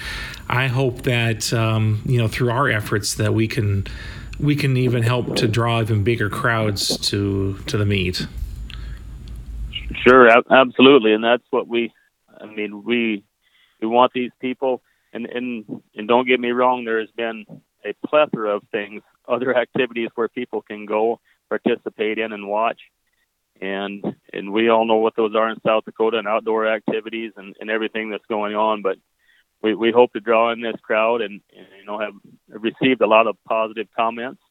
I 0.47 0.67
hope 0.67 1.01
that 1.01 1.51
um, 1.53 2.01
you 2.05 2.17
know 2.17 2.27
through 2.27 2.51
our 2.51 2.69
efforts 2.69 3.15
that 3.15 3.33
we 3.33 3.47
can 3.47 3.87
we 4.39 4.55
can 4.55 4.77
even 4.77 5.03
help 5.03 5.35
to 5.37 5.47
draw 5.47 5.81
even 5.81 6.03
bigger 6.03 6.29
crowds 6.29 6.97
to 7.09 7.57
to 7.65 7.77
the 7.77 7.85
meet. 7.85 8.27
Sure, 10.05 10.29
ab- 10.29 10.45
absolutely, 10.51 11.13
and 11.13 11.23
that's 11.23 11.43
what 11.49 11.67
we. 11.67 11.91
I 12.39 12.45
mean, 12.45 12.83
we 12.83 13.23
we 13.81 13.87
want 13.87 14.13
these 14.13 14.31
people, 14.39 14.83
and 15.13 15.25
and 15.25 15.81
and 15.95 16.07
don't 16.07 16.27
get 16.27 16.39
me 16.39 16.51
wrong. 16.51 16.85
There 16.85 16.99
has 16.99 17.09
been 17.11 17.45
a 17.89 18.07
plethora 18.07 18.55
of 18.55 18.63
things, 18.71 19.01
other 19.27 19.55
activities 19.55 20.09
where 20.15 20.27
people 20.27 20.61
can 20.61 20.85
go 20.85 21.19
participate 21.49 22.17
in 22.17 22.33
and 22.33 22.47
watch, 22.47 22.79
and 23.61 24.03
and 24.33 24.51
we 24.51 24.69
all 24.69 24.85
know 24.85 24.97
what 24.97 25.15
those 25.15 25.35
are 25.35 25.49
in 25.49 25.61
South 25.65 25.85
Dakota 25.85 26.17
and 26.17 26.27
outdoor 26.27 26.67
activities 26.67 27.33
and 27.37 27.55
and 27.59 27.69
everything 27.69 28.09
that's 28.09 28.25
going 28.27 28.55
on. 28.55 28.81
But 28.81 28.97
we 29.61 29.75
we 29.75 29.91
hope 29.91 30.13
to 30.13 30.19
draw 30.19 30.51
in 30.51 30.61
this 30.61 30.79
crowd 30.81 31.21
and, 31.21 31.41
and 31.55 31.67
you 31.79 31.85
know 31.85 31.99
have 31.99 32.13
received 32.49 33.01
a 33.01 33.07
lot 33.07 33.27
of 33.27 33.37
positive 33.47 33.87
comments 33.95 34.41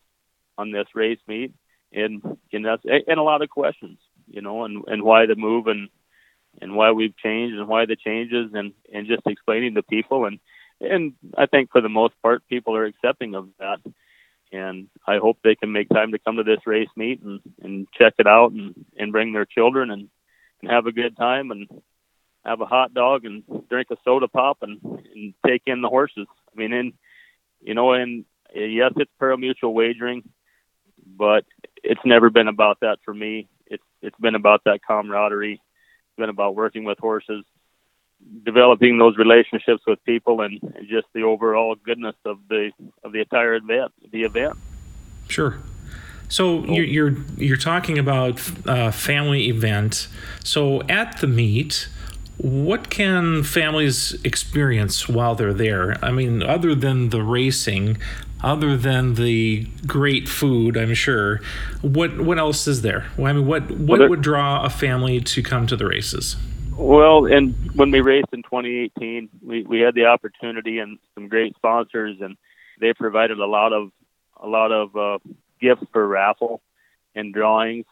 on 0.59 0.73
this 0.73 0.87
race 0.95 1.21
meet, 1.27 1.53
and 1.93 2.23
and 2.53 2.65
that's 2.65 2.83
and 2.85 3.19
a 3.19 3.23
lot 3.23 3.43
of 3.43 3.51
questions 3.51 3.99
you 4.27 4.43
know, 4.43 4.65
and 4.65 4.85
and 4.87 5.03
why 5.03 5.27
the 5.27 5.37
move 5.37 5.67
and 5.67 5.89
and 6.61 6.75
why 6.75 6.91
we've 6.91 7.17
changed 7.17 7.57
and 7.57 7.69
why 7.69 7.87
the 7.87 7.97
changes 7.97 8.51
and 8.55 8.73
and 8.93 9.07
just 9.07 9.23
explaining 9.27 9.75
to 9.75 9.83
people 9.83 10.27
and 10.27 10.39
and 10.81 11.15
I 11.37 11.47
think 11.47 11.71
for 11.71 11.81
the 11.81 11.89
most 11.89 12.15
part, 12.23 12.47
people 12.49 12.77
are 12.77 12.85
accepting 12.85 13.35
of 13.35 13.49
that. 13.59 13.79
And 14.53 14.89
I 15.07 15.19
hope 15.19 15.39
they 15.43 15.57
can 15.57 15.73
make 15.73 15.89
time 15.89 16.13
to 16.13 16.19
come 16.19 16.37
to 16.37 16.45
this 16.45 16.67
race 16.67 16.89
meet 16.97 17.21
and, 17.23 17.41
and 17.63 17.89
check 17.99 18.15
it 18.19 18.27
out 18.27 18.53
and, 18.53 18.75
and 18.97 19.13
bring 19.13 19.33
their 19.33 19.45
children 19.45 19.91
and, 19.91 20.09
and 20.63 20.71
have 20.71 20.87
a 20.87 20.93
good 20.93 21.17
time 21.17 21.51
and 21.51 21.69
have 22.45 22.61
a 22.61 22.67
hot 22.67 22.95
dog 22.95 23.25
and 23.25 23.43
drink 23.69 23.89
a 23.91 23.97
soda 24.05 24.29
pop 24.29 24.59
and, 24.63 24.81
and 25.15 25.35
take 25.45 25.63
in 25.67 25.83
the 25.83 25.89
horses. 25.89 26.29
I 26.53 26.59
mean, 26.59 26.73
and 26.73 26.93
you 27.61 27.75
know, 27.75 27.93
and 27.93 28.25
eh, 28.55 28.67
yes, 28.67 28.93
it's 28.97 29.11
pari-mutuel 29.19 29.73
wagering, 29.73 30.23
but 31.05 31.45
it's 31.83 32.01
never 32.05 32.31
been 32.31 32.49
about 32.49 32.79
that 32.81 32.99
for 33.05 33.13
me. 33.13 33.49
It's 33.67 33.83
it's 34.01 34.19
been 34.21 34.37
about 34.37 34.63
that 34.65 34.81
camaraderie. 34.87 35.55
It's 35.55 36.17
been 36.17 36.31
about 36.31 36.55
working 36.55 36.85
with 36.85 36.99
horses, 36.99 37.45
developing 38.45 38.99
those 38.99 39.17
relationships 39.17 39.83
with 39.87 40.03
people, 40.05 40.41
and, 40.41 40.61
just 40.89 41.07
the 41.15 41.23
overall 41.23 41.75
goodness 41.75 42.17
of 42.25 42.39
the 42.49 42.71
of 43.05 43.13
the 43.13 43.21
entire 43.21 43.55
event. 43.55 43.93
The 44.11 44.23
event. 44.23 44.57
Sure. 45.29 45.59
So 46.29 46.65
you're 46.65 46.85
oh. 46.85 46.89
you're, 46.89 47.17
you're 47.37 47.57
talking 47.57 47.99
about 47.99 48.41
a 48.67 48.93
family 48.93 49.49
event. 49.49 50.09
So 50.45 50.83
at 50.83 51.19
the 51.19 51.27
meet, 51.27 51.89
what 52.39 52.91
can 52.91 53.43
families 53.43 54.15
experience 54.25 55.09
while 55.09 55.35
they're 55.35 55.55
there? 55.55 55.97
I 56.05 56.11
mean, 56.11 56.43
other 56.43 56.75
than 56.75 57.11
the 57.11 57.23
racing, 57.23 57.99
other 58.43 58.77
than 58.77 59.15
the 59.15 59.67
great 59.87 60.29
food, 60.29 60.77
I'm 60.77 60.95
sure. 60.95 61.41
What 61.83 62.21
what 62.21 62.39
else 62.39 62.67
is 62.67 62.83
there? 62.83 63.07
I 63.19 63.33
mean, 63.33 63.47
what 63.47 63.71
what 63.71 64.01
well, 64.01 64.09
would 64.11 64.21
draw 64.23 64.65
a 64.65 64.71
family 64.71 65.21
to 65.21 65.43
come 65.43 65.67
to 65.69 65.77
the 65.77 65.87
races? 65.87 66.37
Well, 66.77 67.27
and 67.27 67.57
when 67.75 67.91
we 67.91 68.01
raced 68.01 68.29
in 68.33 68.43
2018, 68.43 69.31
we, 69.43 69.63
we 69.65 69.81
had 69.81 69.95
the 69.95 70.07
opportunity 70.07 70.79
and 70.79 70.99
some 71.15 71.29
great 71.29 71.55
sponsors, 71.57 72.19
and 72.21 72.37
they 72.81 72.93
provided 72.95 73.39
a 73.39 73.47
lot 73.47 73.73
of 73.73 73.91
a 74.43 74.47
lot 74.47 74.73
of 74.73 74.97
uh, 74.97 75.19
gifts 75.61 75.85
for 75.93 76.07
raffle 76.07 76.63
and 77.15 77.33
drawings. 77.33 77.87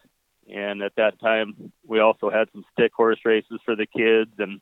And 0.53 0.83
at 0.83 0.97
that 0.97 1.19
time, 1.21 1.73
we 1.87 2.01
also 2.01 2.31
had 2.31 2.49
some 2.53 2.65
stick 2.73 2.93
horse 2.95 3.21
races 3.25 3.61
for 3.65 3.75
the 3.75 3.87
kids, 3.87 4.33
and 4.39 4.61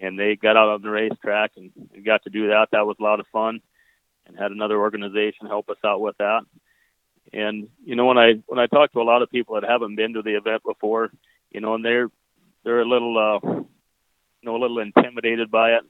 and 0.00 0.18
they 0.18 0.36
got 0.36 0.56
out 0.56 0.70
on 0.70 0.82
the 0.82 0.90
racetrack 0.90 1.52
and 1.56 1.70
got 2.04 2.24
to 2.24 2.30
do 2.30 2.48
that. 2.48 2.68
That 2.72 2.86
was 2.86 2.96
a 2.98 3.04
lot 3.04 3.20
of 3.20 3.26
fun, 3.32 3.60
and 4.26 4.36
had 4.36 4.50
another 4.50 4.78
organization 4.80 5.46
help 5.46 5.70
us 5.70 5.78
out 5.84 6.00
with 6.00 6.16
that. 6.18 6.40
And 7.32 7.68
you 7.84 7.94
know, 7.94 8.06
when 8.06 8.18
I 8.18 8.34
when 8.46 8.58
I 8.58 8.66
talk 8.66 8.92
to 8.92 9.00
a 9.00 9.04
lot 9.04 9.22
of 9.22 9.30
people 9.30 9.54
that 9.60 9.68
haven't 9.68 9.94
been 9.94 10.14
to 10.14 10.22
the 10.22 10.36
event 10.36 10.62
before, 10.66 11.10
you 11.52 11.60
know, 11.60 11.74
and 11.74 11.84
they're 11.84 12.08
they're 12.64 12.80
a 12.80 12.88
little 12.88 13.16
uh, 13.18 13.48
you 13.48 14.44
know 14.44 14.56
a 14.56 14.62
little 14.62 14.78
intimidated 14.78 15.50
by 15.50 15.72
it, 15.72 15.82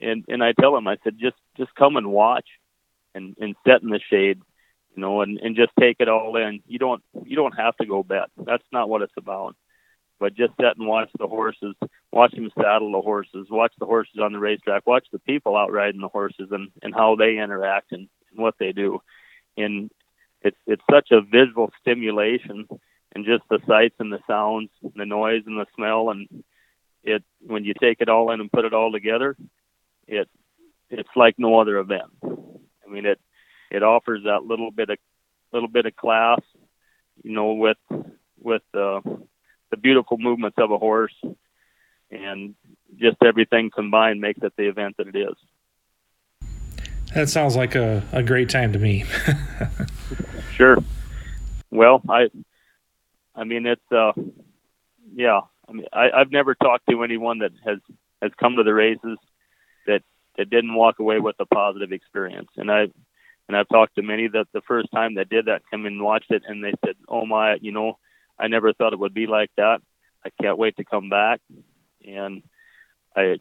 and 0.00 0.24
and 0.28 0.42
I 0.42 0.52
tell 0.52 0.74
them 0.74 0.88
I 0.88 0.96
said 1.04 1.18
just 1.18 1.36
just 1.56 1.74
come 1.74 1.96
and 1.96 2.12
watch, 2.12 2.46
and 3.14 3.36
and 3.40 3.54
sit 3.66 3.82
in 3.82 3.90
the 3.90 4.00
shade 4.10 4.40
you 4.94 5.00
know, 5.00 5.22
and, 5.22 5.38
and 5.38 5.56
just 5.56 5.72
take 5.78 5.96
it 6.00 6.08
all 6.08 6.36
in. 6.36 6.60
You 6.66 6.78
don't 6.78 7.02
you 7.24 7.36
don't 7.36 7.56
have 7.58 7.76
to 7.78 7.86
go 7.86 8.02
bet. 8.02 8.30
That's 8.36 8.64
not 8.72 8.88
what 8.88 9.02
it's 9.02 9.12
about. 9.16 9.56
But 10.20 10.34
just 10.34 10.52
sit 10.56 10.76
and 10.78 10.86
watch 10.86 11.10
the 11.18 11.26
horses, 11.26 11.74
watch 12.12 12.32
them 12.32 12.48
saddle 12.56 12.92
the 12.92 13.00
horses, 13.00 13.48
watch 13.50 13.72
the 13.78 13.86
horses 13.86 14.14
on 14.22 14.32
the 14.32 14.38
racetrack, 14.38 14.86
watch 14.86 15.06
the 15.12 15.18
people 15.18 15.56
out 15.56 15.72
riding 15.72 16.00
the 16.00 16.08
horses 16.08 16.48
and, 16.52 16.70
and 16.82 16.94
how 16.94 17.16
they 17.16 17.38
interact 17.38 17.90
and, 17.90 18.08
and 18.30 18.40
what 18.40 18.54
they 18.58 18.70
do. 18.72 19.00
And 19.56 19.90
it's 20.42 20.56
it's 20.66 20.82
such 20.90 21.10
a 21.10 21.20
visual 21.20 21.72
stimulation 21.80 22.68
and 23.14 23.24
just 23.24 23.44
the 23.48 23.60
sights 23.66 23.96
and 23.98 24.12
the 24.12 24.20
sounds, 24.26 24.70
and 24.82 24.92
the 24.96 25.06
noise 25.06 25.42
and 25.46 25.58
the 25.58 25.66
smell 25.74 26.10
and 26.10 26.28
it 27.02 27.22
when 27.40 27.64
you 27.64 27.74
take 27.74 28.00
it 28.00 28.08
all 28.08 28.30
in 28.32 28.40
and 28.40 28.50
put 28.50 28.64
it 28.64 28.74
all 28.74 28.90
together, 28.90 29.36
it 30.06 30.28
it's 30.90 31.08
like 31.16 31.34
no 31.38 31.60
other 31.60 31.78
event. 31.78 32.10
I 32.22 32.90
mean 32.90 33.06
it 33.06 33.20
it 33.70 33.82
offers 33.82 34.22
that 34.24 34.44
little 34.44 34.70
bit 34.70 34.90
of 34.90 34.98
little 35.52 35.68
bit 35.68 35.86
of 35.86 35.96
class, 35.96 36.40
you 37.22 37.32
know, 37.32 37.52
with 37.52 37.78
with 38.40 38.62
uh, 38.74 39.00
the 39.70 39.76
beautiful 39.76 40.18
movements 40.18 40.58
of 40.58 40.70
a 40.70 40.78
horse, 40.78 41.14
and 42.10 42.54
just 42.96 43.16
everything 43.24 43.70
combined 43.74 44.20
makes 44.20 44.40
it 44.42 44.52
the 44.56 44.68
event 44.68 44.96
that 44.98 45.08
it 45.08 45.16
is. 45.16 45.34
That 47.14 47.28
sounds 47.28 47.54
like 47.54 47.74
a, 47.74 48.02
a 48.12 48.22
great 48.22 48.48
time 48.48 48.72
to 48.72 48.78
me. 48.78 49.04
sure. 50.52 50.78
Well, 51.70 52.02
I, 52.08 52.28
I 53.34 53.44
mean, 53.44 53.66
it's, 53.66 53.92
uh, 53.92 54.12
yeah. 55.14 55.40
I 55.68 55.72
mean, 55.72 55.86
I, 55.92 56.10
I've 56.10 56.30
never 56.30 56.54
talked 56.54 56.88
to 56.90 57.02
anyone 57.02 57.38
that 57.38 57.52
has 57.64 57.78
has 58.22 58.32
come 58.38 58.56
to 58.56 58.62
the 58.62 58.74
races 58.74 59.18
that 59.86 60.02
that 60.36 60.50
didn't 60.50 60.74
walk 60.74 60.98
away 60.98 61.20
with 61.20 61.36
a 61.38 61.46
positive 61.46 61.92
experience, 61.92 62.50
and 62.56 62.70
I 62.70 62.88
and 63.48 63.56
I've 63.56 63.68
talked 63.68 63.96
to 63.96 64.02
many 64.02 64.28
that 64.28 64.46
the 64.52 64.62
first 64.62 64.88
time 64.92 65.14
that 65.14 65.28
did 65.28 65.46
that 65.46 65.62
come 65.70 65.86
and 65.86 66.02
watched 66.02 66.30
it, 66.30 66.42
and 66.46 66.62
they 66.62 66.74
said, 66.84 66.96
"Oh 67.08 67.26
my, 67.26 67.56
you 67.60 67.72
know, 67.72 67.98
I 68.38 68.48
never 68.48 68.72
thought 68.72 68.92
it 68.92 68.98
would 68.98 69.14
be 69.14 69.26
like 69.26 69.50
that. 69.56 69.80
I 70.24 70.30
can't 70.40 70.58
wait 70.58 70.76
to 70.76 70.84
come 70.84 71.08
back." 71.08 71.40
And 72.06 72.42
I, 73.16 73.36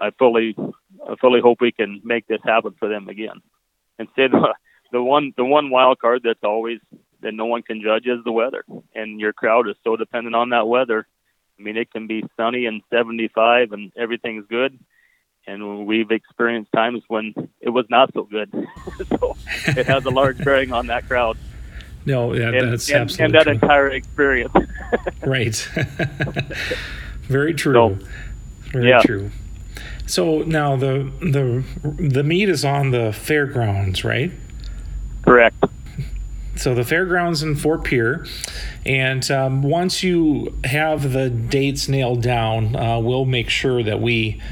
I 0.00 0.10
fully, 0.18 0.56
I 0.58 1.14
fully 1.20 1.40
hope 1.40 1.60
we 1.60 1.72
can 1.72 2.00
make 2.04 2.26
this 2.26 2.40
happen 2.44 2.74
for 2.78 2.88
them 2.88 3.08
again. 3.08 3.42
And 3.98 4.08
say 4.16 4.28
the, 4.28 4.54
the 4.92 5.02
one, 5.02 5.32
the 5.36 5.44
one 5.44 5.70
wild 5.70 5.98
card 5.98 6.22
that's 6.24 6.44
always 6.44 6.80
that 7.22 7.34
no 7.34 7.46
one 7.46 7.62
can 7.62 7.82
judge 7.82 8.06
is 8.06 8.22
the 8.24 8.32
weather, 8.32 8.64
and 8.94 9.20
your 9.20 9.32
crowd 9.32 9.68
is 9.68 9.76
so 9.84 9.96
dependent 9.96 10.34
on 10.34 10.50
that 10.50 10.66
weather. 10.66 11.06
I 11.58 11.62
mean, 11.62 11.76
it 11.76 11.90
can 11.90 12.06
be 12.06 12.22
sunny 12.36 12.66
and 12.66 12.82
75 12.90 13.72
and 13.72 13.92
everything's 13.96 14.46
good, 14.48 14.78
and 15.46 15.86
we've 15.86 16.10
experienced 16.10 16.70
times 16.72 17.02
when 17.08 17.34
it 17.60 17.70
was 17.70 17.86
not 17.90 18.12
so 18.14 18.24
good. 18.24 18.52
so 19.20 19.36
it 19.66 19.86
has 19.86 20.04
a 20.04 20.10
large 20.10 20.42
bearing 20.44 20.72
on 20.72 20.86
that 20.86 21.08
crowd. 21.08 21.36
No, 22.04 22.32
yeah, 22.32 22.48
and, 22.48 22.72
that's 22.72 22.88
and, 22.88 23.02
absolutely 23.02 23.24
and 23.24 23.34
that 23.34 23.42
true. 23.44 23.52
entire 23.52 23.88
experience. 23.90 24.52
right. 25.26 25.54
Very 27.22 27.52
true. 27.52 27.74
So, 27.74 27.98
Very 28.72 28.88
yeah. 28.88 29.02
true. 29.02 29.30
So 30.06 30.38
now 30.42 30.74
the 30.76 31.12
the 31.20 31.64
the 32.02 32.22
meet 32.22 32.48
is 32.48 32.64
on 32.64 32.92
the 32.92 33.12
fairgrounds, 33.12 34.04
right? 34.04 34.32
Correct. 35.22 35.62
So 36.58 36.74
the 36.74 36.84
fairgrounds 36.84 37.42
in 37.44 37.54
Fort 37.54 37.84
Pierre, 37.84 38.26
and 38.84 39.28
um, 39.30 39.62
once 39.62 40.02
you 40.02 40.58
have 40.64 41.12
the 41.12 41.30
dates 41.30 41.88
nailed 41.88 42.20
down, 42.22 42.74
uh, 42.74 42.98
we'll 42.98 43.24
make 43.24 43.48
sure 43.48 43.82
that 43.84 44.00
we 44.00 44.42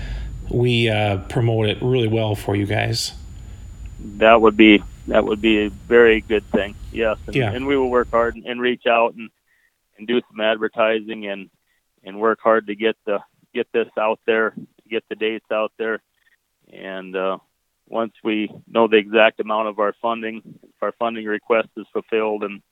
we 0.48 0.88
uh, 0.88 1.18
promote 1.28 1.66
it 1.66 1.78
really 1.82 2.06
well 2.06 2.36
for 2.36 2.54
you 2.54 2.64
guys. 2.64 3.12
That 4.18 4.40
would 4.40 4.56
be 4.56 4.82
that 5.08 5.24
would 5.24 5.40
be 5.40 5.64
a 5.64 5.68
very 5.68 6.20
good 6.20 6.44
thing. 6.52 6.76
Yes, 6.92 7.18
and, 7.26 7.34
Yeah. 7.34 7.52
and 7.52 7.66
we 7.66 7.76
will 7.76 7.90
work 7.90 8.10
hard 8.10 8.36
and 8.36 8.60
reach 8.60 8.86
out 8.86 9.14
and 9.14 9.28
and 9.98 10.06
do 10.06 10.20
some 10.30 10.40
advertising 10.40 11.26
and 11.26 11.50
and 12.04 12.20
work 12.20 12.38
hard 12.40 12.68
to 12.68 12.76
get 12.76 12.96
the 13.04 13.18
get 13.52 13.66
this 13.72 13.88
out 13.98 14.20
there, 14.26 14.54
get 14.88 15.02
the 15.08 15.16
dates 15.16 15.50
out 15.50 15.72
there, 15.76 16.00
and 16.72 17.16
uh, 17.16 17.38
once 17.86 18.12
we 18.24 18.50
know 18.66 18.88
the 18.88 18.96
exact 18.96 19.40
amount 19.40 19.68
of 19.68 19.78
our 19.78 19.94
funding, 20.02 20.42
if 20.62 20.82
our 20.82 20.92
funding 20.98 21.24
request 21.24 21.68
is 21.76 21.86
fulfilled, 21.92 22.42
and 22.44 22.62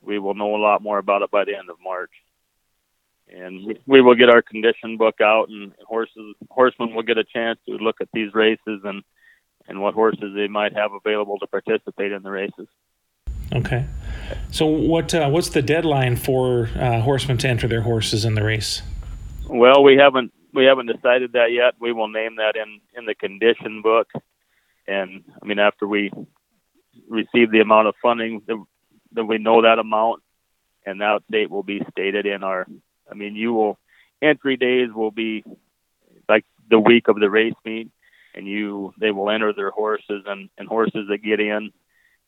we 0.00 0.18
will 0.18 0.34
know 0.34 0.54
a 0.54 0.58
lot 0.58 0.82
more 0.82 0.98
about 0.98 1.22
it 1.22 1.30
by 1.30 1.44
the 1.44 1.56
end 1.56 1.70
of 1.70 1.76
March. 1.82 2.12
And 3.28 3.66
we- 3.66 3.80
we 3.86 4.00
will 4.02 4.14
get 4.14 4.28
our 4.28 4.42
condition 4.42 4.96
book 4.96 5.20
out, 5.20 5.48
and 5.48 5.72
horses 5.86 6.34
horsemen 6.50 6.94
will 6.94 7.02
get 7.02 7.18
a 7.18 7.24
chance 7.24 7.58
to 7.66 7.76
look 7.76 8.00
at 8.00 8.08
these 8.12 8.34
races 8.34 8.82
and 8.84 9.02
and 9.66 9.80
what 9.80 9.94
horses 9.94 10.34
they 10.34 10.46
might 10.46 10.74
have 10.74 10.92
available 10.92 11.38
to 11.38 11.46
participate 11.46 12.12
in 12.12 12.22
the 12.22 12.30
races. 12.30 12.68
Okay. 13.54 13.86
So 14.50 14.66
what 14.66 15.14
uh, 15.14 15.28
what's 15.30 15.48
the 15.50 15.62
deadline 15.62 16.16
for 16.16 16.68
uh, 16.76 17.00
horsemen 17.00 17.38
to 17.38 17.48
enter 17.48 17.66
their 17.66 17.80
horses 17.80 18.24
in 18.24 18.34
the 18.34 18.44
race? 18.44 18.82
Well, 19.48 19.82
we 19.82 19.96
haven't 19.96 20.32
we 20.52 20.64
haven't 20.64 20.86
decided 20.86 21.32
that 21.32 21.52
yet. 21.52 21.74
We 21.80 21.92
will 21.92 22.08
name 22.08 22.36
that 22.36 22.56
in 22.56 22.80
in 22.96 23.06
the 23.06 23.14
condition 23.14 23.82
book, 23.82 24.08
and 24.86 25.24
I 25.42 25.46
mean 25.46 25.58
after 25.58 25.86
we 25.86 26.10
receive 27.08 27.50
the 27.50 27.60
amount 27.60 27.88
of 27.88 27.94
funding 28.02 28.42
that 29.12 29.24
we 29.24 29.38
know 29.38 29.62
that 29.62 29.78
amount, 29.78 30.22
and 30.84 31.00
that 31.00 31.22
date 31.30 31.50
will 31.50 31.62
be 31.62 31.82
stated 31.90 32.26
in 32.26 32.42
our. 32.42 32.66
I 33.10 33.14
mean, 33.14 33.36
you 33.36 33.52
will 33.52 33.78
entry 34.22 34.56
days 34.56 34.88
will 34.92 35.10
be 35.10 35.44
like 36.28 36.44
the 36.68 36.78
week 36.78 37.08
of 37.08 37.18
the 37.18 37.30
race 37.30 37.54
meet, 37.64 37.90
and 38.34 38.46
you 38.46 38.92
they 38.98 39.10
will 39.10 39.30
enter 39.30 39.52
their 39.52 39.70
horses 39.70 40.24
and 40.26 40.48
and 40.58 40.68
horses 40.68 41.08
that 41.08 41.22
get 41.22 41.40
in 41.40 41.72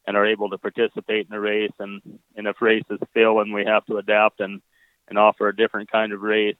and 0.07 0.17
are 0.17 0.27
able 0.27 0.51
to 0.51 0.59
participate 0.59 1.27
in 1.27 1.31
the 1.31 1.41
race, 1.41 1.73
and 1.79 2.01
and 2.37 2.47
if 2.47 2.61
races 2.61 2.99
fail 3.15 3.41
and 3.41 3.53
we 3.53 3.65
have 3.65 3.85
to 3.87 3.99
adapt 3.99 4.41
and 4.41 4.63
and 5.09 5.19
offer 5.19 5.49
a 5.49 5.57
different 5.57 5.91
kind 5.91 6.13
of 6.13 6.21
race 6.21 6.57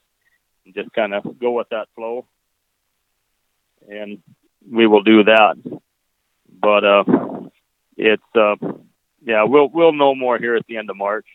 and 0.65 0.75
just 0.75 0.93
kind 0.93 1.15
of 1.15 1.39
go 1.39 1.53
with 1.53 1.69
that 1.71 1.89
flow. 1.95 2.27
And 3.89 4.23
we 4.69 4.87
will 4.87 5.03
do 5.03 5.25
that. 5.25 5.57
But 6.49 6.85
uh, 6.85 7.05
it's 7.97 8.23
uh, 8.35 8.57
yeah, 9.25 9.45
we'll 9.45 9.69
we'll 9.69 9.93
know 9.93 10.15
more 10.15 10.39
here 10.39 10.57
at 10.57 10.67
the 10.67 10.77
end 10.77 10.91
of 10.91 10.97
March, 10.97 11.27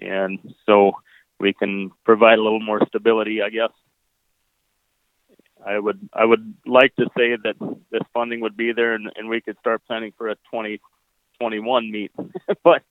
and 0.00 0.38
so 0.66 0.92
we 1.40 1.52
can 1.52 1.90
provide 2.04 2.38
a 2.38 2.42
little 2.42 2.60
more 2.60 2.80
stability, 2.88 3.42
I 3.42 3.50
guess. 3.50 3.70
I 5.64 5.78
would 5.78 6.08
I 6.12 6.24
would 6.24 6.54
like 6.66 6.94
to 6.96 7.06
say 7.16 7.36
that 7.42 7.56
this 7.90 8.02
funding 8.12 8.40
would 8.40 8.56
be 8.56 8.72
there 8.72 8.94
and, 8.94 9.10
and 9.16 9.28
we 9.28 9.40
could 9.40 9.58
start 9.58 9.82
planning 9.86 10.12
for 10.16 10.28
a 10.28 10.34
2021 10.52 11.90
meet, 11.90 12.12
but 12.64 12.82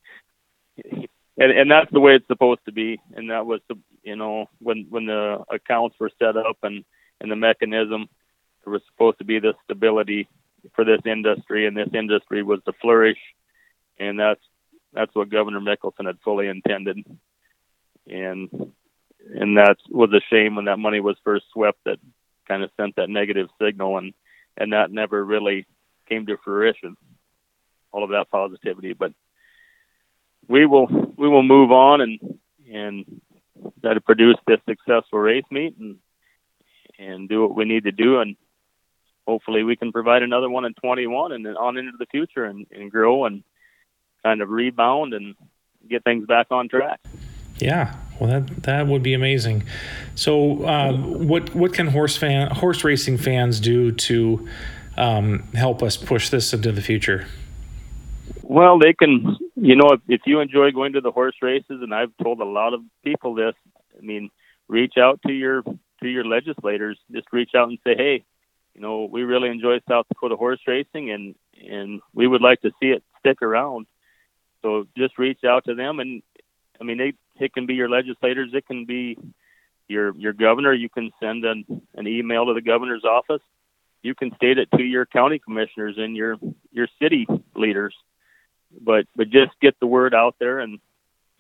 and, 1.38 1.52
and 1.52 1.72
that's 1.72 1.92
the 1.92 2.00
way 2.00 2.16
it's 2.16 2.28
supposed 2.28 2.62
to 2.66 2.72
be. 2.72 3.00
And 3.16 3.30
that 3.32 3.46
was 3.46 3.62
you 4.04 4.16
know 4.16 4.50
when 4.60 4.88
when 4.90 5.06
the 5.06 5.44
accounts 5.50 5.96
were 6.00 6.12
set 6.20 6.38
up 6.38 6.58
and 6.64 6.84
and 7.20 7.32
the 7.32 7.36
mechanism, 7.36 8.10
there 8.64 8.74
was 8.74 8.82
supposed 8.92 9.18
to 9.20 9.26
be 9.26 9.40
this 9.40 9.56
stability 9.64 10.28
for 10.76 10.86
this 10.86 11.02
industry, 11.06 11.68
and 11.68 11.76
this 11.76 11.90
industry 11.94 12.44
was 12.44 12.60
to 12.66 12.74
flourish, 12.82 13.20
and 14.00 14.20
that's 14.20 14.42
that's 14.94 15.14
what 15.14 15.30
Governor 15.30 15.60
Mickelson 15.60 16.06
had 16.06 16.20
fully 16.24 16.48
intended, 16.48 17.04
and 18.08 18.50
and 19.30 19.58
that 19.58 19.78
was 19.90 20.12
a 20.14 20.22
shame 20.30 20.56
when 20.56 20.66
that 20.66 20.80
money 20.80 21.00
was 21.00 21.18
first 21.24 21.46
swept 21.52 21.80
that 21.86 22.00
kind 22.48 22.64
of 22.64 22.72
sent 22.78 22.96
that 22.96 23.10
negative 23.10 23.50
signal, 23.62 23.98
and 23.98 24.14
and 24.58 24.74
that 24.74 24.92
never 24.92 25.24
really 25.24 25.66
came 26.08 26.26
to 26.26 26.38
fruition. 26.44 26.96
All 27.92 28.04
of 28.04 28.12
that 28.12 28.30
positivity, 28.30 28.94
but 28.94 29.14
we 30.48 30.66
will 30.66 30.88
we 31.18 31.28
will 31.28 31.44
move 31.44 31.72
on 31.72 32.02
and 32.02 32.40
and 32.72 33.22
try 33.82 33.94
to 33.94 34.02
produce 34.02 34.38
this 34.46 34.60
successful 34.68 35.20
race 35.20 35.46
meet 35.52 35.78
and 35.78 35.98
and 37.00 37.30
do 37.30 37.42
what 37.42 37.56
we 37.56 37.66
need 37.66 37.84
to 37.84 37.92
do 37.92 38.20
and 38.20 38.36
hopefully 39.28 39.64
we 39.64 39.76
can 39.76 39.92
provide 39.92 40.24
another 40.24 40.50
one 40.50 40.66
in 40.66 40.74
21 40.74 41.34
and 41.34 41.46
then 41.46 41.58
on 41.58 41.78
into 41.78 41.92
the 42.00 42.06
future 42.08 42.46
and, 42.46 42.66
and 42.72 42.90
grow 42.90 43.26
and 43.26 43.44
kind 44.24 44.42
of 44.42 44.50
rebound 44.50 45.14
and 45.14 45.36
get 45.88 46.04
things 46.04 46.26
back 46.26 46.48
on 46.50 46.70
track. 46.70 47.00
Yeah, 47.60 47.96
well, 48.20 48.30
that 48.30 48.64
that 48.64 48.88
would 48.88 49.04
be 49.04 49.14
amazing. 49.14 49.64
So, 50.16 50.64
uh, 50.64 50.94
what 50.94 51.56
what 51.56 51.74
can 51.74 51.88
horse 51.88 52.16
fan 52.16 52.52
horse 52.52 52.84
racing 52.84 53.18
fans 53.18 53.60
do 53.60 53.92
to 53.92 54.48
um, 54.96 55.44
help 55.54 55.82
us 55.82 55.98
push 55.98 56.30
this 56.30 56.54
into 56.54 56.72
the 56.72 56.82
future? 56.82 57.28
Well, 58.44 58.78
they 58.80 58.94
can. 58.94 59.38
You 59.56 59.76
know, 59.76 59.90
if, 59.94 60.02
if 60.08 60.22
you 60.28 60.40
enjoy 60.40 60.72
going 60.72 60.94
to 60.94 61.02
the 61.02 61.12
horse 61.12 61.36
races, 61.42 61.82
and 61.82 61.94
I've 61.94 62.16
told 62.22 62.40
a 62.42 62.46
lot 62.46 62.76
of 62.76 62.82
people 63.04 63.34
this. 63.34 63.56
I 63.98 64.06
mean, 64.06 64.30
reach 64.68 64.94
out 65.00 65.20
to 65.26 65.34
your 65.34 65.64
to 65.64 66.08
your 66.08 66.26
legislators. 66.26 67.00
Just 67.12 67.28
reach 67.32 67.52
out 67.56 67.70
and 67.70 67.80
say, 67.84 67.96
hey, 67.98 68.24
you 68.78 68.84
know, 68.84 69.10
we 69.12 69.24
really 69.24 69.50
enjoy 69.50 69.80
South 69.90 70.06
Dakota 70.08 70.36
horse 70.36 70.60
racing, 70.68 71.10
and 71.10 71.36
and 71.68 72.00
we 72.14 72.28
would 72.28 72.42
like 72.42 72.62
to 72.62 72.72
see 72.80 72.90
it 72.90 73.04
stick 73.20 73.42
around. 73.42 73.88
So 74.62 74.86
just 74.96 75.18
reach 75.18 75.44
out 75.44 75.66
to 75.66 75.74
them, 75.74 76.00
and 76.00 76.22
I 76.80 76.84
mean, 76.84 77.00
they, 77.00 77.14
it 77.44 77.54
can 77.54 77.66
be 77.66 77.74
your 77.74 77.90
legislators, 77.90 78.52
it 78.54 78.68
can 78.68 78.86
be 78.86 79.18
your 79.88 80.16
your 80.16 80.34
governor. 80.34 80.74
You 80.74 80.90
can 80.90 81.12
send 81.20 81.44
an 81.44 81.66
an 81.96 82.08
email 82.08 82.46
to 82.46 82.54
the 82.54 82.62
governor's 82.62 83.04
office. 83.04 83.42
You 84.04 84.14
can 84.14 84.36
state 84.36 84.60
it 84.60 84.70
to 84.78 84.84
your 84.84 85.08
county 85.08 85.40
commissioners 85.40 85.96
and 85.98 86.16
your 86.16 86.38
your 86.72 86.88
city 87.02 87.26
leaders. 87.56 87.96
But 88.80 89.08
but 89.16 89.32
just 89.32 89.60
get 89.60 89.80
the 89.80 89.88
word 89.88 90.14
out 90.14 90.36
there, 90.40 90.60
and 90.60 90.80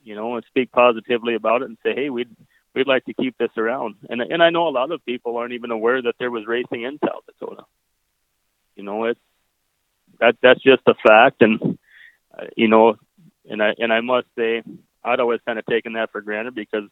you 0.03 0.15
know, 0.15 0.37
and 0.37 0.45
speak 0.47 0.71
positively 0.71 1.35
about 1.35 1.61
it, 1.61 1.65
and 1.65 1.77
say, 1.83 1.93
hey, 1.93 2.09
we'd 2.09 2.35
we'd 2.77 2.87
like 2.87 3.05
to 3.05 3.13
keep 3.13 3.37
this 3.37 3.49
around. 3.57 3.95
And 4.09 4.21
and 4.21 4.41
I 4.41 4.51
know 4.51 4.67
a 4.67 4.69
lot 4.69 4.91
of 4.91 5.03
people 5.05 5.37
aren't 5.37 5.53
even 5.53 5.71
aware 5.71 6.01
that 6.01 6.15
there 6.19 6.31
was 6.31 6.45
racing 6.45 6.83
in 6.83 6.99
South 7.03 7.23
Dakota. 7.25 7.63
You 8.75 8.83
know, 8.83 9.05
it's 9.05 9.19
that 10.19 10.37
that's 10.41 10.61
just 10.61 10.83
a 10.85 10.93
fact, 10.95 11.41
and 11.41 11.77
uh, 12.37 12.45
you 12.55 12.67
know, 12.67 12.95
and 13.49 13.61
I 13.61 13.73
and 13.77 13.91
I 13.91 14.01
must 14.01 14.27
say, 14.37 14.63
I'd 15.03 15.19
always 15.19 15.41
kind 15.45 15.59
of 15.59 15.65
taken 15.65 15.93
that 15.93 16.11
for 16.11 16.21
granted 16.21 16.55
because 16.55 16.89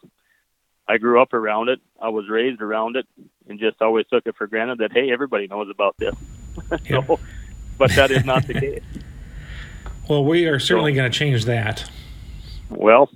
I 0.88 0.98
grew 0.98 1.22
up 1.22 1.34
around 1.34 1.70
it. 1.70 1.80
I 2.02 2.10
was 2.10 2.28
raised 2.28 2.62
around 2.62 2.96
it, 2.96 3.06
and 3.48 3.60
just 3.60 3.82
always 3.82 4.06
took 4.12 4.26
it 4.26 4.36
for 4.36 4.48
granted 4.48 4.80
that 4.80 4.92
hey, 4.92 5.12
everybody 5.12 5.48
knows 5.48 5.70
about 5.70 5.96
this. 5.98 6.16
so, 6.90 7.20
but 7.78 7.92
that 7.92 8.12
is 8.12 8.26
not 8.26 8.48
the 8.48 8.54
case. 8.60 8.84
Well, 10.10 10.24
we 10.24 10.46
are 10.46 10.60
certainly 10.60 10.94
so, 10.94 10.98
going 10.98 11.12
to 11.12 11.18
change 11.18 11.46
that. 11.46 11.90
Well, 12.70 13.10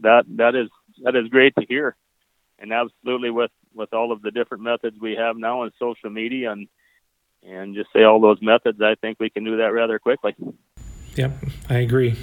that 0.00 0.24
that 0.36 0.54
is 0.54 0.68
that 1.02 1.16
is 1.16 1.28
great 1.28 1.54
to 1.56 1.66
hear, 1.66 1.96
and 2.58 2.72
absolutely 2.72 3.30
with 3.30 3.50
with 3.74 3.92
all 3.92 4.12
of 4.12 4.22
the 4.22 4.30
different 4.30 4.62
methods 4.62 4.96
we 5.00 5.14
have 5.16 5.36
now 5.36 5.62
in 5.62 5.70
social 5.78 6.10
media 6.10 6.52
and 6.52 6.68
and 7.46 7.74
just 7.74 7.92
say 7.92 8.02
all 8.02 8.20
those 8.20 8.38
methods, 8.42 8.80
I 8.80 8.94
think 8.96 9.18
we 9.20 9.30
can 9.30 9.44
do 9.44 9.58
that 9.58 9.72
rather 9.72 9.98
quickly. 9.98 10.34
Yep, 11.14 11.32
I 11.70 11.78
agree. 11.78 12.16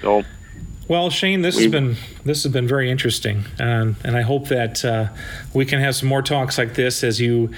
So, 0.00 0.22
well, 0.88 1.10
Shane, 1.10 1.42
this 1.42 1.58
has 1.58 1.70
been 1.70 1.96
this 2.24 2.42
has 2.42 2.52
been 2.52 2.68
very 2.68 2.90
interesting, 2.90 3.44
um, 3.58 3.96
and 4.04 4.16
I 4.16 4.22
hope 4.22 4.48
that 4.48 4.84
uh, 4.84 5.08
we 5.54 5.64
can 5.64 5.80
have 5.80 5.94
some 5.94 6.08
more 6.08 6.22
talks 6.22 6.58
like 6.58 6.74
this 6.74 7.04
as 7.04 7.20
you 7.20 7.50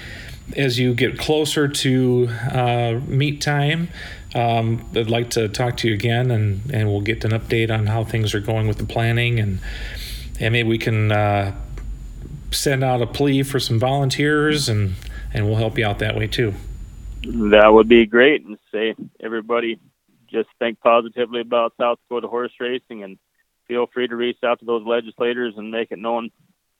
as 0.55 0.77
you 0.77 0.93
get 0.93 1.17
closer 1.17 1.67
to 1.67 2.29
uh, 2.51 2.99
meet 3.07 3.41
time. 3.41 3.89
Um, 4.35 4.85
I'd 4.93 5.09
like 5.09 5.29
to 5.31 5.47
talk 5.47 5.77
to 5.77 5.87
you 5.87 5.93
again, 5.93 6.29
and, 6.29 6.61
and 6.71 6.89
we'll 6.89 7.01
get 7.01 7.23
an 7.23 7.31
update 7.31 7.71
on 7.71 7.87
how 7.87 8.03
things 8.03 8.35
are 8.35 8.41
going 8.41 8.67
with 8.67 8.77
the 8.77 8.83
planning, 8.83 9.39
and 9.39 9.59
and 10.41 10.51
maybe 10.51 10.67
we 10.67 10.77
can 10.77 11.13
uh, 11.13 11.55
send 12.51 12.83
out 12.83 13.01
a 13.01 13.07
plea 13.07 13.43
for 13.43 13.61
some 13.61 13.79
volunteers, 13.79 14.67
and 14.67 14.95
and 15.33 15.45
we'll 15.45 15.55
help 15.55 15.77
you 15.77 15.85
out 15.85 15.99
that 15.99 16.17
way 16.17 16.27
too. 16.27 16.53
That 17.23 17.69
would 17.69 17.87
be 17.87 18.05
great, 18.05 18.43
and 18.43 18.57
say 18.73 18.93
everybody 19.21 19.79
just 20.29 20.49
think 20.59 20.81
positively 20.81 21.39
about 21.39 21.73
South 21.79 21.99
Dakota 22.03 22.27
horse 22.27 22.51
racing, 22.59 23.03
and 23.03 23.17
feel 23.69 23.87
free 23.87 24.09
to 24.09 24.17
reach 24.17 24.39
out 24.43 24.59
to 24.59 24.65
those 24.65 24.85
legislators 24.85 25.53
and 25.55 25.71
make 25.71 25.91
it 25.91 25.99
known. 25.99 26.29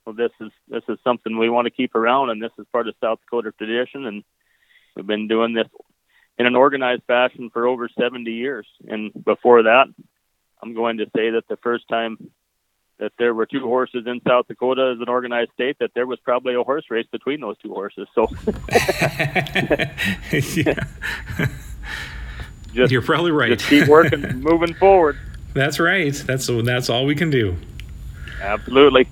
Well, 0.05 0.13
this 0.13 0.31
is 0.41 0.51
this 0.67 0.83
is 0.89 0.99
something 1.05 1.37
we 1.37 1.49
want 1.49 1.67
to 1.67 1.71
keep 1.71 1.95
around, 1.95 2.31
and 2.31 2.43
this 2.43 2.51
is 2.59 2.65
part 2.73 2.89
of 2.89 2.95
South 2.99 3.19
Dakota 3.21 3.53
tradition, 3.57 4.05
and 4.05 4.25
we've 4.93 5.07
been 5.07 5.29
doing 5.29 5.53
this 5.53 5.69
in 6.37 6.45
an 6.45 6.55
organized 6.55 7.03
fashion 7.07 7.49
for 7.51 7.67
over 7.67 7.89
70 7.89 8.31
years. 8.31 8.67
And 8.87 9.11
before 9.23 9.63
that, 9.63 9.85
I'm 10.61 10.73
going 10.73 10.97
to 10.97 11.05
say 11.15 11.31
that 11.31 11.47
the 11.47 11.57
first 11.57 11.87
time 11.87 12.31
that 12.97 13.11
there 13.19 13.33
were 13.33 13.45
two 13.45 13.59
horses 13.59 14.05
in 14.07 14.21
South 14.25 14.47
Dakota 14.47 14.93
as 14.95 15.01
an 15.01 15.09
organized 15.09 15.51
state, 15.53 15.77
that 15.79 15.91
there 15.95 16.07
was 16.07 16.17
probably 16.19 16.55
a 16.55 16.63
horse 16.63 16.85
race 16.89 17.07
between 17.11 17.41
those 17.41 17.57
two 17.57 17.73
horses. 17.73 18.07
So, 18.15 18.27
just, 22.73 22.91
you're 22.91 23.01
probably 23.01 23.31
right. 23.31 23.57
Just 23.57 23.69
keep 23.69 23.87
working, 23.89 24.21
moving 24.41 24.73
forward. 24.75 25.17
That's 25.53 25.79
right. 25.79 26.13
That's 26.13 26.47
that's 26.47 26.89
all 26.89 27.05
we 27.05 27.15
can 27.15 27.29
do. 27.29 27.57
Absolutely. 28.41 29.07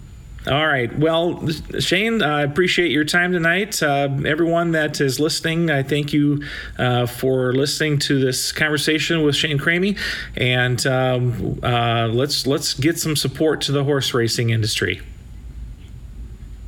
All 0.46 0.68
right. 0.68 0.94
Well, 1.00 1.48
Shane, 1.80 2.22
I 2.22 2.42
appreciate 2.42 2.92
your 2.92 3.06
time 3.06 3.32
tonight. 3.32 3.82
Uh, 3.82 4.10
everyone 4.26 4.72
that 4.72 5.00
is 5.00 5.18
listening, 5.18 5.72
I 5.72 5.84
thank 5.84 6.12
you 6.12 6.44
uh, 6.78 7.06
for 7.06 7.54
listening 7.54 7.98
to 8.00 8.20
this 8.20 8.52
conversation 8.52 9.24
with 9.24 9.38
Shane 9.38 9.58
Cramey, 9.58 9.98
and 10.36 10.86
um, 10.86 11.60
uh, 11.64 12.10
let's 12.12 12.46
let's 12.46 12.74
get 12.74 13.00
some 13.00 13.16
support 13.16 13.62
to 13.62 13.72
the 13.72 13.86
horse 13.86 14.14
racing 14.14 14.50
industry. 14.50 15.02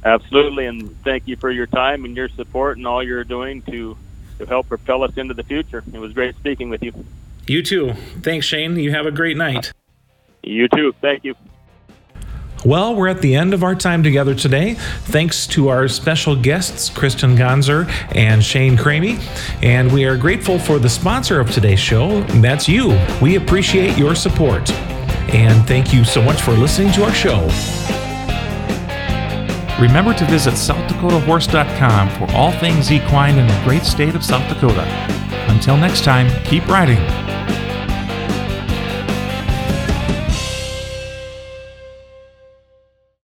Absolutely, 0.06 0.68
and 0.68 0.96
thank 1.04 1.28
you 1.28 1.36
for 1.36 1.52
your 1.52 1.68
time 1.68 2.06
and 2.06 2.16
your 2.16 2.30
support 2.30 2.78
and 2.78 2.88
all 2.88 3.04
you're 3.04 3.26
doing 3.26 3.62
to 3.64 3.98
to 4.38 4.46
help 4.46 4.70
propel 4.70 5.04
us 5.04 5.18
into 5.18 5.34
the 5.34 5.44
future. 5.44 5.84
It 5.92 6.00
was 6.00 6.14
great 6.14 6.36
speaking 6.36 6.70
with 6.70 6.82
you. 6.82 6.94
You 7.46 7.62
too. 7.62 7.94
Thanks, 8.22 8.46
Shane. 8.46 8.78
You 8.78 8.92
have 8.92 9.06
a 9.06 9.12
great 9.12 9.36
night. 9.36 9.74
You 10.44 10.70
too. 10.70 10.94
Thank 11.02 11.26
you. 11.26 11.36
Well, 12.66 12.96
we're 12.96 13.10
at 13.10 13.22
the 13.22 13.36
end 13.36 13.54
of 13.54 13.64
our 13.64 13.76
time 13.76 14.02
together 14.02 14.34
today. 14.34 14.74
Thanks 15.04 15.46
to 15.48 15.70
our 15.70 15.88
special 15.88 16.36
guests, 16.36 16.90
Kristen 16.90 17.36
Gonzer 17.36 17.88
and 18.16 18.44
Shane 18.44 18.76
Cramey. 18.76 19.22
And 19.62 19.92
we 19.92 20.06
are 20.06 20.18
grateful 20.18 20.58
for 20.58 20.80
the 20.80 20.90
sponsor 20.90 21.40
of 21.40 21.52
today's 21.52 21.80
show. 21.80 22.22
That's 22.42 22.68
you. 22.68 23.00
We 23.22 23.36
appreciate 23.36 24.00
your 24.00 24.16
support. 24.16 24.72
And 25.32 25.68
thank 25.68 25.94
you 25.94 26.04
so 26.04 26.24
much 26.24 26.42
for 26.42 26.54
listening 26.54 26.92
to 26.94 27.04
our 27.04 27.14
show. 27.14 27.42
Remember 29.80 30.16
to 30.16 30.26
visit 30.26 30.56
SouthDakotaHorse.com 30.56 32.10
for 32.18 32.36
all 32.36 32.52
things 32.54 32.92
equine 32.92 33.38
in 33.38 33.46
the 33.46 33.62
great 33.64 33.84
state 33.84 34.16
of 34.16 34.24
South 34.24 34.48
Dakota. 34.52 34.86
Until 35.50 35.78
next 35.78 36.04
time, 36.04 36.32
keep 36.46 36.68
riding. 36.68 37.35